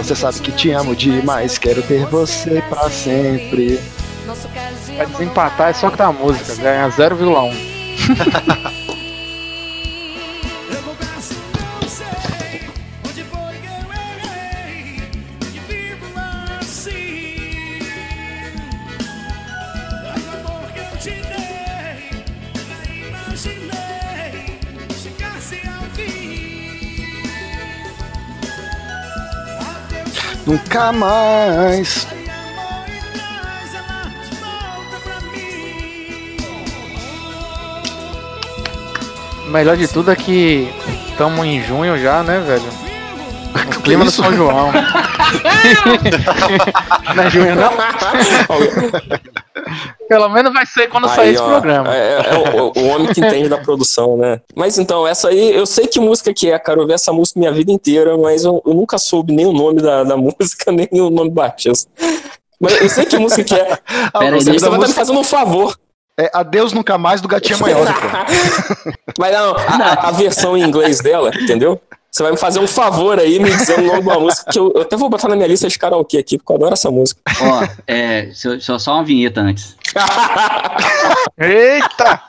Você 0.03 0.16
sabe 0.16 0.40
que 0.40 0.51
te 0.51 0.70
amo 0.70 0.96
demais, 0.96 1.59
quero 1.59 1.82
ter 1.82 2.07
você 2.07 2.62
pra 2.68 2.88
sempre. 2.88 3.78
Pra 4.96 5.05
desempatar 5.05 5.68
é 5.68 5.72
só 5.74 5.90
que 5.90 6.01
a 6.01 6.11
música, 6.11 6.55
ganha 6.57 6.88
0,1. 6.88 8.80
mim. 30.51 31.82
O 39.46 39.51
melhor 39.51 39.76
de 39.76 39.86
tudo 39.88 40.11
é 40.11 40.16
que 40.16 40.72
estamos 41.11 41.46
em 41.46 41.62
junho 41.62 41.98
já, 41.98 42.22
né, 42.22 42.40
velho? 42.40 42.62
O 43.76 43.82
clima 43.82 44.05
do 44.05 44.11
São 44.11 44.32
João. 44.32 44.70
não 47.16 47.22
é 47.22 47.30
junho, 47.30 47.55
não? 47.57 47.72
Pelo 50.11 50.28
menos 50.28 50.52
vai 50.52 50.66
ser 50.66 50.88
quando 50.88 51.06
sair 51.06 51.28
Aí, 51.28 51.34
esse 51.34 51.42
ó, 51.42 51.46
programa. 51.46 51.94
É, 51.94 52.14
é 52.14 52.34
o, 52.36 52.72
o 52.76 52.88
homem 52.88 53.12
que 53.12 53.20
entende 53.20 53.48
da 53.48 53.58
produção, 53.58 54.16
né? 54.16 54.40
Mas 54.56 54.76
então, 54.76 55.06
essa 55.06 55.28
aí, 55.28 55.54
eu 55.54 55.64
sei 55.64 55.86
que 55.86 56.00
música 56.00 56.34
que 56.34 56.50
é, 56.50 56.58
cara. 56.58 56.78
Eu 56.78 56.82
ouvi 56.82 56.94
essa 56.94 57.12
música 57.12 57.38
minha 57.38 57.52
vida 57.52 57.70
inteira, 57.70 58.18
mas 58.18 58.42
eu, 58.42 58.61
eu 58.66 58.74
nunca 58.74 58.98
soube 58.98 59.32
nem 59.32 59.46
o 59.46 59.52
nome 59.52 59.80
da, 59.80 60.02
da 60.02 60.16
música, 60.18 60.72
nem 60.72 60.88
o 61.00 61.11
nome 61.11 61.30
do 61.30 61.34
batista. 61.36 61.88
Mas 62.61 62.80
eu 62.80 62.88
sei 62.88 63.06
que 63.06 63.16
música 63.20 63.44
que 63.44 63.54
é. 63.54 63.78
Pera 64.18 64.34
aí, 64.34 64.42
você 64.42 64.50
vai 64.50 64.56
estar 64.56 64.70
me 64.72 64.78
música 64.78 64.98
fazendo 64.98 65.20
um 65.20 65.22
favor. 65.22 65.78
é 66.18 66.28
Adeus 66.34 66.72
Nunca 66.72 66.98
Mais 66.98 67.20
do 67.20 67.28
Gatinha 67.28 67.56
Manhosa, 67.58 67.92
pô. 67.92 68.92
Mas 69.16 69.32
não, 69.32 69.54
a, 69.56 70.08
a 70.08 70.11
versão 70.11 70.56
em 70.56 70.64
inglês 70.64 70.98
dela, 70.98 71.30
entendeu? 71.40 71.80
Você 72.11 72.24
vai 72.24 72.32
me 72.32 72.38
fazer 72.38 72.58
um 72.58 72.66
favor 72.66 73.18
aí, 73.20 73.38
me 73.38 73.48
dizer 73.50 73.78
o 73.78 73.82
nome 73.86 74.00
de 74.02 74.08
uma 74.08 74.18
música 74.18 74.50
que 74.50 74.58
eu, 74.58 74.72
eu 74.74 74.82
até 74.82 74.96
vou 74.96 75.08
botar 75.08 75.28
na 75.28 75.36
minha 75.36 75.46
lista 75.46 75.68
de 75.68 75.78
karaokê 75.78 76.18
aqui, 76.18 76.38
porque 76.38 76.50
eu 76.52 76.56
adoro 76.56 76.72
essa 76.72 76.90
música. 76.90 77.20
Ó, 77.40 77.68
é, 77.86 78.30
só, 78.34 78.78
só- 78.78 78.94
uma 78.94 79.04
vinheta 79.04 79.40
antes. 79.40 79.76
Eita! 81.38 82.20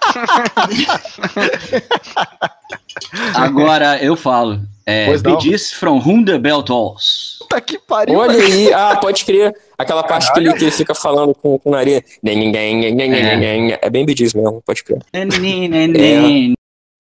Agora 3.36 3.98
eu 4.04 4.16
falo. 4.16 4.60
É, 4.86 5.06
Pois 5.06 5.22
não. 5.22 5.38
Bidis 5.38 5.72
from 5.74 5.98
Whom 6.00 6.24
the 6.26 6.38
Bell 6.38 6.64
Tolls. 6.64 7.38
Puta 7.40 7.62
que 7.62 7.78
pariu. 7.80 8.18
Olha 8.20 8.40
aí, 8.40 8.74
ah, 8.74 8.96
pode 8.98 9.24
crer. 9.26 9.56
Aquela 9.78 10.04
parte 10.04 10.32
que 10.34 10.40
ele, 10.40 10.54
que 10.54 10.64
ele 10.64 10.72
fica 10.72 10.94
falando 10.96 11.34
com, 11.36 11.58
com 11.60 11.70
o 11.70 11.72
nariz. 11.72 12.02
É 13.82 13.90
bem 13.90 14.06
bidiz 14.06 14.34
mesmo, 14.34 14.62
pode 14.66 14.84
crer. 14.84 15.00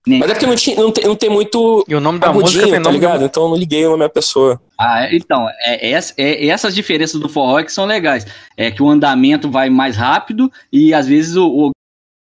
Mas 0.08 0.32
é 0.32 0.34
porque 0.34 0.47
não, 0.47 0.56
tinha, 0.56 0.76
não, 0.76 0.91
tem, 0.91 1.04
não 1.06 1.16
tem 1.16 1.30
muito 1.30 1.86
E 1.88 1.93
o 1.93 1.99
nome 1.99 2.18
da 2.18 2.34
música 2.34 2.64
tem 2.64 2.74
tá 2.74 2.80
nome 2.80 2.95
ligado? 2.95 3.24
Então 3.24 3.43
eu 3.43 3.49
não 3.49 3.56
liguei 3.58 3.86
o 3.86 3.91
nome 3.91 4.02
da 4.04 4.10
pessoa. 4.10 4.60
Ah, 4.80 5.08
então, 5.14 5.47
é, 5.60 5.91
essa- 5.91 6.14
é- 6.18 6.47
essas 6.47 6.74
diferenças 6.74 7.22
do 7.22 7.30
forró 7.30 7.60
é 7.60 7.64
que 7.64 7.72
são 7.72 7.86
legais. 7.86 8.26
É 8.58 8.72
que 8.72 8.82
o 8.82 8.89
andamento 8.89 9.52
vai 9.52 9.70
mais 9.70 9.95
rápido 9.95 10.52
e 10.74 10.91
às 10.91 11.06
vezes 11.08 11.36
o, 11.36 11.68
o 11.68 11.72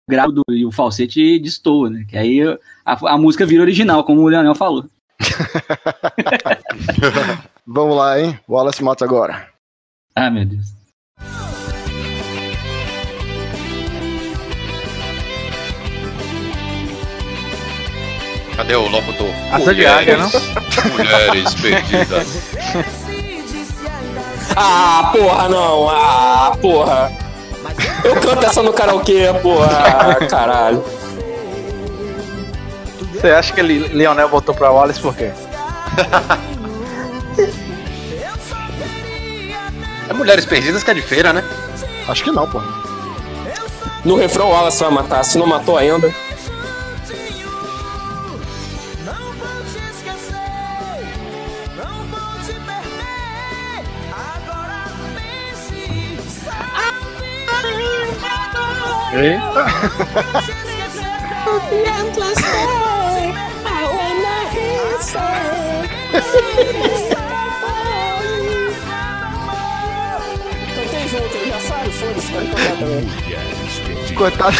grave 0.09 0.33
do- 0.33 0.41
e 0.49 0.65
o 0.65 0.71
falsete 0.71 1.37
destoa, 1.37 1.91
né? 1.91 2.03
Que 2.09 2.17
aí 2.17 2.41
a, 2.83 3.11
a 3.13 3.17
música 3.17 3.45
vira 3.45 3.61
original, 3.61 4.03
como 4.03 4.21
o 4.21 4.27
Leonel 4.27 4.55
falou. 4.55 4.85
Vamos 7.65 7.95
lá, 7.95 8.19
hein? 8.19 8.39
Wallace 8.49 8.83
Matos 8.83 9.03
agora. 9.03 9.47
Ah, 10.15 10.31
meu 10.31 10.45
Deus. 10.45 10.65
Cadê 18.57 18.75
o 18.75 18.87
locutor? 18.87 19.29
Asa 19.51 19.73
de 19.73 19.85
águia, 19.85 20.17
não? 20.17 20.29
Mulheres 20.97 21.53
perdidas. 21.61 22.27
Ah, 24.55 25.11
porra, 25.15 25.47
não. 25.47 25.89
Ah, 25.89 26.57
porra. 26.59 27.11
Eu 28.03 28.15
canto 28.15 28.45
essa 28.45 28.63
no 28.63 28.73
karaokê, 28.73 29.27
porra. 29.43 30.15
Caralho. 30.27 30.83
Você 33.13 33.27
acha 33.29 33.53
que 33.53 33.59
ele, 33.59 33.87
Leonel 33.89 34.27
voltou 34.27 34.53
pra 34.55 34.71
Wallace 34.71 34.99
por 34.99 35.15
quê? 35.15 35.31
É 40.09 40.13
Mulheres 40.13 40.45
Perdidas 40.45 40.83
que 40.83 40.91
é 40.91 40.93
de 40.93 41.01
feira, 41.01 41.33
né? 41.33 41.43
Acho 42.07 42.23
que 42.23 42.31
não, 42.31 42.47
pô. 42.49 42.61
No 44.05 44.15
refrão, 44.15 44.47
o 44.47 44.51
Wallace 44.51 44.79
vai 44.81 44.91
matar. 44.91 45.23
Se 45.23 45.37
não 45.37 45.45
matou 45.45 45.77
ainda, 45.77 46.13
Cantei 70.75 71.07
junto, 71.07 71.37
já 71.47 71.59
sabe, 71.59 71.89
foda-se, 71.91 72.31
pode 72.31 72.47
cantar 72.47 72.77
também. 72.77 74.15
Coitado. 74.15 74.57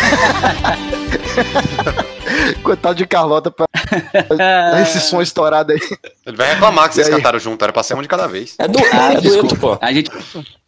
Coitado 2.64 2.96
de 2.96 3.08
Carlota 3.08 3.50
pra 3.50 3.66
esse 4.82 5.00
som 5.00 5.22
estourado 5.22 5.72
aí. 5.72 5.80
Ele 6.26 6.38
vai 6.38 6.54
reclamar 6.54 6.90
que 6.90 6.96
vocês 6.96 7.10
cantaram 7.10 7.40
junto, 7.40 7.64
era 7.64 7.74
pra 7.74 7.82
ser 7.84 7.96
um 7.96 8.02
de 8.02 8.08
cada 8.08 8.28
vez. 8.28 8.56
é, 8.60 8.68
du 8.68 8.80
Ah, 8.94 9.14
é 9.14 9.22
dueto, 9.22 9.56
pô. 9.58 9.78
A 9.82 9.92
gente 9.92 10.12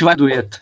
vai 0.02 0.16
dueto. 0.16 0.60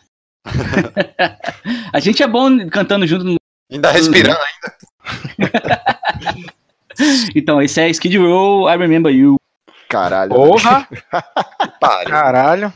a 1.93 1.99
gente 1.99 2.21
é 2.23 2.27
bom 2.27 2.67
cantando 2.69 3.05
junto. 3.07 3.23
no- 3.25 3.37
Ainda 3.71 3.91
respirando 3.91 4.37
ainda. 4.39 5.77
Então, 7.35 7.61
esse 7.61 7.79
é 7.79 7.87
Skid 7.89 8.17
Row, 8.17 8.67
I 8.67 8.75
Remember 8.75 9.13
You. 9.13 9.35
Caralho. 9.87 10.31
Porra! 10.31 10.87
Caralho. 12.07 12.73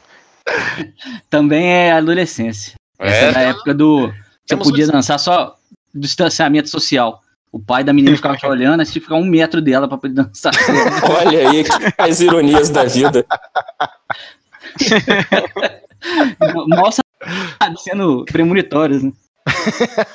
Também 1.27 1.71
é 1.73 1.91
adolescência. 1.93 2.75
Essa 2.99 3.15
é, 3.25 3.29
É, 3.29 3.31
da 3.31 3.39
época 3.41 3.73
do. 3.73 4.13
Você 4.45 4.55
podia 4.55 4.85
um- 4.85 4.91
dançar 4.91 5.17
só 5.19 5.55
do 5.93 6.01
distanciamento 6.01 6.69
social. 6.69 7.19
O 7.51 7.59
pai 7.59 7.83
da 7.83 7.91
menina 7.91 8.15
ficava 8.15 8.37
te 8.37 8.45
olhando, 8.45 8.83
tinha 8.85 8.93
que 8.93 8.99
ficar 8.99 9.15
um 9.15 9.25
metro 9.25 9.59
dela 9.59 9.87
pra 9.87 9.97
poder 9.97 10.13
dançar. 10.13 10.53
Olha 11.19 11.49
aí 11.49 11.65
as 11.97 12.19
ironias 12.21 12.69
da 12.69 12.83
vida. 12.83 13.25
Nossa, 17.69 17.83
sendo 17.83 18.25
premonitórios, 18.25 19.03
né? 19.03 19.11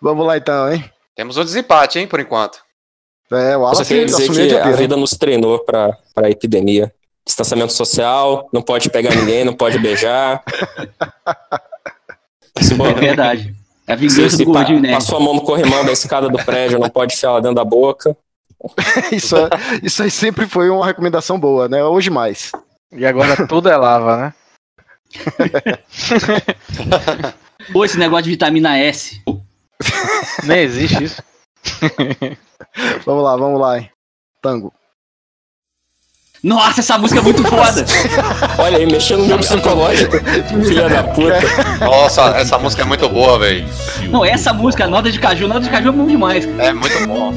Vamos 0.00 0.26
lá 0.26 0.36
então, 0.36 0.72
hein? 0.72 0.84
Temos 1.14 1.36
um 1.36 1.44
desempate, 1.44 1.98
hein, 1.98 2.06
por 2.06 2.20
enquanto. 2.20 2.58
É, 3.30 3.56
o 3.56 3.60
só 3.60 3.64
Wallace 3.64 3.84
queria 3.86 4.06
dizer 4.06 4.58
a 4.58 4.62
que 4.62 4.68
a 4.68 4.72
vida 4.72 4.96
nos 4.96 5.12
treinou 5.12 5.58
pra, 5.60 5.96
pra 6.14 6.30
epidemia. 6.30 6.92
Distanciamento 7.24 7.72
social, 7.72 8.48
não 8.52 8.60
pode 8.62 8.90
pegar 8.90 9.14
ninguém, 9.14 9.44
não 9.44 9.54
pode 9.54 9.78
beijar. 9.78 10.42
Bo- 12.76 12.86
É 12.86 12.94
verdade. 12.94 13.54
É 13.86 13.92
a 13.92 13.96
vingança 13.96 14.36
do 14.36 14.44
pa- 14.46 14.52
gordinho 14.52 14.80
nerd. 14.80 14.94
passou 14.94 15.16
a 15.16 15.20
mão 15.20 15.34
no 15.34 15.42
corrimão 15.42 15.84
da 15.84 15.92
escada 15.92 16.28
do 16.28 16.38
prédio, 16.44 16.78
não 16.78 16.88
pode 16.90 17.14
enfiar 17.14 17.30
ela 17.30 17.40
dentro 17.40 17.56
da 17.56 17.64
boca. 17.64 18.16
Isso, 19.10 19.36
é- 19.36 19.48
isso 19.82 20.02
aí 20.04 20.10
sempre 20.10 20.46
foi 20.46 20.70
uma 20.70 20.86
recomendação 20.86 21.38
boa, 21.38 21.68
né? 21.68 21.82
Hoje 21.84 22.10
mais. 22.10 22.52
E 22.92 23.04
agora 23.04 23.44
tudo 23.48 23.68
é 23.68 23.76
lava, 23.76 24.16
né? 24.16 24.34
Pô, 27.72 27.84
esse 27.84 27.98
negócio 27.98 28.24
de 28.24 28.30
vitamina 28.30 28.76
S. 28.78 29.20
Nem 30.44 30.60
existe 30.60 31.02
isso. 31.04 31.22
Vamos 33.04 33.22
lá, 33.24 33.36
vamos 33.36 33.60
lá, 33.60 33.78
hein? 33.78 33.90
Tango. 34.40 34.72
Nossa, 36.42 36.80
essa 36.80 36.96
música 36.98 37.20
é 37.20 37.22
muito 37.22 37.44
foda. 37.44 37.84
Olha 38.58 38.78
aí, 38.78 38.86
mexendo 38.86 39.20
no 39.20 39.26
meu 39.26 39.38
psicológico. 39.38 40.16
Filha 40.66 40.88
da 40.88 41.04
puta. 41.04 41.38
Nossa, 41.84 42.22
essa 42.38 42.58
música 42.58 42.82
é 42.82 42.84
muito 42.84 43.08
boa, 43.10 43.38
velho. 43.38 43.64
Não, 44.10 44.24
essa 44.24 44.52
música, 44.54 44.86
Nota 44.88 45.12
de 45.12 45.18
Caju, 45.20 45.46
Nota 45.46 45.60
de 45.60 45.70
Caju 45.70 45.90
é 45.90 45.92
bom 45.92 46.06
demais. 46.06 46.44
É 46.58 46.72
muito 46.72 47.06
bom. 47.06 47.30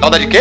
Nota 0.00 0.18
de 0.18 0.26
quê? 0.26 0.40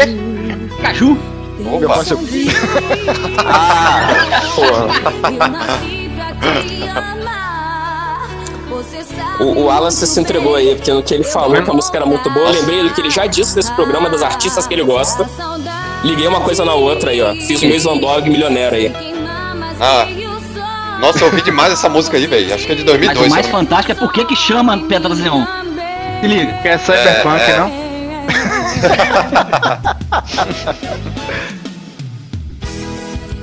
Caju. 0.82 1.18
Meu 1.60 1.76
Opa. 1.76 1.96
pai, 1.96 2.06
seu- 2.06 2.18
O, 9.40 9.44
o 9.44 9.64
Wallace 9.66 10.06
se 10.06 10.20
entregou 10.20 10.56
aí, 10.56 10.76
porque 10.76 10.92
no 10.92 11.02
que 11.02 11.14
ele 11.14 11.24
falou 11.24 11.62
que 11.62 11.70
a 11.70 11.74
música 11.74 11.98
era 11.98 12.06
muito 12.06 12.30
boa, 12.30 12.48
eu 12.48 12.54
lembrei 12.60 12.80
ele 12.80 12.90
que 12.90 13.00
ele 13.02 13.10
já 13.10 13.26
disse 13.26 13.56
nesse 13.56 13.72
programa 13.74 14.10
das 14.10 14.22
artistas 14.22 14.68
que 14.68 14.74
ele 14.74 14.84
gosta. 14.84 15.30
Liguei 16.04 16.28
uma 16.28 16.42
coisa 16.42 16.66
na 16.66 16.74
outra 16.74 17.12
aí, 17.12 17.22
ó. 17.22 17.34
Fiz 17.36 17.62
o 17.62 17.66
meu 17.66 17.76
Slumdog 17.78 18.30
milionário 18.30 18.78
aí. 18.78 18.92
Ah. 19.80 20.06
Nossa, 21.00 21.20
eu 21.20 21.28
ouvi 21.28 21.42
demais 21.42 21.72
essa 21.72 21.88
música 21.88 22.18
aí, 22.18 22.28
velho. 22.28 22.54
Acho 22.54 22.66
que 22.66 22.74
é 22.74 22.76
de 22.76 22.84
Mas 22.84 22.92
2002. 23.00 23.28
o 23.28 23.30
mais 23.30 23.46
sabe? 23.46 23.58
fantástico 23.58 23.92
é 23.94 23.96
por 23.96 24.12
que 24.12 24.26
que 24.26 24.36
chama 24.36 24.78
Pedras 24.78 25.20
Neon. 25.20 25.46
Se 26.22 26.28
liga. 26.28 26.54
Que 26.62 26.68
é 26.68 26.78
cyberpunk, 26.78 27.42
É, 27.42 27.52
é. 27.52 27.58
não? 27.58 27.70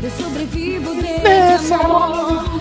Eu 0.02 0.10
sobrevivo 0.10 0.94
desse 0.94 1.72
amor. 1.72 2.60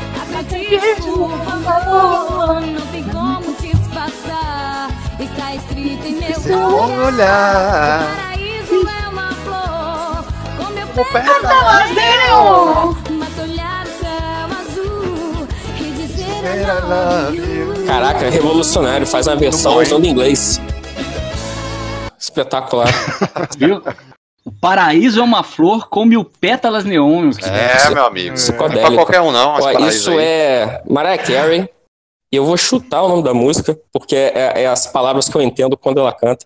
Favor. 1.66 2.62
Não 2.62 2.86
tem 2.88 3.04
como 3.06 3.54
te 3.56 3.74
disfarçar. 3.74 4.90
Está 5.20 5.56
escrito 5.56 6.06
em 6.06 6.16
meu 6.16 7.06
olhar. 7.06 8.16
Paraíso 8.16 8.88
é 8.88 9.08
uma 9.08 9.32
flor. 9.32 10.26
Com 10.58 10.74
meu 10.74 10.88
pétalas 10.88 11.90
Mas 13.10 13.40
olhar 13.40 13.86
o 13.86 13.90
céu 13.90 14.48
azul 14.60 15.48
e 15.80 15.92
dizer 15.92 16.44
I 16.44 16.66
love 16.88 17.38
you. 17.38 17.86
Caraca, 17.86 18.30
revolucionário, 18.30 19.08
faz 19.08 19.28
uma 19.28 19.36
versão 19.36 19.78
usando 19.78 20.06
inglês. 20.06 20.60
Espetacular. 22.20 22.90
Viu? 23.58 23.82
O 24.46 24.52
paraíso 24.52 25.20
é 25.20 25.24
uma 25.24 25.43
flor 25.43 25.89
com 25.89 26.06
mil 26.06 26.24
pétalas 26.24 26.86
neon. 26.86 27.32
É, 27.43 27.89
meu 27.89 28.06
amigo. 28.06 28.36
Não 28.38 28.66
é 28.66 28.70
pra 28.70 28.91
qualquer 28.91 29.22
um, 29.22 29.32
não. 29.32 29.56
Ó, 29.60 29.72
isso 29.88 30.12
aí. 30.12 30.20
é 30.20 30.84
Mariah 30.88 31.18
Carey. 31.18 31.70
E 32.32 32.36
eu 32.36 32.46
vou 32.46 32.56
chutar 32.56 33.02
o 33.02 33.08
nome 33.08 33.24
da 33.24 33.34
música, 33.34 33.78
porque 33.91 34.16
é, 34.16 34.64
é 34.64 34.68
as 34.68 34.86
palavras 34.86 35.28
que 35.28 35.36
eu 35.36 35.41
entendo 35.41 35.76
quando 35.76 36.00
ela 36.00 36.14
canta. 36.14 36.46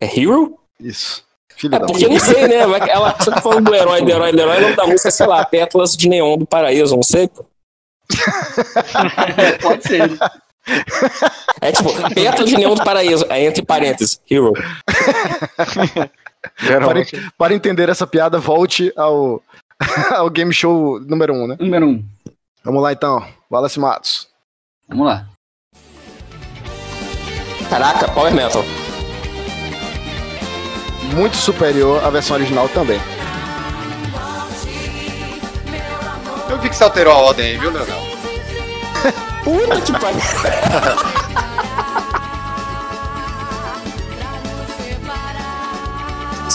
É 0.00 0.06
Hero? 0.06 0.58
Isso. 0.80 1.24
Filho 1.54 1.76
É 1.76 1.78
da 1.78 1.86
porque 1.86 2.04
eu 2.04 2.10
não 2.10 2.18
sei, 2.18 2.48
né? 2.48 2.56
Ela 2.56 3.14
você 3.18 3.30
tá 3.30 3.40
falando 3.40 3.64
do 3.64 3.74
herói, 3.74 4.02
do 4.02 4.10
herói, 4.10 4.32
do 4.32 4.40
herói. 4.40 4.58
O 4.58 4.60
nome 4.62 4.76
da 4.76 4.86
música 4.86 5.08
é, 5.08 5.12
sei 5.12 5.26
lá, 5.26 5.44
Pétalas 5.44 5.96
de 5.96 6.08
Neon 6.08 6.38
do 6.38 6.46
Paraíso, 6.46 6.96
não 6.96 7.02
sei. 7.02 7.28
pô. 7.28 7.46
Pode 9.62 9.82
ser. 9.84 10.18
É 11.60 11.72
tipo, 11.72 11.90
Pétalas 12.14 12.50
de 12.50 12.56
Neon 12.56 12.74
do 12.74 12.84
Paraíso. 12.84 13.24
É 13.28 13.44
entre 13.44 13.64
parênteses, 13.64 14.20
Hero. 14.30 14.52
Para, 16.56 17.04
para 17.36 17.54
entender 17.54 17.88
essa 17.88 18.06
piada, 18.06 18.38
volte 18.38 18.92
ao, 18.96 19.42
ao 20.14 20.30
game 20.30 20.52
show 20.52 21.00
número 21.00 21.34
1, 21.34 21.36
um, 21.36 21.46
né? 21.48 21.56
Número 21.58 21.86
um. 21.88 22.04
Vamos 22.62 22.82
lá 22.82 22.92
então. 22.92 23.26
Wallace 23.50 23.80
Matos. 23.80 24.28
Vamos 24.88 25.06
lá. 25.06 25.26
Caraca, 27.68 28.08
Power 28.12 28.32
Metal. 28.32 28.62
Muito 31.14 31.36
superior 31.36 32.04
à 32.04 32.10
versão 32.10 32.36
original 32.36 32.68
também. 32.68 33.00
Eu 36.48 36.58
vi 36.58 36.68
que 36.68 36.76
você 36.76 36.84
alterou 36.84 37.12
a 37.12 37.16
ordem 37.16 37.46
aí, 37.46 37.58
viu, 37.58 37.70
Leonel? 37.70 38.05
Puta 39.44 39.80
que 39.80 39.92
pariu. 39.92 40.20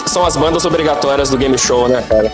São 0.05 0.25
as 0.25 0.35
bandas 0.35 0.65
obrigatórias 0.65 1.29
do 1.29 1.37
game 1.37 1.57
show, 1.57 1.87
né, 1.87 2.01
cara? 2.01 2.29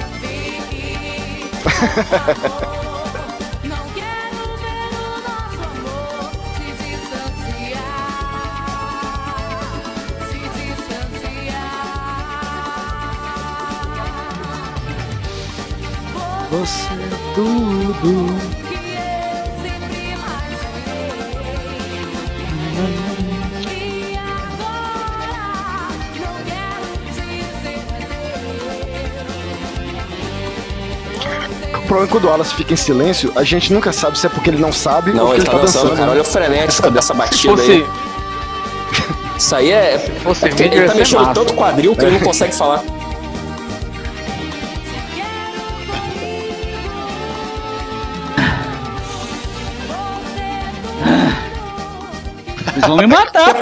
Não 3.64 3.78
quero 3.94 4.58
ver 4.58 4.88
o 4.98 5.22
nosso 5.22 5.62
amor 5.62 6.32
se 6.56 6.68
distanciar, 6.82 7.94
se 10.28 10.40
distanciar. 10.58 11.78
Você 16.50 16.94
é 16.94 17.36
tudo. 17.36 18.57
O 31.74 31.88
problema 31.88 32.10
é 32.10 32.12
quando 32.12 32.26
o 32.26 32.28
Wallace 32.28 32.54
fica 32.54 32.74
em 32.74 32.78
silêncio, 32.78 33.32
a 33.36 33.44
gente 33.44 33.72
nunca 33.72 33.94
sabe 33.94 34.20
se 34.20 34.28
é 34.28 34.30
porque 34.30 34.50
ele 34.50 34.58
não 34.58 34.74
sabe 34.74 35.14
Não, 35.14 35.22
ou 35.22 35.28
porque 35.28 35.42
ele 35.42 35.50
tá 35.50 35.58
dançando, 35.58 35.92
cara. 35.92 36.06
né? 36.06 36.12
Olha 36.12 36.22
o 36.22 36.26
frenético 36.26 36.92
dessa 36.92 37.14
batida 37.14 37.56
fosse, 37.56 37.72
aí. 37.72 37.86
Isso 39.38 39.56
aí 39.56 39.72
é. 39.72 39.98
fosse 40.22 40.46
é 40.46 40.50
ele 40.50 40.86
tá 40.86 40.96
mexendo 40.96 41.22
massa. 41.22 41.34
tanto 41.34 41.54
o 41.54 41.56
quadril 41.56 41.96
que 41.96 42.04
ele 42.04 42.12
não 42.12 42.20
consegue 42.20 42.54
falar. 42.54 42.84
Vocês 52.78 52.86
vão 52.88 52.98
me 52.98 53.08
matar. 53.08 53.56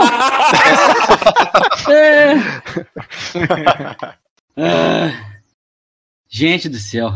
é. 1.90 2.36
Ah. 4.58 5.12
Gente 6.30 6.68
do 6.70 6.78
céu. 6.78 7.14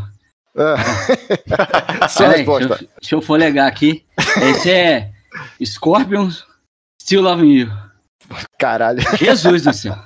Peraí, 0.54 2.38
resposta. 2.38 2.68
Deixa, 2.70 2.84
eu- 2.84 2.90
deixa 3.02 3.16
eu 3.16 3.22
folegar 3.22 3.68
aqui. 3.68 4.06
Esse 4.42 4.72
é 4.72 5.12
Scorpions 5.64 6.46
Still 7.02 7.22
Loving 7.22 7.52
You. 7.52 7.72
Caralho. 8.58 9.00
Jesus 9.18 9.64
do 9.64 9.74
céu. 9.74 9.98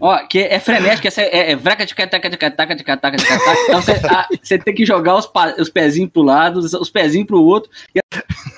Ó, 0.00 0.18
que 0.26 0.38
é 0.38 0.58
frenético, 0.60 1.08
essa 1.08 1.22
é, 1.22 1.52
é 1.52 1.56
vraca 1.56 1.84
de 1.86 1.94
cataca 1.94 2.28
de 2.30 2.36
cataca 2.36 2.74
de 2.74 2.84
cataca 2.84 3.16
de 3.16 3.24
cataca. 3.26 3.58
Então 3.68 3.82
você 3.82 3.94
você 4.42 4.58
tem 4.58 4.74
que 4.74 4.84
jogar 4.86 5.16
os, 5.16 5.26
pa- 5.26 5.54
os 5.58 5.68
pezinhos 5.68 6.10
pro 6.12 6.22
lado, 6.22 6.58
os, 6.58 6.72
os 6.74 6.90
pezinhos 6.90 7.26
pro 7.26 7.42
outro, 7.42 7.70
e 7.94 8.00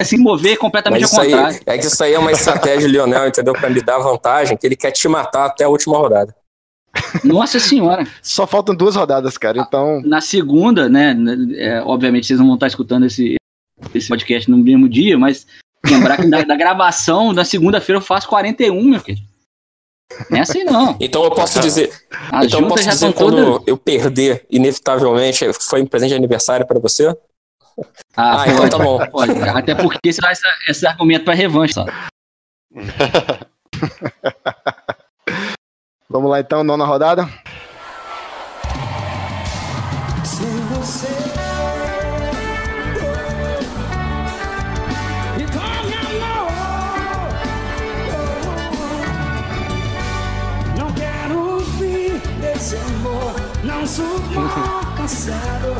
assim 0.00 0.18
mover 0.18 0.56
completamente 0.58 1.04
ao 1.04 1.08
isso 1.10 1.20
aí, 1.20 1.30
contrário. 1.30 1.60
é 1.66 1.78
que 1.78 1.86
isso 1.86 2.02
aí 2.04 2.12
é 2.14 2.18
uma 2.18 2.32
estratégia 2.32 2.86
Lionel, 2.88 3.28
entendeu? 3.28 3.52
Pra 3.54 3.70
me 3.70 3.80
dar 3.82 3.98
vantagem, 3.98 4.56
que 4.56 4.66
ele 4.66 4.76
quer 4.76 4.90
te 4.90 5.06
matar 5.08 5.46
até 5.46 5.64
a 5.64 5.68
última 5.68 5.96
rodada. 5.96 6.34
Nossa 7.24 7.58
senhora. 7.58 8.06
Só 8.22 8.46
faltam 8.46 8.74
duas 8.74 8.94
rodadas, 8.96 9.36
cara. 9.36 9.58
Então, 9.58 10.00
Na 10.04 10.20
segunda, 10.20 10.88
né? 10.88 11.12
né, 11.14 11.36
é, 11.56 11.82
obviamente 11.82 12.26
vocês 12.26 12.38
não 12.38 12.46
vão 12.46 12.54
estar 12.54 12.66
escutando 12.68 13.04
esse, 13.06 13.34
esse 13.94 14.08
podcast 14.08 14.48
no 14.50 14.58
mesmo 14.58 14.88
dia, 14.88 15.18
mas 15.18 15.46
lembrar 15.84 16.16
que 16.18 16.28
da, 16.28 16.42
da 16.42 16.54
gravação, 16.56 17.32
na 17.32 17.44
segunda-feira 17.44 17.98
eu 17.98 18.02
faço 18.04 18.28
41, 18.28 18.82
meu 18.84 19.00
querido. 19.00 19.26
Não 20.30 20.38
é 20.38 20.40
assim 20.42 20.62
não. 20.64 20.96
Então 21.00 21.24
eu 21.24 21.30
posso 21.30 21.58
dizer. 21.60 21.90
Então 22.44 22.60
eu 22.60 22.68
posso 22.68 22.84
dizer 22.84 23.06
estão 23.08 23.12
quando 23.12 23.44
todas- 23.52 23.66
eu 23.68 23.76
perder, 23.76 24.46
inevitavelmente, 24.50 25.52
foi 25.54 25.82
um 25.82 25.86
presente 25.86 26.10
de 26.10 26.14
aniversário 26.16 26.66
pra 26.66 26.78
você? 26.78 27.08
Ah, 28.16 28.42
Ah, 28.42 28.48
então 28.48 28.68
tá 28.68 28.78
bom. 28.78 29.04
pode. 29.10 29.32
Até 29.42 29.74
porque 29.74 30.12
você 30.12 30.20
dá 30.20 30.30
essa, 30.30 30.46
esse 30.68 30.86
argumento 30.86 31.24
pra 31.24 31.34
revanche, 31.34 31.74
sabe? 31.74 31.90
vamos 36.08 36.30
lá 36.30 36.40
então, 36.40 36.62
nona 36.62 36.84
rodada. 36.84 37.28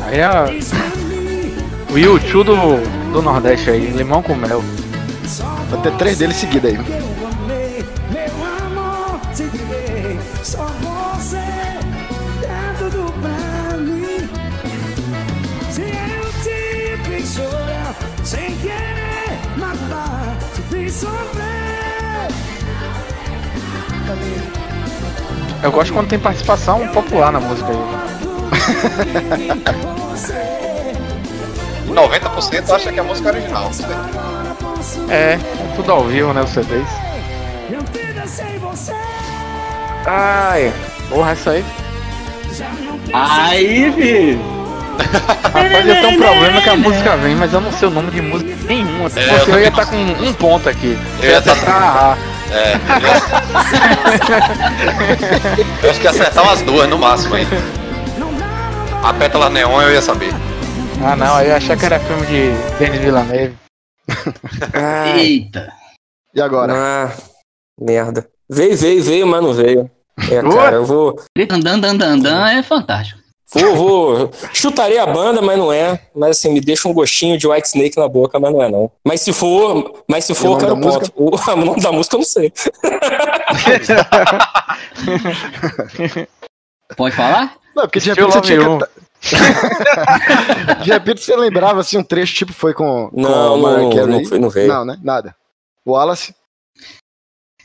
Aí 0.05 0.19
é 0.19 0.51
mim, 1.07 1.55
o 1.91 1.97
YouTube 1.97 2.45
do, 2.45 3.11
do 3.11 3.21
Nordeste 3.23 3.71
aí, 3.71 3.87
limão 3.87 4.21
com 4.21 4.35
mel. 4.35 4.63
Vai 5.69 5.81
ter 5.81 5.91
três 5.93 6.19
deles 6.19 6.35
seguidos 6.35 6.69
aí. 6.69 6.77
sem 18.23 18.55
querer 18.57 19.39
matar, 19.57 20.37
te 20.53 20.61
fiz 20.63 20.93
sofrer. 20.93 21.45
Eu 25.63 25.71
gosto 25.71 25.93
quando 25.93 26.09
tem 26.09 26.19
participação 26.19 26.87
popular 26.89 27.31
na 27.31 27.39
música 27.39 27.69
aí. 27.69 28.14
90% 31.89 32.69
acha 32.71 32.91
que 32.91 32.97
é 32.99 33.01
a 33.01 33.03
música 33.03 33.29
original. 33.29 33.71
É, 35.09 35.33
é 35.33 35.39
tudo 35.75 35.91
ao 35.91 36.03
vivo, 36.05 36.33
né, 36.33 36.41
os 36.41 36.49
CDs. 36.49 36.87
Ai, 40.05 40.71
porra, 41.09 41.31
essa 41.31 41.51
aí. 41.51 41.65
Aí, 43.13 43.91
filho. 43.93 44.39
Rapaz, 45.43 45.87
eu 45.87 45.95
tenho 45.95 46.09
um 46.09 46.17
problema 46.17 46.61
que 46.61 46.69
a 46.69 46.75
música 46.77 47.17
vem, 47.17 47.35
mas 47.35 47.51
eu 47.53 47.59
não 47.61 47.71
sei 47.71 47.87
o 47.87 47.91
nome 47.91 48.11
de 48.11 48.21
música 48.21 48.55
nenhuma. 48.65 49.09
É, 49.15 49.41
eu 49.41 49.53
eu 49.55 49.59
ia 49.61 49.67
estar 49.67 49.85
com 49.85 49.95
um 49.97 50.33
ponto 50.33 50.69
aqui. 50.69 50.97
Eu 51.21 51.29
ia 51.31 51.41
tá- 51.41 51.55
Ah, 51.67 52.15
É, 52.51 52.73
eu, 52.73 52.79
eu 55.83 55.89
acho 55.89 55.99
que 55.99 56.05
ia 56.05 56.11
acertar 56.11 56.43
umas 56.43 56.61
duas 56.61 56.87
no 56.87 56.97
máximo 56.97 57.35
aí. 57.35 57.47
A 59.05 59.13
pétala 59.13 59.51
neon 59.51 59.79
eu 59.83 59.93
ia 59.93 60.01
saber. 60.01 60.31
ah, 61.05 61.15
não, 61.15 61.35
aí 61.35 61.49
eu 61.49 61.55
achei 61.55 61.77
que 61.77 61.85
era 61.85 61.99
filme 61.99 62.25
de 62.25 62.49
Denis 62.79 62.99
Villeneuve. 62.99 63.55
Eita. 65.15 65.71
E 66.33 66.41
agora? 66.41 66.73
Ah, 66.75 67.13
merda. 67.79 68.27
Veio, 68.49 68.75
veio, 68.75 69.03
veio, 69.03 69.27
mas 69.27 69.43
não 69.43 69.53
veio. 69.53 69.91
É, 70.31 70.41
cara, 70.41 70.77
eu 70.77 70.85
vou. 70.85 71.21
Dan, 71.37 71.59
dan, 71.79 71.79
dan, 71.95 72.17
dan 72.17 72.49
é 72.49 72.63
fantástico. 72.63 73.19
Vou, 73.53 73.75
vou. 73.75 74.31
Chutarei 74.51 74.97
a 74.97 75.05
banda, 75.05 75.39
mas 75.39 75.55
não 75.55 75.71
é. 75.71 75.99
Mas 76.15 76.39
assim, 76.39 76.51
me 76.51 76.59
deixa 76.59 76.89
um 76.89 76.93
gostinho 76.93 77.37
de 77.37 77.47
White 77.47 77.67
Snake 77.67 77.97
na 77.97 78.07
boca, 78.07 78.39
mas 78.39 78.51
não 78.51 78.63
é 78.63 78.71
não. 78.71 78.91
Mas 79.05 79.21
se 79.21 79.31
for, 79.31 80.03
mas 80.09 80.25
se 80.25 80.33
for, 80.33 80.57
música? 80.75 81.11
ponto. 81.11 81.13
O, 81.15 81.35
o 81.53 81.55
nome 81.63 81.79
da 81.79 81.91
música 81.91 82.15
eu 82.15 82.19
não 82.19 82.25
sei. 82.25 82.51
Pode 86.97 87.15
falar? 87.15 87.64
Não, 87.75 87.83
porque 87.83 87.99
de 87.99 88.09
repente 88.09 88.25
você 88.31 88.35
Love 88.37 88.47
tinha 88.47 88.59
canta- 88.59 88.89
De 90.83 90.89
repente 90.91 91.21
você 91.21 91.35
lembrava 91.35 91.81
assim 91.81 91.97
um 91.97 92.03
trecho, 92.03 92.33
tipo, 92.35 92.53
foi 92.53 92.73
com. 92.73 93.09
com 93.09 93.21
Não, 93.21 93.57
Mariah 93.57 93.81
não, 93.83 93.89
Carey. 93.89 94.07
não 94.07 94.25
foi- 94.25 94.39
não 94.39 94.49
veio. 94.49 94.67
Não, 94.67 94.85
né? 94.85 94.97
Nada. 95.03 95.35
Wallace. 95.85 96.33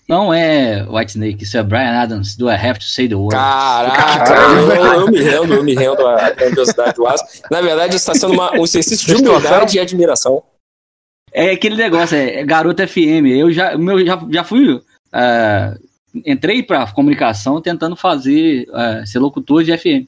Não 0.09 0.35
é 0.35 0.85
White 0.91 1.13
Snake, 1.13 1.45
isso 1.45 1.57
é 1.57 1.63
Brian 1.63 2.01
Adams, 2.01 2.35
do 2.37 2.51
I 2.51 2.55
Have 2.55 2.81
to 2.81 2.85
Say 2.85 3.09
the 3.09 3.15
Word. 3.15 3.37
Caraca, 3.37 4.35
eu, 4.35 4.85
eu 5.03 5.07
me 5.09 5.21
rendo, 5.23 5.55
eu 5.55 5.63
me 5.63 5.73
rendo 5.75 6.05
à 6.05 6.31
grandiosidade 6.31 6.95
do 6.95 7.07
Aço. 7.07 7.25
Na 7.49 7.61
verdade, 7.61 7.95
está 7.95 8.13
sendo 8.15 8.33
uma- 8.33 8.53
um 8.59 8.65
exercício 8.65 9.07
de 9.07 9.15
humildade 9.23 9.77
e 9.77 9.81
admiração. 9.81 10.43
É 11.33 11.53
aquele 11.53 11.77
negócio, 11.77 12.17
é, 12.17 12.41
é 12.41 12.45
Garota 12.45 12.85
FM. 12.89 13.27
Eu 13.39 13.53
já, 13.53 13.79
meu, 13.79 14.05
já, 14.05 14.21
já 14.31 14.43
fui. 14.43 14.83
ah, 15.13 15.75
entrei 16.25 16.63
pra 16.63 16.87
comunicação 16.93 17.61
tentando 17.61 17.95
fazer 17.97 18.67
ah, 18.73 19.03
ser 19.07 19.19
locutor 19.19 19.63
de 19.65 19.77
FM. 19.77 20.07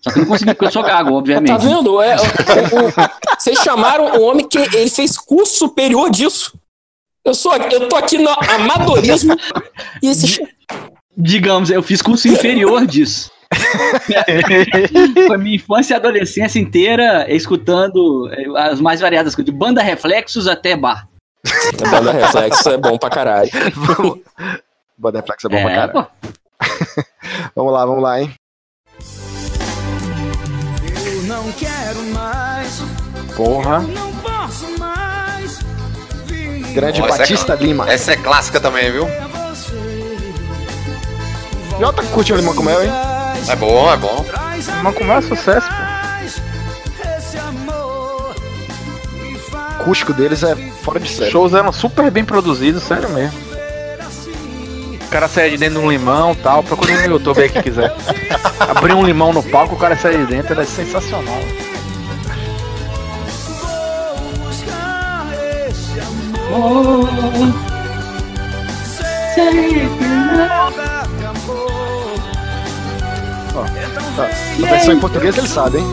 Só 0.00 0.10
que 0.12 0.18
eu 0.18 0.22
não 0.22 0.28
consegui, 0.28 0.52
porque 0.54 0.66
eu 0.66 0.70
sou 0.72 0.82
gago, 0.82 1.12
obviamente. 1.14 1.48
Tá 1.48 1.56
vendo? 1.58 2.00
É, 2.00 2.14
o- 2.16 2.20
o- 2.20 3.36
vocês 3.38 3.58
chamaram 3.60 4.06
um 4.16 4.22
homem 4.24 4.46
que 4.48 4.58
ele 4.58 4.88
fez 4.88 5.18
curso 5.18 5.56
superior 5.58 6.08
disso. 6.10 6.56
Eu, 7.24 7.34
sou, 7.34 7.54
eu 7.56 7.88
tô 7.88 7.96
aqui 7.96 8.16
no 8.16 8.30
amadorismo 8.30 9.36
e 10.02 10.08
esse. 10.08 10.40
Digamos, 11.16 11.68
eu 11.70 11.82
fiz 11.82 12.00
curso 12.00 12.28
inferior 12.28 12.86
disso. 12.86 13.30
Foi 15.26 15.36
minha 15.36 15.56
infância 15.56 15.94
e 15.94 15.96
adolescência 15.96 16.58
inteira 16.60 17.26
escutando 17.32 18.30
eh, 18.32 18.46
as 18.56 18.80
mais 18.80 19.00
variadas 19.00 19.34
coisas, 19.34 19.52
de 19.52 19.58
banda 19.58 19.82
reflexos 19.82 20.46
até 20.46 20.76
bar. 20.76 21.08
Banda 21.90 22.12
reflexo 22.12 22.68
é 22.70 22.76
bom 22.76 22.96
pra 22.98 23.10
caralho. 23.10 23.50
Butterflex 24.98 25.44
é 25.44 25.48
bom 25.48 25.56
É, 25.56 25.86
pra 25.88 26.02
pô. 26.04 26.10
Vamos 27.54 27.72
lá, 27.72 27.86
vamos 27.86 28.02
lá, 28.02 28.20
hein? 28.20 28.34
Eu 31.06 31.22
não 31.24 31.52
quero 31.52 32.02
mais, 32.12 32.80
Porra. 33.36 33.78
não 33.80 34.12
posso 34.16 34.78
mais. 34.78 35.58
Grande 36.72 37.00
Ó, 37.02 37.06
essa 37.06 37.14
é 37.14 37.18
Batista 37.18 37.56
cl- 37.56 37.66
Lima. 37.68 37.90
Essa 37.90 38.12
é 38.12 38.16
clássica 38.16 38.60
também, 38.60 38.90
viu? 38.90 39.06
Jota 41.78 42.02
curte 42.08 42.32
o 42.32 42.36
limão 42.36 42.54
com 42.54 42.62
mel, 42.62 42.82
hein? 42.82 42.90
É 43.48 43.54
bom, 43.56 43.92
é 43.92 43.96
bom. 43.96 44.24
Mas 44.82 44.94
como 44.96 45.12
é 45.12 45.20
sucesso, 45.22 45.66
pô. 45.68 45.88
O 49.78 49.80
acústico 49.82 50.12
deles 50.12 50.42
é 50.42 50.54
fora 50.56 50.98
de 51.00 51.06
Os 51.08 51.16
série. 51.16 51.30
shows 51.30 51.54
eram 51.54 51.72
super 51.72 52.10
bem 52.10 52.24
produzidos, 52.24 52.82
sério 52.82 53.08
mesmo. 53.10 53.47
O 55.08 55.10
cara 55.10 55.26
saia 55.26 55.50
de 55.50 55.56
dentro 55.56 55.80
de 55.80 55.86
um 55.86 55.90
limão 55.90 56.32
e 56.32 56.36
tal, 56.36 56.62
procura 56.62 56.92
no 56.92 57.14
YouTube 57.14 57.40
aí 57.40 57.48
que 57.48 57.62
quiser. 57.62 57.90
Abrir 58.60 58.92
um 58.92 59.06
limão 59.06 59.32
no 59.32 59.42
palco, 59.42 59.74
o 59.74 59.78
cara 59.78 59.96
sai 59.96 60.18
de 60.18 60.26
dentro, 60.26 60.60
é 60.60 60.66
sensacional. 60.66 61.40
Vou 63.80 64.22
buscar 64.36 65.26
esse 65.66 65.98
amor. 65.98 67.08
Sei 69.34 69.88
que 69.88 70.06
nada 70.36 70.82
acabou. 71.00 72.14
Tá. 74.14 74.28
A 74.62 74.70
versão 74.70 74.92
em 74.92 75.00
português 75.00 75.38
ele 75.38 75.48
sabe, 75.48 75.78
hein? 75.78 75.86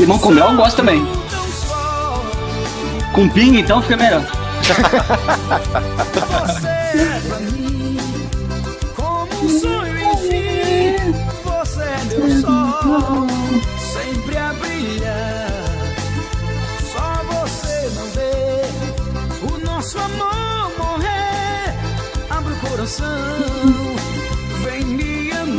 Limão 0.00 0.18
com 0.18 0.32
mel 0.32 0.50
eu 0.50 0.56
gosto 0.56 0.78
também. 0.78 1.06
Com 3.12 3.28
pinga, 3.28 3.60
então, 3.60 3.80
fica 3.80 3.96
melhor. 3.96 4.24
Como 8.94 9.32
um 9.44 9.48
sonho 9.60 9.98
enfim, 10.12 10.96
você 11.44 11.82
é 11.82 12.04
meu 12.04 12.40
sol, 12.40 13.26
sempre 13.92 14.36
a 14.36 14.52
brilhar. 14.52 15.50
Só 16.92 17.22
você 17.24 17.90
não 17.94 18.06
vê 18.10 18.64
o 19.52 19.58
nosso 19.64 19.98
amor 19.98 20.36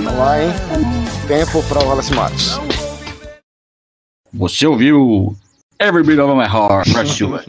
Vamos 0.07 0.17
lá, 0.17 0.41
hein? 0.41 0.49
Tempo 1.27 1.61
pra 1.63 1.83
Wallace 1.83 2.13
Matos. 2.13 2.57
Você 4.33 4.65
ouviu 4.65 5.35
Every 5.77 6.03
Beat 6.03 6.19
of 6.19 6.33
My 6.33 6.45
Heart, 6.45 6.87
Rod 6.95 7.07
Stewart. 7.07 7.47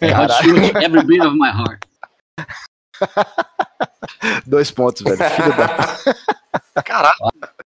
É, 0.00 0.10
Caralho. 0.10 0.32
Stewart, 0.34 0.76
Every 0.76 1.04
Beat 1.04 1.26
of 1.26 1.36
My 1.36 1.48
Heart. 1.48 1.84
Dois 4.46 4.70
pontos, 4.70 5.02
velho. 5.02 5.18
Filho 5.30 5.52
da... 5.56 5.68
Caralho. 6.82 7.16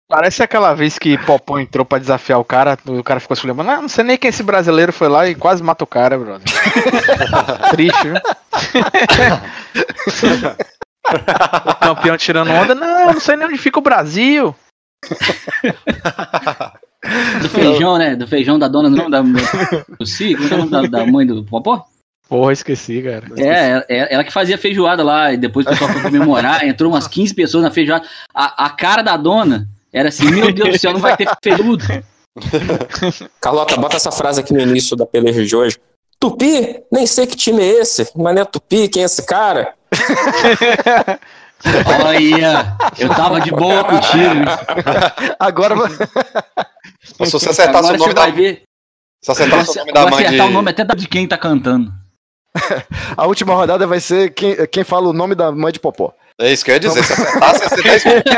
Parece 0.08 0.43
aquela 0.43 0.76
vez 0.76 0.99
que 0.99 1.18
Popó 1.18 1.58
entrou 1.58 1.84
pra 1.84 1.97
desafiar 1.97 2.39
o 2.39 2.45
cara, 2.45 2.78
o 2.86 3.04
cara 3.04 3.20
ficou 3.20 3.36
se 3.36 3.47
lembrando, 3.47 3.68
não, 3.68 3.82
não 3.84 3.89
sei 3.89 4.04
nem 4.04 4.18
quem 4.18 4.30
esse 4.30 4.43
brasileiro 4.43 4.93
foi 4.93 5.08
lá 5.08 5.28
e 5.28 5.34
quase 5.34 5.64
mata 5.64 5.84
o 5.84 5.88
cara, 5.88 6.20
brother. 6.20 6.45
Triste, 7.72 8.04
viu? 8.04 8.14
o 11.66 11.76
campeão 11.76 12.16
tirando 12.16 12.51
onda, 12.51 12.76
não, 12.76 13.14
não 13.14 13.20
sei 13.20 13.36
nem 13.36 13.47
onde 13.47 13.58
fica 13.58 13.80
o 13.80 13.82
Brasil. 13.82 14.56
Do 17.41 17.49
feijão, 17.49 17.97
né? 17.97 18.16
Do 18.16 18.28
feijão 18.28 18.60
da 18.60 18.68
dona, 18.68 18.88
não, 18.89 19.10
da 19.10 19.22
do 19.22 20.06
Si, 20.06 20.36
como 20.36 20.47
é 20.47 20.54
o 20.54 20.66
nome 20.66 20.89
da, 20.89 20.99
da 20.99 21.08
mãe 21.08 21.26
do 21.26 21.43
Popó? 21.43 21.88
Porra, 22.34 22.52
esqueci, 22.52 23.00
cara. 23.04 23.28
É, 23.38 23.86
é, 23.88 24.12
ela 24.12 24.24
que 24.24 24.34
fazia 24.34 24.58
feijoada 24.58 25.04
lá, 25.04 25.32
e 25.32 25.38
depois 25.38 25.68
o 25.68 25.70
pessoal 25.70 25.92
foi 25.92 26.02
comemorar, 26.02 26.66
entrou 26.66 26.92
umas 26.92 27.08
15 27.08 27.32
pessoas 27.36 27.64
na 27.64 27.70
feijoada. 27.70 28.08
A, 28.34 28.66
a 28.66 28.70
cara 28.72 29.04
da 29.04 29.16
dona 29.16 29.70
era 29.94 30.10
assim, 30.10 30.26
meu 30.32 30.52
Deus 30.52 30.70
do 30.70 30.80
céu, 30.80 30.94
não 30.94 31.00
vai 31.00 31.16
ter 31.16 31.30
feijudo. 31.44 31.86
Carlota, 33.40 33.78
bota 33.78 33.98
essa 33.98 34.12
frase 34.12 34.40
aqui 34.40 34.52
no 34.52 34.60
início 34.60 34.98
da 34.98 35.06
peleja 35.06 35.46
de 35.46 35.56
hoje. 35.56 35.78
Tupi? 36.20 36.82
Nem 36.92 37.06
sei 37.06 37.28
que 37.28 37.36
time 37.36 37.62
é 37.62 37.82
esse. 37.82 38.10
Mas 38.16 38.34
não 38.34 38.42
é 38.42 38.46
Tupi, 38.46 38.88
quem 38.88 39.04
é 39.04 39.06
esse 39.06 39.24
cara? 39.28 39.76
Olha, 42.04 42.76
eu 42.98 43.10
tava 43.10 43.42
de 43.42 43.52
boa 43.52 43.84
contigo. 43.84 44.44
Agora 45.38 45.76
Se 47.00 47.32
você 47.32 47.50
acertasse 47.50 47.90
Agora 47.90 47.96
o 47.96 48.00
nome 48.00 48.12
você 48.12 48.14
da. 48.16 48.30
ver. 48.32 48.64
Se 49.22 49.32
acertasse 49.32 49.70
o 49.70 49.76
nome 49.76 49.94
da 49.94 50.08
mãe 50.08 50.18
de. 50.18 50.26
acertar 50.26 50.48
o 50.48 50.52
nome 50.52 50.72
até 50.72 50.84
de 50.84 51.08
quem 51.08 51.28
tá 51.28 51.38
cantando. 51.38 52.02
a 53.18 53.26
última 53.26 53.54
rodada 53.54 53.88
vai 53.88 53.99
ser 53.99 54.34
quem, 54.34 54.56
quem 54.68 54.84
fala 54.84 55.10
o 55.10 55.14
nome 55.14 55.36
da 55.36 55.51
mãe 55.51 55.72
de 55.72 55.80
Popó. 55.80 56.14
É 56.39 56.51
isso 56.51 56.66
que 56.66 56.72
eu 56.72 56.76
ia 56.76 56.80
dizer. 56.80 57.04
Se 57.04 57.14
acertasse, 57.14 57.64
ia 57.64 57.70
ser 57.70 57.84
10 57.84 58.04
pontos. 58.04 58.34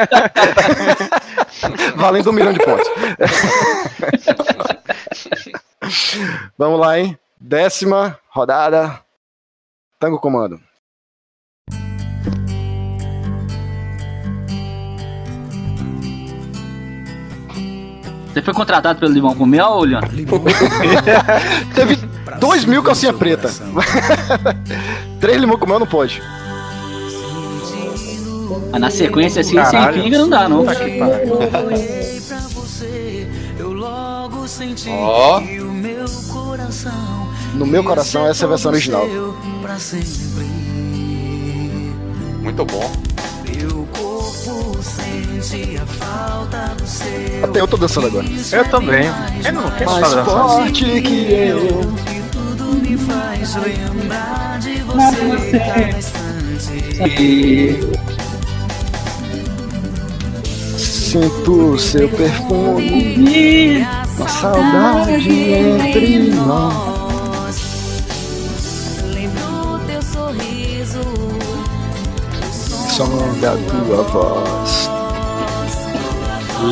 Valendo 1.95 2.29
um 2.29 2.33
milhão 2.33 2.53
de 2.53 2.59
pontos. 2.59 2.87
Vamos 6.57 6.79
lá, 6.79 6.99
hein? 6.99 7.17
Décima 7.39 8.19
rodada. 8.29 8.99
Tango 9.99 10.19
comando. 10.19 10.59
Você 18.35 18.41
foi 18.41 18.53
contratado 18.53 18.99
pelo 18.99 19.13
Limão 19.13 19.33
com 19.33 19.45
Mel, 19.45 19.79
Leandro? 19.79 20.09
Teve 21.73 21.97
dois 22.37 22.65
mil 22.65 22.83
calcinha 22.83 23.13
preta. 23.13 23.49
Três 25.21 25.39
limão 25.39 25.57
com 25.57 25.65
mel 25.65 25.79
não 25.79 25.87
pode. 25.87 26.21
Mas 28.73 28.81
na 28.81 28.89
sequência 28.89 29.39
assim, 29.39 29.55
Caralho. 29.55 29.93
sem 29.93 30.03
pinga 30.03 30.17
não 30.17 30.27
dá, 30.27 30.49
não. 30.49 30.65
Que 30.65 30.99
pariu. 30.99 31.39
Ó. 34.91 35.39
No 37.53 37.65
meu 37.65 37.85
coração, 37.85 38.27
essa 38.27 38.43
é 38.43 38.47
a 38.47 38.49
versão 38.49 38.69
original. 38.69 39.07
Muito 42.41 42.65
bom. 42.65 42.91
Até 47.43 47.61
eu 47.61 47.67
tô 47.67 47.77
dançando 47.77 48.07
agora. 48.07 48.25
Eu 48.51 48.65
também. 48.69 49.03
Quem 49.41 49.51
não, 49.51 49.71
quem 49.71 49.85
não 49.85 49.93
Mais 49.93 50.13
dançando? 50.13 50.25
forte 50.25 51.01
que 51.01 51.31
eu. 51.31 51.93
Sinto 60.77 61.77
seu 61.77 62.09
perfume, 62.09 63.85
a 64.21 64.27
saudade 64.27 65.29
entre 65.53 66.19
nós. 66.29 66.94
Som 72.95 73.09
da 73.41 73.51
tua 73.57 74.03
voz. 74.03 74.89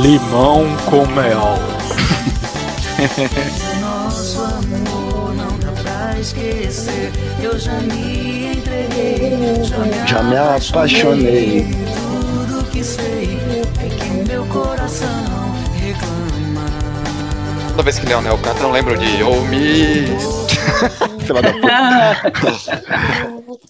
Limão 0.01 0.63
com 0.89 1.05
mel. 1.07 1.59
Nosso 3.81 4.39
amor 4.41 5.35
não 5.35 5.59
dá 5.59 5.73
pra 5.81 6.17
esquecer. 6.17 7.11
Eu 7.41 7.59
já 7.59 7.73
me 7.73 8.53
entreguei. 8.55 9.65
Já 9.65 9.79
me, 9.79 10.07
Já 10.07 10.23
me 10.23 10.37
apaixonei. 10.37 11.67
Tudo 11.93 12.63
que 12.71 12.81
sei 12.85 13.37
é 13.83 13.89
que 13.89 14.29
meu 14.29 14.45
coração 14.45 15.09
reclama. 15.75 16.65
Toda 17.71 17.83
vez 17.83 17.99
que 17.99 18.05
Leonel 18.05 18.37
canta, 18.37 18.59
eu 18.59 18.63
não 18.63 18.71
lembro 18.71 18.97
de 18.97 19.19
Eu 19.19 19.41
me. 19.41 20.07
Filha 21.19 21.41
da 21.41 21.51
puta. 21.51 22.83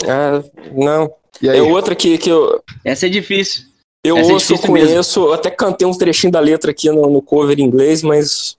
Ah, 0.08 0.44
não. 0.74 1.23
E 1.42 1.50
aí? 1.50 1.58
É 1.60 1.62
outra 1.62 1.96
que, 1.96 2.18
que 2.18 2.30
eu, 2.30 2.62
Essa 2.84 3.08
é 3.08 3.10
difícil. 3.10 3.64
eu 4.04 4.18
Essa 4.18 4.32
é 4.32 4.34
ouço, 4.34 4.54
mesmo. 4.54 4.68
conheço, 4.68 5.20
eu 5.26 5.34
até 5.34 5.50
cantei 5.50 5.88
um 5.88 5.98
trechinho 5.98 6.32
da 6.32 6.40
letra 6.40 6.72
aqui 6.72 6.90
no, 6.90 7.10
no 7.10 7.22
cover 7.22 7.60
em 7.60 7.64
inglês, 7.64 8.02
mas 8.04 8.56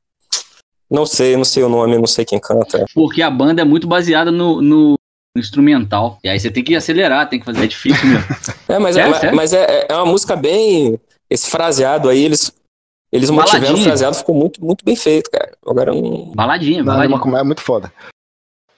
não 0.91 1.07
sei, 1.07 1.37
não 1.37 1.45
sei 1.45 1.62
o 1.62 1.68
nome, 1.68 1.97
não 1.97 2.07
sei 2.07 2.25
quem 2.25 2.39
canta. 2.39 2.85
Porque 2.95 3.22
a 3.22 3.31
banda 3.31 3.62
é 3.62 3.64
muito 3.64 3.87
baseada 3.87 4.31
no, 4.31 4.61
no 4.61 4.95
instrumental. 5.37 6.18
E 6.22 6.29
aí 6.29 6.39
você 6.39 6.51
tem 6.51 6.62
que 6.62 6.75
acelerar, 6.77 7.29
tem 7.29 7.39
que 7.41 7.45
fazer. 7.47 7.64
É 7.64 7.66
difícil 7.66 8.07
mesmo. 8.07 8.25
É, 8.68 8.79
mas, 8.79 8.97
É, 8.97 9.01
é, 9.03 9.09
mas- 9.09 9.35
mas 9.35 9.53
é, 9.53 9.87
é 9.89 9.95
uma 9.95 10.07
música 10.07 10.35
bem. 10.35 10.99
Esse 11.31 11.51
fraseado 11.51 12.09
aí, 12.09 12.22
eles, 12.25 12.53
eles 13.12 13.31
mantiveram 13.31 13.75
o 13.75 13.83
fraseado, 13.83 14.14
ficou 14.16 14.35
muito, 14.35 14.64
muito 14.64 14.85
bem 14.85 14.95
feito, 14.97 15.31
cara. 15.31 15.53
Agora 15.66 15.93
não. 15.93 16.33
Baladinha, 16.35 16.79
Não, 16.79 16.87
baladinha. 16.87 17.39
É 17.39 17.43
muito 17.43 17.61
foda. 17.61 17.93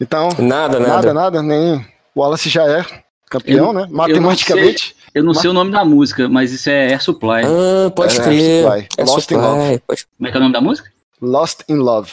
Então, 0.00 0.28
Nada, 0.38 0.78
nada, 0.78 1.12
nada. 1.12 1.14
nada, 1.14 1.42
nem. 1.42 1.76
O 2.14 2.20
Wallace 2.20 2.48
já 2.48 2.66
é 2.66 2.84
campeão, 3.30 3.66
Eu- 3.68 3.72
né? 3.72 3.82
eu 3.82 3.86
não 3.88 3.96
Matematicamente. 3.96 4.96
Eu 5.14 5.24
não 5.24 5.32
sei 5.34 5.48
o 5.48 5.52
nome 5.52 5.70
da 5.72 5.84
música, 5.84 6.28
mas 6.28 6.52
isso 6.52 6.68
é 6.68 6.88
Air 6.88 7.02
Supply. 7.02 7.42
Ah, 7.44 7.90
pode 7.90 8.20
É, 8.20 8.22
crer. 8.22 8.62
Supply. 8.64 8.88
É 8.98 9.02
Lost 9.04 9.16
in 9.16 9.20
Supply, 9.20 9.36
Love. 9.38 9.78
pode- 9.86 10.06
Como 10.18 10.28
é 10.28 10.30
que 10.30 10.36
é 10.36 10.38
o 10.38 10.42
nome 10.42 10.52
da 10.52 10.60
música? 10.60 10.90
Lost 11.22 11.60
in 11.68 11.76
Love. 11.76 12.12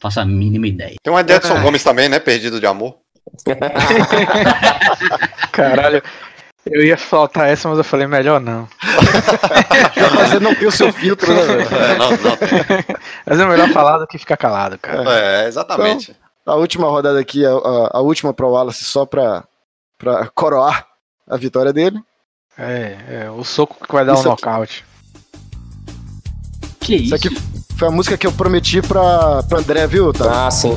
Faço 0.00 0.20
a 0.20 0.24
mínima 0.24 0.66
ideia. 0.66 0.94
Tem 1.02 1.12
uma 1.12 1.20
Edson 1.20 1.60
Gomes 1.60 1.82
também, 1.84 2.08
né? 2.08 2.18
Perdido 2.18 2.58
de 2.60 2.66
amor. 2.66 2.96
Caralho. 5.52 6.02
Eu 6.66 6.84
ia 6.84 6.98
faltar 6.98 7.48
essa, 7.48 7.66
mas 7.68 7.78
eu 7.78 7.84
falei 7.84 8.06
melhor 8.06 8.40
não. 8.40 8.68
Você 10.28 10.38
não 10.38 10.54
tem 10.54 10.68
o 10.68 10.72
seu 10.72 10.92
filtro, 10.92 11.32
né, 11.32 11.42
velho? 11.42 11.60
É, 11.62 11.98
não, 11.98 12.10
não. 12.10 12.38
Mas 13.26 13.40
é 13.40 13.46
melhor 13.46 13.68
falar 13.70 13.98
do 13.98 14.06
que 14.06 14.18
ficar 14.18 14.36
calado, 14.36 14.78
cara. 14.78 15.04
É, 15.18 15.48
exatamente. 15.48 16.14
A 16.44 16.54
última 16.56 16.88
rodada 16.88 17.18
aqui, 17.18 17.44
a, 17.44 17.50
a- 17.50 17.90
a 17.94 18.00
última 18.00 18.34
pro 18.34 18.50
Wallace, 18.50 18.84
só 18.84 19.06
pra, 19.06 19.44
pra 19.98 20.28
coroar 20.28 20.86
a 21.28 21.36
vitória 21.36 21.72
dele. 21.72 22.00
É, 22.56 23.24
é, 23.24 23.30
o 23.30 23.44
soco 23.44 23.76
que 23.86 23.92
vai 23.92 24.04
dar 24.04 24.14
Isso 24.14 24.26
um 24.26 24.30
nocaute. 24.30 24.84
Que 26.80 26.94
isso? 26.96 27.04
Isso 27.04 27.14
aqui 27.14 27.30
foi 27.76 27.88
a 27.88 27.90
música 27.90 28.16
que 28.16 28.26
eu 28.26 28.32
prometi 28.32 28.80
pra, 28.80 29.42
pra 29.42 29.58
André, 29.58 29.86
viu, 29.86 30.12
tá? 30.12 30.46
Ah, 30.46 30.50
sim. 30.50 30.76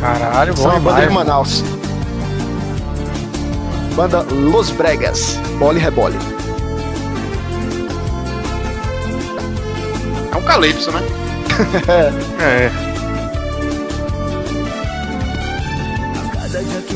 Caralho, 0.00 0.56
São 0.56 0.70
bom 0.70 0.76
a 0.76 0.80
banda 0.80 1.06
de. 1.06 1.12
Manaus. 1.12 1.62
Banda 3.96 4.22
Los 4.22 4.70
Bregas. 4.70 5.36
Bole 5.58 5.78
Rebole. 5.78 6.16
É 10.32 10.36
um 10.36 10.42
calypso, 10.42 10.90
né? 10.92 11.00
É, 12.40 12.70
Cada 12.70 12.93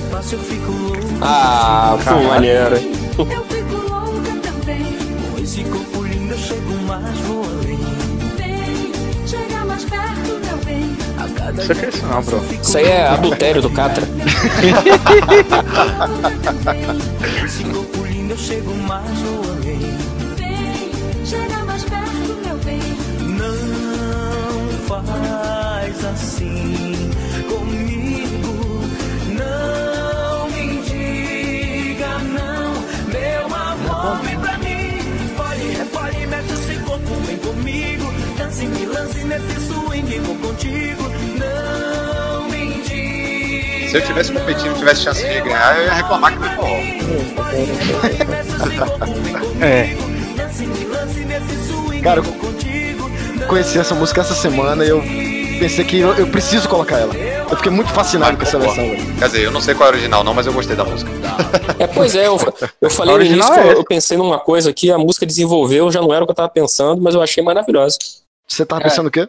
que 0.00 0.10
passa 0.10 0.34
eu 0.36 0.40
fico 0.40 0.70
louco. 0.70 0.98
Ah, 1.20 1.98
Caralho. 2.04 2.28
maneiro. 2.28 2.76
Eu 2.76 3.44
fico 3.44 3.74
louca 3.74 4.32
também. 4.42 4.96
Com 5.32 5.38
esse 5.42 5.64
corpo 5.64 6.02
lindo 6.02 6.34
eu 6.34 6.38
chego 6.38 6.72
mais, 6.86 7.18
vou 7.20 7.42
além. 7.44 7.78
Vem, 8.36 8.92
chega 9.26 9.64
mais 9.64 9.84
perto, 9.84 10.40
meu 10.44 10.56
bem. 10.64 10.96
A 11.18 11.28
cada 11.40 11.62
isso 11.62 11.72
aqui 11.72 11.84
é 11.84 11.88
isso 11.88 12.06
não, 12.06 12.22
bro. 12.22 12.44
Isso 12.62 12.78
aí 12.78 12.84
é 12.86 13.08
adultério 13.08 13.60
do 13.62 13.70
Catra. 13.70 14.06
Com 17.40 17.46
esse 17.46 17.64
corpo 17.64 18.04
lindo 18.04 18.34
eu 18.34 18.38
chego 18.38 18.74
mais, 18.74 19.18
vou 19.18 19.38
além. 19.42 19.47
Se 43.88 43.96
eu 43.96 44.04
tivesse 44.04 44.32
competindo 44.32 44.74
e 44.74 44.78
tivesse 44.78 45.02
chance 45.02 45.26
de 45.26 45.40
ganhar, 45.40 45.78
eu 45.78 45.84
ia 45.84 45.94
reclamar 45.94 46.32
que 46.32 46.38
não 46.38 46.46
é 46.46 46.56
forró. 46.56 46.78
É. 49.60 49.96
Cara, 52.00 52.20
eu 52.20 53.46
conheci 53.48 53.76
essa 53.78 53.94
música 53.94 54.20
essa 54.20 54.34
semana 54.34 54.84
e 54.84 54.88
eu 54.88 55.02
pensei 55.58 55.84
que 55.84 55.98
eu, 55.98 56.14
eu 56.14 56.28
preciso 56.28 56.68
colocar 56.68 56.98
ela. 56.98 57.14
Eu 57.16 57.56
fiquei 57.56 57.72
muito 57.72 57.90
fascinado 57.90 58.36
com 58.36 58.44
essa 58.44 58.56
versão, 58.58 58.88
velho. 58.88 59.18
Quer 59.18 59.26
dizer, 59.26 59.42
eu 59.42 59.50
não 59.50 59.60
sei 59.60 59.74
qual 59.74 59.88
é 59.88 59.92
a 59.92 59.94
original 59.94 60.22
não, 60.22 60.32
mas 60.32 60.46
eu 60.46 60.52
gostei 60.52 60.76
da 60.76 60.84
música. 60.84 61.10
É, 61.78 61.86
pois 61.86 62.14
é, 62.14 62.28
eu, 62.28 62.38
eu 62.80 62.90
falei 62.90 63.14
no 63.14 63.20
original 63.20 63.48
início 63.48 63.64
é 63.64 63.72
eu, 63.72 63.78
eu 63.78 63.84
pensei 63.84 64.16
numa 64.16 64.38
coisa 64.38 64.72
que 64.72 64.92
a 64.92 64.98
música 64.98 65.26
desenvolveu, 65.26 65.90
já 65.90 66.00
não 66.00 66.12
era 66.12 66.22
o 66.22 66.26
que 66.26 66.30
eu 66.30 66.36
tava 66.36 66.50
pensando, 66.50 67.02
mas 67.02 67.14
eu 67.14 67.22
achei 67.22 67.42
maravilhosa. 67.42 67.98
Você 68.46 68.64
tava 68.64 68.82
pensando 68.82 69.08
o 69.08 69.10
quê? 69.10 69.28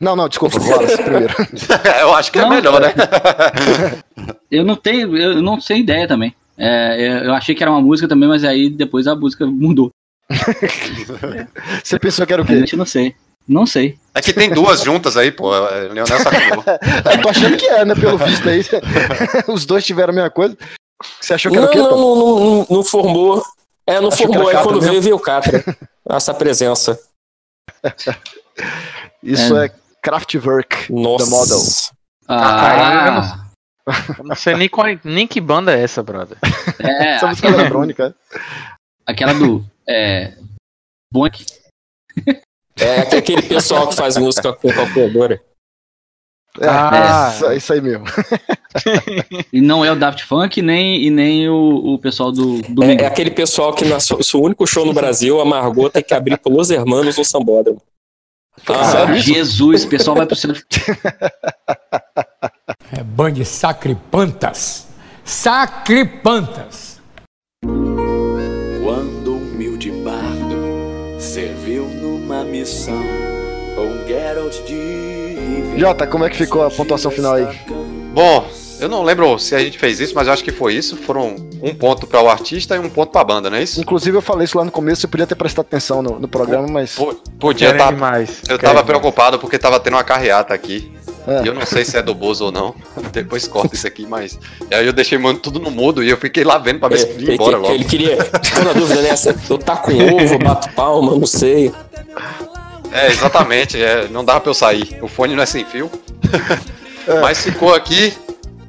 Não, 0.00 0.16
não, 0.16 0.28
desculpa, 0.28 0.58
Wallace 0.64 0.96
primeiro. 1.02 1.34
eu 2.00 2.14
acho 2.14 2.32
que 2.32 2.38
é 2.38 2.42
Não, 2.42 2.48
melhor, 2.50 2.80
né? 2.80 2.94
Eu 4.50 4.64
não 4.64 4.74
tenho, 4.74 5.16
eu 5.16 5.40
não 5.42 5.60
sei 5.60 5.78
ideia 5.78 6.08
também. 6.08 6.34
É, 6.58 6.96
eu- 6.98 7.24
eu 7.26 7.34
achei 7.34 7.54
que 7.54 7.62
era 7.62 7.70
uma 7.70 7.80
música 7.80 8.08
também, 8.08 8.28
mas 8.28 8.42
aí 8.44 8.68
depois 8.68 9.06
a 9.06 9.14
música 9.14 9.46
mudou. 9.46 9.90
Você 11.84 11.98
pensou 11.98 12.26
que 12.26 12.32
era 12.32 12.42
o 12.42 12.44
quê? 12.44 12.52
Realmente 12.52 12.76
não 12.76 12.84
sei. 12.86 13.14
Não 13.48 13.66
sei. 13.66 13.96
É 14.14 14.20
que 14.20 14.32
tem 14.32 14.50
duas 14.50 14.82
juntas 14.82 15.16
aí, 15.16 15.30
pô. 15.32 15.54
é, 15.54 15.82
Leonel 15.88 16.06
sacou. 16.06 16.64
Eu 17.12 17.22
tô 17.22 17.28
achando 17.28 17.56
que 17.56 17.66
é, 17.66 17.84
né? 17.84 17.94
Pelo 17.94 18.18
visto 18.18 18.48
aí. 18.48 18.62
Os 19.48 19.64
dois 19.64 19.84
tiveram 19.84 20.12
a 20.12 20.14
mesma 20.14 20.30
coisa. 20.30 20.56
Você 21.20 21.34
achou 21.34 21.50
que 21.50 21.56
Não, 21.58 21.64
era 21.64 21.70
o 21.72 21.74
quê, 21.74 21.78
não, 21.80 21.90
não, 21.98 22.16
não, 22.16 22.66
não- 22.70 22.84
formou. 22.84 23.42
É, 23.86 24.00
não 24.00 24.10
formou. 24.10 24.46
Catra 24.46 24.62
quando 24.62 24.74
mesmo? 24.76 24.90
veio, 24.90 25.02
veio 25.02 25.16
o 25.16 25.20
Catra. 25.20 25.64
Essa 26.08 26.34
presença. 26.34 26.98
Isso 29.22 29.56
é, 29.56 29.70
Kraftwerk, 30.02 30.92
Nossa. 30.92 31.24
The 31.24 31.30
Model. 31.30 31.60
Ah, 32.28 33.46
Eu 34.18 34.24
não 34.24 34.36
sei 34.36 34.54
nem, 34.54 34.68
qual, 34.68 34.86
nem 35.04 35.26
que 35.26 35.40
banda 35.40 35.76
é 35.76 35.82
essa, 35.82 36.02
brother. 36.02 36.38
é, 36.78 37.14
Essa 37.16 37.26
música 37.26 37.48
aquela, 37.48 37.62
eletrônica. 37.62 38.14
aquela 39.06 39.34
do. 39.34 39.64
É, 39.88 40.34
Bonk. 41.12 41.44
É 42.78 43.00
aque- 43.00 43.16
aquele 43.16 43.42
pessoal 43.42 43.88
que 43.88 43.94
faz 43.96 44.16
música 44.16 44.52
com 44.52 44.72
calculadora. 44.72 45.42
É, 46.60 46.66
Ah. 46.68 47.30
isso, 47.32 47.52
isso 47.52 47.72
aí 47.72 47.80
mesmo. 47.80 48.04
E 49.52 49.60
não 49.60 49.84
é 49.84 49.90
o 49.92 49.96
Daft 49.96 50.24
Funk 50.24 50.60
nem, 50.62 51.02
e 51.04 51.10
nem 51.10 51.48
o, 51.48 51.94
o 51.94 51.98
pessoal 51.98 52.32
do, 52.32 52.60
do 52.62 52.82
É, 52.84 52.94
é 52.94 53.06
aquele 53.06 53.30
pessoal 53.30 53.72
que 53.74 53.84
no 53.84 54.00
seu 54.00 54.40
único 54.42 54.66
show 54.66 54.84
no 54.86 54.92
Brasil, 54.92 55.40
a 55.40 55.44
Margot 55.44 55.90
tem 55.90 56.02
que 56.02 56.14
abrir 56.14 56.38
com 56.38 56.50
Los 56.50 56.70
Hermanos 56.70 57.16
no 57.18 57.24
Sambódromo. 57.24 57.80
Ah? 58.68 59.12
Jesus, 59.14 59.84
o 59.84 59.88
pessoal 59.88 60.16
vai 60.16 60.26
pro 60.26 60.36
centro. 60.36 60.62
É 62.92 63.04
band 63.04 63.32
de 63.32 63.44
sacripantas. 63.44 64.88
Sacripantas. 65.24 67.00
Quando 68.82 69.36
humilde 69.36 69.92
bardo 69.92 71.20
serviu 71.20 71.84
numa 71.84 72.42
missão 72.42 73.00
com 73.76 74.08
Geralt 74.08 74.56
de. 74.66 75.78
Jota, 75.78 76.04
como 76.06 76.24
é 76.24 76.30
que 76.30 76.36
ficou 76.36 76.64
a 76.64 76.70
pontuação 76.70 77.12
final 77.12 77.34
aí? 77.34 77.46
Bom, 78.12 78.50
eu 78.80 78.88
não 78.88 79.02
lembro 79.02 79.38
se 79.38 79.54
a 79.54 79.58
gente 79.58 79.78
fez 79.78 80.00
isso, 80.00 80.14
mas 80.14 80.26
eu 80.26 80.32
acho 80.32 80.42
que 80.42 80.50
foi 80.52 80.74
isso. 80.74 80.96
Foram 80.96 81.36
um 81.62 81.74
ponto 81.74 82.06
para 82.06 82.20
o 82.22 82.28
artista 82.28 82.74
e 82.76 82.78
um 82.78 82.88
ponto 82.88 83.12
para 83.12 83.20
a 83.20 83.24
banda, 83.24 83.50
não 83.50 83.56
é 83.58 83.62
isso? 83.62 83.80
Inclusive 83.80 84.16
eu 84.16 84.22
falei 84.22 84.44
isso 84.44 84.56
lá 84.58 84.64
no 84.64 84.70
começo, 84.70 85.00
você 85.02 85.06
podia 85.06 85.26
ter 85.26 85.34
prestado 85.34 85.66
atenção 85.66 86.02
no, 86.02 86.18
no 86.18 86.26
programa, 86.28 86.66
mas. 86.68 86.94
Pô, 86.94 87.14
Podia 87.38 87.70
estar. 87.70 87.92
demais. 87.92 88.40
Eu 88.48 88.58
querem 88.58 88.58
tava 88.58 88.70
demais. 88.72 88.86
preocupado 88.86 89.38
porque 89.38 89.58
tava 89.58 89.78
tendo 89.80 89.94
uma 89.94 90.04
carreata 90.04 90.52
aqui. 90.54 90.90
É. 91.26 91.42
E 91.44 91.46
eu 91.48 91.54
não 91.54 91.66
sei 91.66 91.84
se 91.84 91.96
é 91.98 92.02
do 92.02 92.14
Bozo 92.14 92.46
ou 92.46 92.52
não. 92.52 92.74
Depois 93.12 93.46
corta 93.46 93.74
isso 93.74 93.86
aqui, 93.86 94.06
mas. 94.06 94.38
E 94.70 94.74
aí 94.74 94.86
eu 94.86 94.92
deixei 94.92 95.18
mano 95.18 95.38
tudo 95.38 95.60
no 95.60 95.70
mudo 95.70 96.02
e 96.02 96.08
eu 96.08 96.16
fiquei 96.16 96.42
lá 96.44 96.56
vendo 96.58 96.80
pra 96.80 96.88
ver 96.88 96.98
se 96.98 97.06
É, 97.06 97.10
ia 97.10 97.16
ele, 97.18 97.34
embora 97.34 97.56
que- 97.56 97.62
logo. 97.62 97.74
ele 97.74 97.84
queria. 97.84 98.16
Ficou 98.42 98.64
na 98.64 98.72
dúvida 98.72 99.02
nessa. 99.02 99.36
Eu 99.48 99.58
taco 99.58 99.90
um 99.92 100.14
ovo, 100.24 100.38
bato 100.38 100.70
palma, 100.72 101.12
não 101.14 101.26
sei. 101.26 101.70
É, 102.92 103.08
exatamente. 103.08 103.80
é, 103.80 104.08
não 104.08 104.24
dava 104.24 104.40
pra 104.40 104.50
eu 104.50 104.54
sair. 104.54 104.98
O 105.02 105.06
fone 105.08 105.34
não 105.36 105.42
é 105.42 105.46
sem 105.46 105.64
fio. 105.64 105.90
Mas 107.20 107.42
ficou 107.42 107.74
aqui 107.74 108.12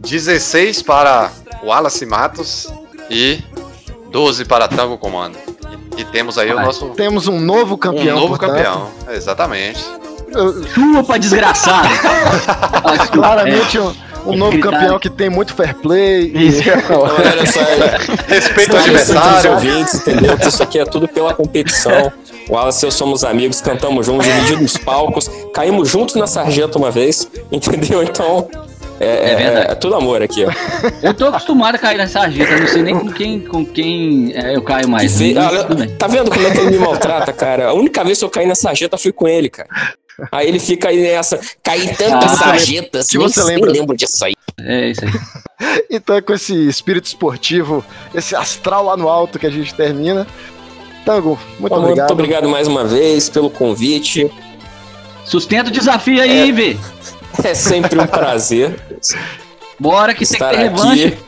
16 0.02 0.82
para 0.82 1.32
Wallace 1.64 2.06
Matos 2.06 2.68
e 3.10 3.40
12 4.12 4.46
para 4.46 4.68
Tango 4.68 4.98
Comando. 4.98 5.38
E, 5.98 6.02
e 6.02 6.06
temos 6.06 6.38
aí 6.38 6.52
o 6.52 6.56
Vai. 6.56 6.66
nosso. 6.66 6.90
Temos 6.90 7.28
um 7.28 7.40
novo 7.40 7.76
Um 7.76 7.78
campeão. 7.78 8.16
novo 8.20 8.30
portanto. 8.38 8.52
campeão. 8.56 8.88
Exatamente. 9.12 9.80
Eu- 10.34 10.64
Chupa, 10.68 11.20
desgraçado! 11.20 11.90
claramente 13.12 13.78
um, 13.78 13.94
um 14.26 14.38
novo 14.38 14.52
Gritar. 14.54 14.72
campeão 14.72 15.00
que 15.00 15.10
tem 15.10 15.30
muito 15.30 15.54
fair 15.54 15.76
play. 15.76 16.32
e- 16.34 16.48
Isso. 16.48 16.62
Então 16.72 17.06
era 17.18 17.46
só. 17.46 17.60
Respeito 18.28 18.72
ao 18.72 18.80
adversário. 18.80 19.52
ouvintes, 19.54 19.94
entendeu? 19.96 20.38
Que 20.38 20.48
isso 20.48 20.64
aqui 20.64 20.80
é 20.80 20.86
tudo 20.86 21.08
pela 21.08 21.34
competição. 21.34 22.12
O 22.50 22.54
Wallace 22.54 22.86
e 22.86 22.88
eu 22.88 22.92
somos 22.92 23.24
amigos, 23.24 23.62
cantamos 23.62 24.06
juntos, 24.06 24.26
divididos 24.26 24.62
nos 24.62 24.78
palcos, 24.78 25.30
caímos 25.54 25.88
juntos 25.90 26.16
na 26.16 26.26
sarjeta 26.28 26.78
uma 26.78 26.90
vez, 26.92 27.28
entendeu? 27.52 28.02
Então. 28.02 28.50
É, 29.02 29.30
É 29.30 29.32
é- 29.32 29.36
verdade. 29.36 29.72
é 29.72 29.76
tudo 29.76 29.96
amor 29.96 30.22
aqui, 30.22 30.46
ó. 30.46 30.52
Eu 31.02 31.14
tô 31.14 31.26
acostumado 31.28 31.76
a 31.76 31.78
cair 31.78 31.98
nessa 31.98 32.20
sarjeta, 32.22 32.52
eu 32.52 32.60
não 32.60 32.68
sei 32.68 32.84
nem 32.84 32.98
com 33.00 33.12
quem, 33.12 33.40
com 33.40 33.66
quem 33.66 34.32
é, 34.36 34.56
eu 34.56 34.62
caio 34.62 34.88
mais. 34.88 35.18
Vê- 35.18 35.34
olha, 35.38 35.66
tá 35.98 36.08
vendo 36.08 36.30
como 36.30 36.46
é 36.46 36.52
que 36.52 36.58
ele 36.60 36.72
me 36.72 36.78
maltrata, 36.78 37.34
cara? 37.34 37.70
A 37.70 37.74
única 37.74 38.04
vez 38.04 38.20
que 38.20 38.26
eu 38.26 38.30
caí 38.30 38.46
na 38.46 38.56
sarjeta 38.56 38.98
foi 38.98 39.12
com 39.12 39.28
ele, 39.28 39.50
cara. 39.50 39.68
Aí 40.32 40.48
ele 40.48 40.60
fica 40.60 40.90
aí 40.90 41.02
nessa, 41.02 41.40
caí 41.64 41.86
em 41.86 41.94
tantas 41.96 42.34
Ah, 42.34 42.36
sarjetas, 42.38 43.08
que 43.08 43.18
nem, 43.18 43.28
você 43.28 43.44
nem 43.44 43.56
lembra. 43.56 43.72
lembro 43.72 43.96
disso 43.98 44.24
aí. 44.24 44.34
É 44.60 44.90
isso 44.90 45.02
aí. 45.06 45.12
Então 45.90 46.16
é 46.16 46.22
com 46.22 46.34
esse 46.34 46.54
espírito 46.68 47.06
esportivo, 47.06 47.84
esse 48.16 48.36
astral 48.36 48.84
lá 48.86 48.98
no 48.98 49.08
alto 49.08 49.38
que 49.38 49.46
a 49.46 49.50
gente 49.50 49.74
termina. 49.76 50.26
Tango, 51.06 51.40
muito 51.60 51.74
Muito 51.74 51.76
obrigado. 51.86 52.12
obrigado 52.12 52.50
mais 52.50 52.68
uma 52.68 52.84
vez 52.84 53.30
pelo 53.30 53.50
convite. 53.50 54.32
Sustenta 55.26 55.70
o 55.70 55.74
desafio 55.74 56.22
aí, 56.22 56.52
Vê. 56.52 56.78
É 57.44 57.54
sempre 57.54 58.00
um 58.00 58.06
prazer 58.08 58.76
Bora 59.80 60.14
que 60.14 60.20
tem 60.20 60.28
que 60.28 60.34
estar 60.34 60.50
ter 60.50 60.58
revanche. 60.58 61.18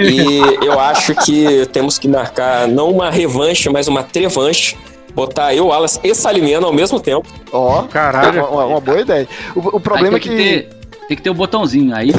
E 0.00 0.64
eu 0.64 0.78
acho 0.78 1.14
que 1.14 1.66
temos 1.72 1.98
que 1.98 2.08
marcar 2.08 2.68
não 2.68 2.90
uma 2.90 3.10
revanche, 3.10 3.68
mas 3.68 3.88
uma 3.88 4.02
trevanche. 4.02 4.76
Botar 5.14 5.52
eu, 5.54 5.72
Alas 5.72 5.98
e 6.04 6.14
Salimena 6.14 6.66
ao 6.66 6.72
mesmo 6.72 7.00
tempo. 7.00 7.26
Ó, 7.52 7.82
Caralho. 7.82 8.44
uma, 8.46 8.64
uma 8.66 8.80
boa 8.80 9.00
ideia. 9.00 9.28
O, 9.54 9.76
o 9.76 9.80
problema 9.80 10.16
é 10.16 10.20
que. 10.20 10.28
tem 10.28 10.38
ter, 10.38 10.70
tem 11.08 11.16
que 11.16 11.22
ter 11.22 11.30
o 11.30 11.34
botãozinho. 11.34 11.94
Aí 11.94 12.12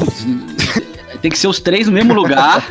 tem 1.22 1.30
que 1.30 1.38
ser 1.38 1.48
os 1.48 1.60
três 1.60 1.86
no 1.86 1.92
mesmo 1.92 2.12
lugar. 2.12 2.62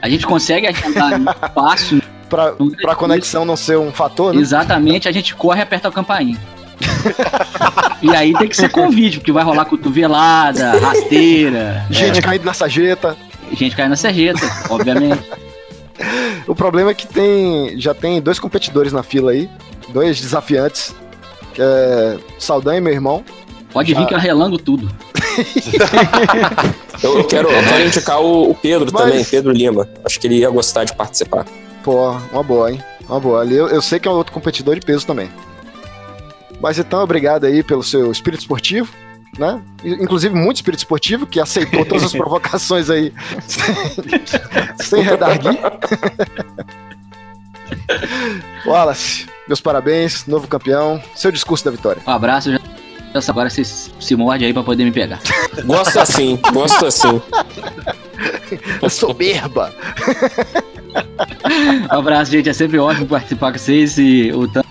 A 0.00 0.08
gente 0.08 0.26
consegue 0.26 0.66
agendar 0.66 1.52
fácil. 1.54 2.00
Pra, 2.28 2.54
pra 2.80 2.94
conexão 2.94 3.44
não 3.44 3.56
ser 3.56 3.78
um 3.78 3.92
fator, 3.92 4.34
né? 4.34 4.40
Exatamente, 4.40 5.08
a 5.08 5.12
gente 5.12 5.34
corre 5.34 5.60
e 5.60 5.62
aperta 5.62 5.88
a 5.88 5.92
campainha. 5.92 6.38
E 8.02 8.10
aí 8.14 8.32
tem 8.34 8.48
que 8.48 8.56
ser 8.56 8.68
convite, 8.70 9.18
porque 9.18 9.32
vai 9.32 9.44
rolar 9.44 9.64
cotovelada, 9.64 10.78
rasteira. 10.78 11.86
Gente 11.90 12.20
caindo 12.20 12.44
na 12.44 12.54
sarjeta. 12.54 13.16
é, 13.52 13.56
gente 13.56 13.74
caindo 13.76 13.90
na 13.90 13.96
sarjeta, 13.96 14.40
obviamente. 14.70 15.22
O 16.46 16.54
problema 16.56 16.90
é 16.90 16.94
que 16.94 17.06
tem. 17.06 17.80
Já 17.80 17.94
tem 17.94 18.20
dois 18.20 18.38
competidores 18.40 18.92
na 18.92 19.02
fila 19.04 19.30
aí. 19.30 19.48
Dois 19.90 20.20
desafiantes. 20.20 20.92
Que 21.54 21.62
é 21.62 22.18
Saldanha 22.36 22.78
e 22.78 22.80
meu 22.80 22.92
irmão. 22.92 23.24
Pode 23.72 23.92
Já- 23.92 24.00
vir 24.00 24.06
que 24.08 24.12
eu 24.14 24.18
relango 24.18 24.58
tudo. 24.58 24.90
Eu, 27.02 27.18
eu 27.18 27.24
quero, 27.24 27.48
eu 27.48 27.62
quero 27.62 27.86
indicar 27.86 28.20
o, 28.20 28.50
o 28.50 28.54
Pedro 28.56 28.90
Mas- 28.92 29.02
também, 29.04 29.24
Pedro 29.24 29.52
Lima. 29.52 29.88
Acho 30.04 30.18
que 30.18 30.26
ele 30.26 30.38
ia 30.38 30.50
gostar 30.50 30.82
de 30.84 30.92
participar. 30.94 31.46
Pô, 31.84 32.10
uma 32.32 32.42
boa, 32.42 32.72
hein? 32.72 32.82
Uma 33.08 33.20
boa. 33.20 33.40
Ali 33.40 33.54
eu, 33.54 33.68
eu 33.68 33.80
sei 33.80 33.98
que 34.00 34.08
é 34.08 34.10
um 34.10 34.14
outro 34.14 34.32
competidor 34.32 34.74
de 34.74 34.80
peso 34.84 35.06
também. 35.06 35.30
Mas 36.64 36.78
então, 36.78 37.02
obrigado 37.02 37.44
aí 37.44 37.62
pelo 37.62 37.82
seu 37.82 38.10
espírito 38.10 38.40
esportivo, 38.40 38.90
né? 39.38 39.60
Inclusive, 39.84 40.34
muito 40.34 40.56
espírito 40.56 40.80
esportivo, 40.80 41.26
que 41.26 41.38
aceitou 41.38 41.84
todas 41.84 42.04
as 42.04 42.12
provocações 42.16 42.88
aí 42.88 43.12
sem, 43.46 43.74
sem 44.80 45.02
redarguir. 45.02 45.52
Wallace, 48.64 49.26
meus 49.46 49.60
parabéns, 49.60 50.26
novo 50.26 50.48
campeão. 50.48 51.02
Seu 51.14 51.30
discurso 51.30 51.66
da 51.66 51.70
vitória. 51.70 52.00
Um 52.06 52.10
abraço, 52.10 52.50
já. 52.50 52.58
Agora 53.28 53.50
vocês 53.50 53.92
se 54.00 54.16
morde 54.16 54.46
aí 54.46 54.54
pra 54.54 54.62
poder 54.62 54.84
me 54.84 54.90
pegar. 54.90 55.20
Gosto 55.66 56.00
assim, 56.00 56.40
gosto 56.50 56.86
assim. 56.86 57.20
Soberba! 58.88 59.70
Um 61.92 61.98
abraço, 61.98 62.30
gente. 62.30 62.48
É 62.48 62.54
sempre 62.54 62.78
ótimo 62.78 63.06
participar 63.06 63.52
com 63.52 63.58
vocês. 63.58 63.98
E 63.98 64.32
o 64.32 64.48
Tango, 64.48 64.63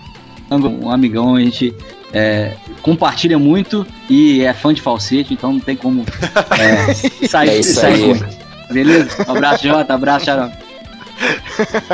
um 0.56 0.90
amigão, 0.90 1.36
a 1.36 1.40
gente 1.40 1.74
é, 2.12 2.52
compartilha 2.82 3.38
muito 3.38 3.86
e 4.08 4.42
é 4.44 4.52
fã 4.52 4.72
de 4.74 4.80
falsete, 4.80 5.34
então 5.34 5.52
não 5.52 5.60
tem 5.60 5.76
como 5.76 6.04
é, 6.58 7.26
sair, 7.26 7.48
É 7.50 7.58
isso 7.58 7.80
sair 7.80 8.12
aí. 8.12 8.18
com- 8.18 8.44
Beleza? 8.72 9.24
Um 9.28 9.32
abraço, 9.36 9.66
Jota. 9.66 9.94
Abraço, 9.94 10.24
Xarope. 10.24 10.56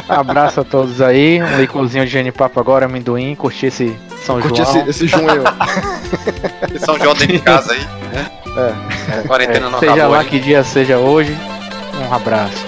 Abraço 0.08 0.60
a 0.60 0.64
todos 0.64 1.00
aí. 1.02 1.42
Um 1.42 1.58
licorzinho 1.58 2.04
de 2.06 2.10
genipapo 2.10 2.58
agora, 2.58 2.86
amendoim. 2.86 3.34
Curti 3.34 3.66
esse 3.66 3.94
São 4.24 4.40
Curti 4.40 4.62
João. 4.62 4.76
esse, 4.88 4.90
esse 4.90 5.06
junho. 5.08 5.42
São 6.78 6.98
João 6.98 7.14
dentro 7.14 7.34
de 7.36 7.38
casa 7.40 7.72
aí. 7.72 7.86
É. 8.56 9.22
Quarentena 9.26 9.68
não 9.68 9.78
seja 9.78 9.92
acabou 9.92 10.16
lá 10.16 10.24
que 10.24 10.38
dia 10.40 10.64
seja 10.64 10.96
hoje, 10.98 11.36
um 12.08 12.14
abraço. 12.14 12.64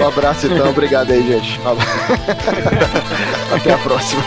Um 0.00 0.06
abraço 0.06 0.46
então, 0.46 0.68
obrigado 0.70 1.10
aí, 1.12 1.22
gente. 1.26 1.58
Falou. 1.60 1.78
Até 3.54 3.72
a 3.72 3.78
próxima. 3.78 4.22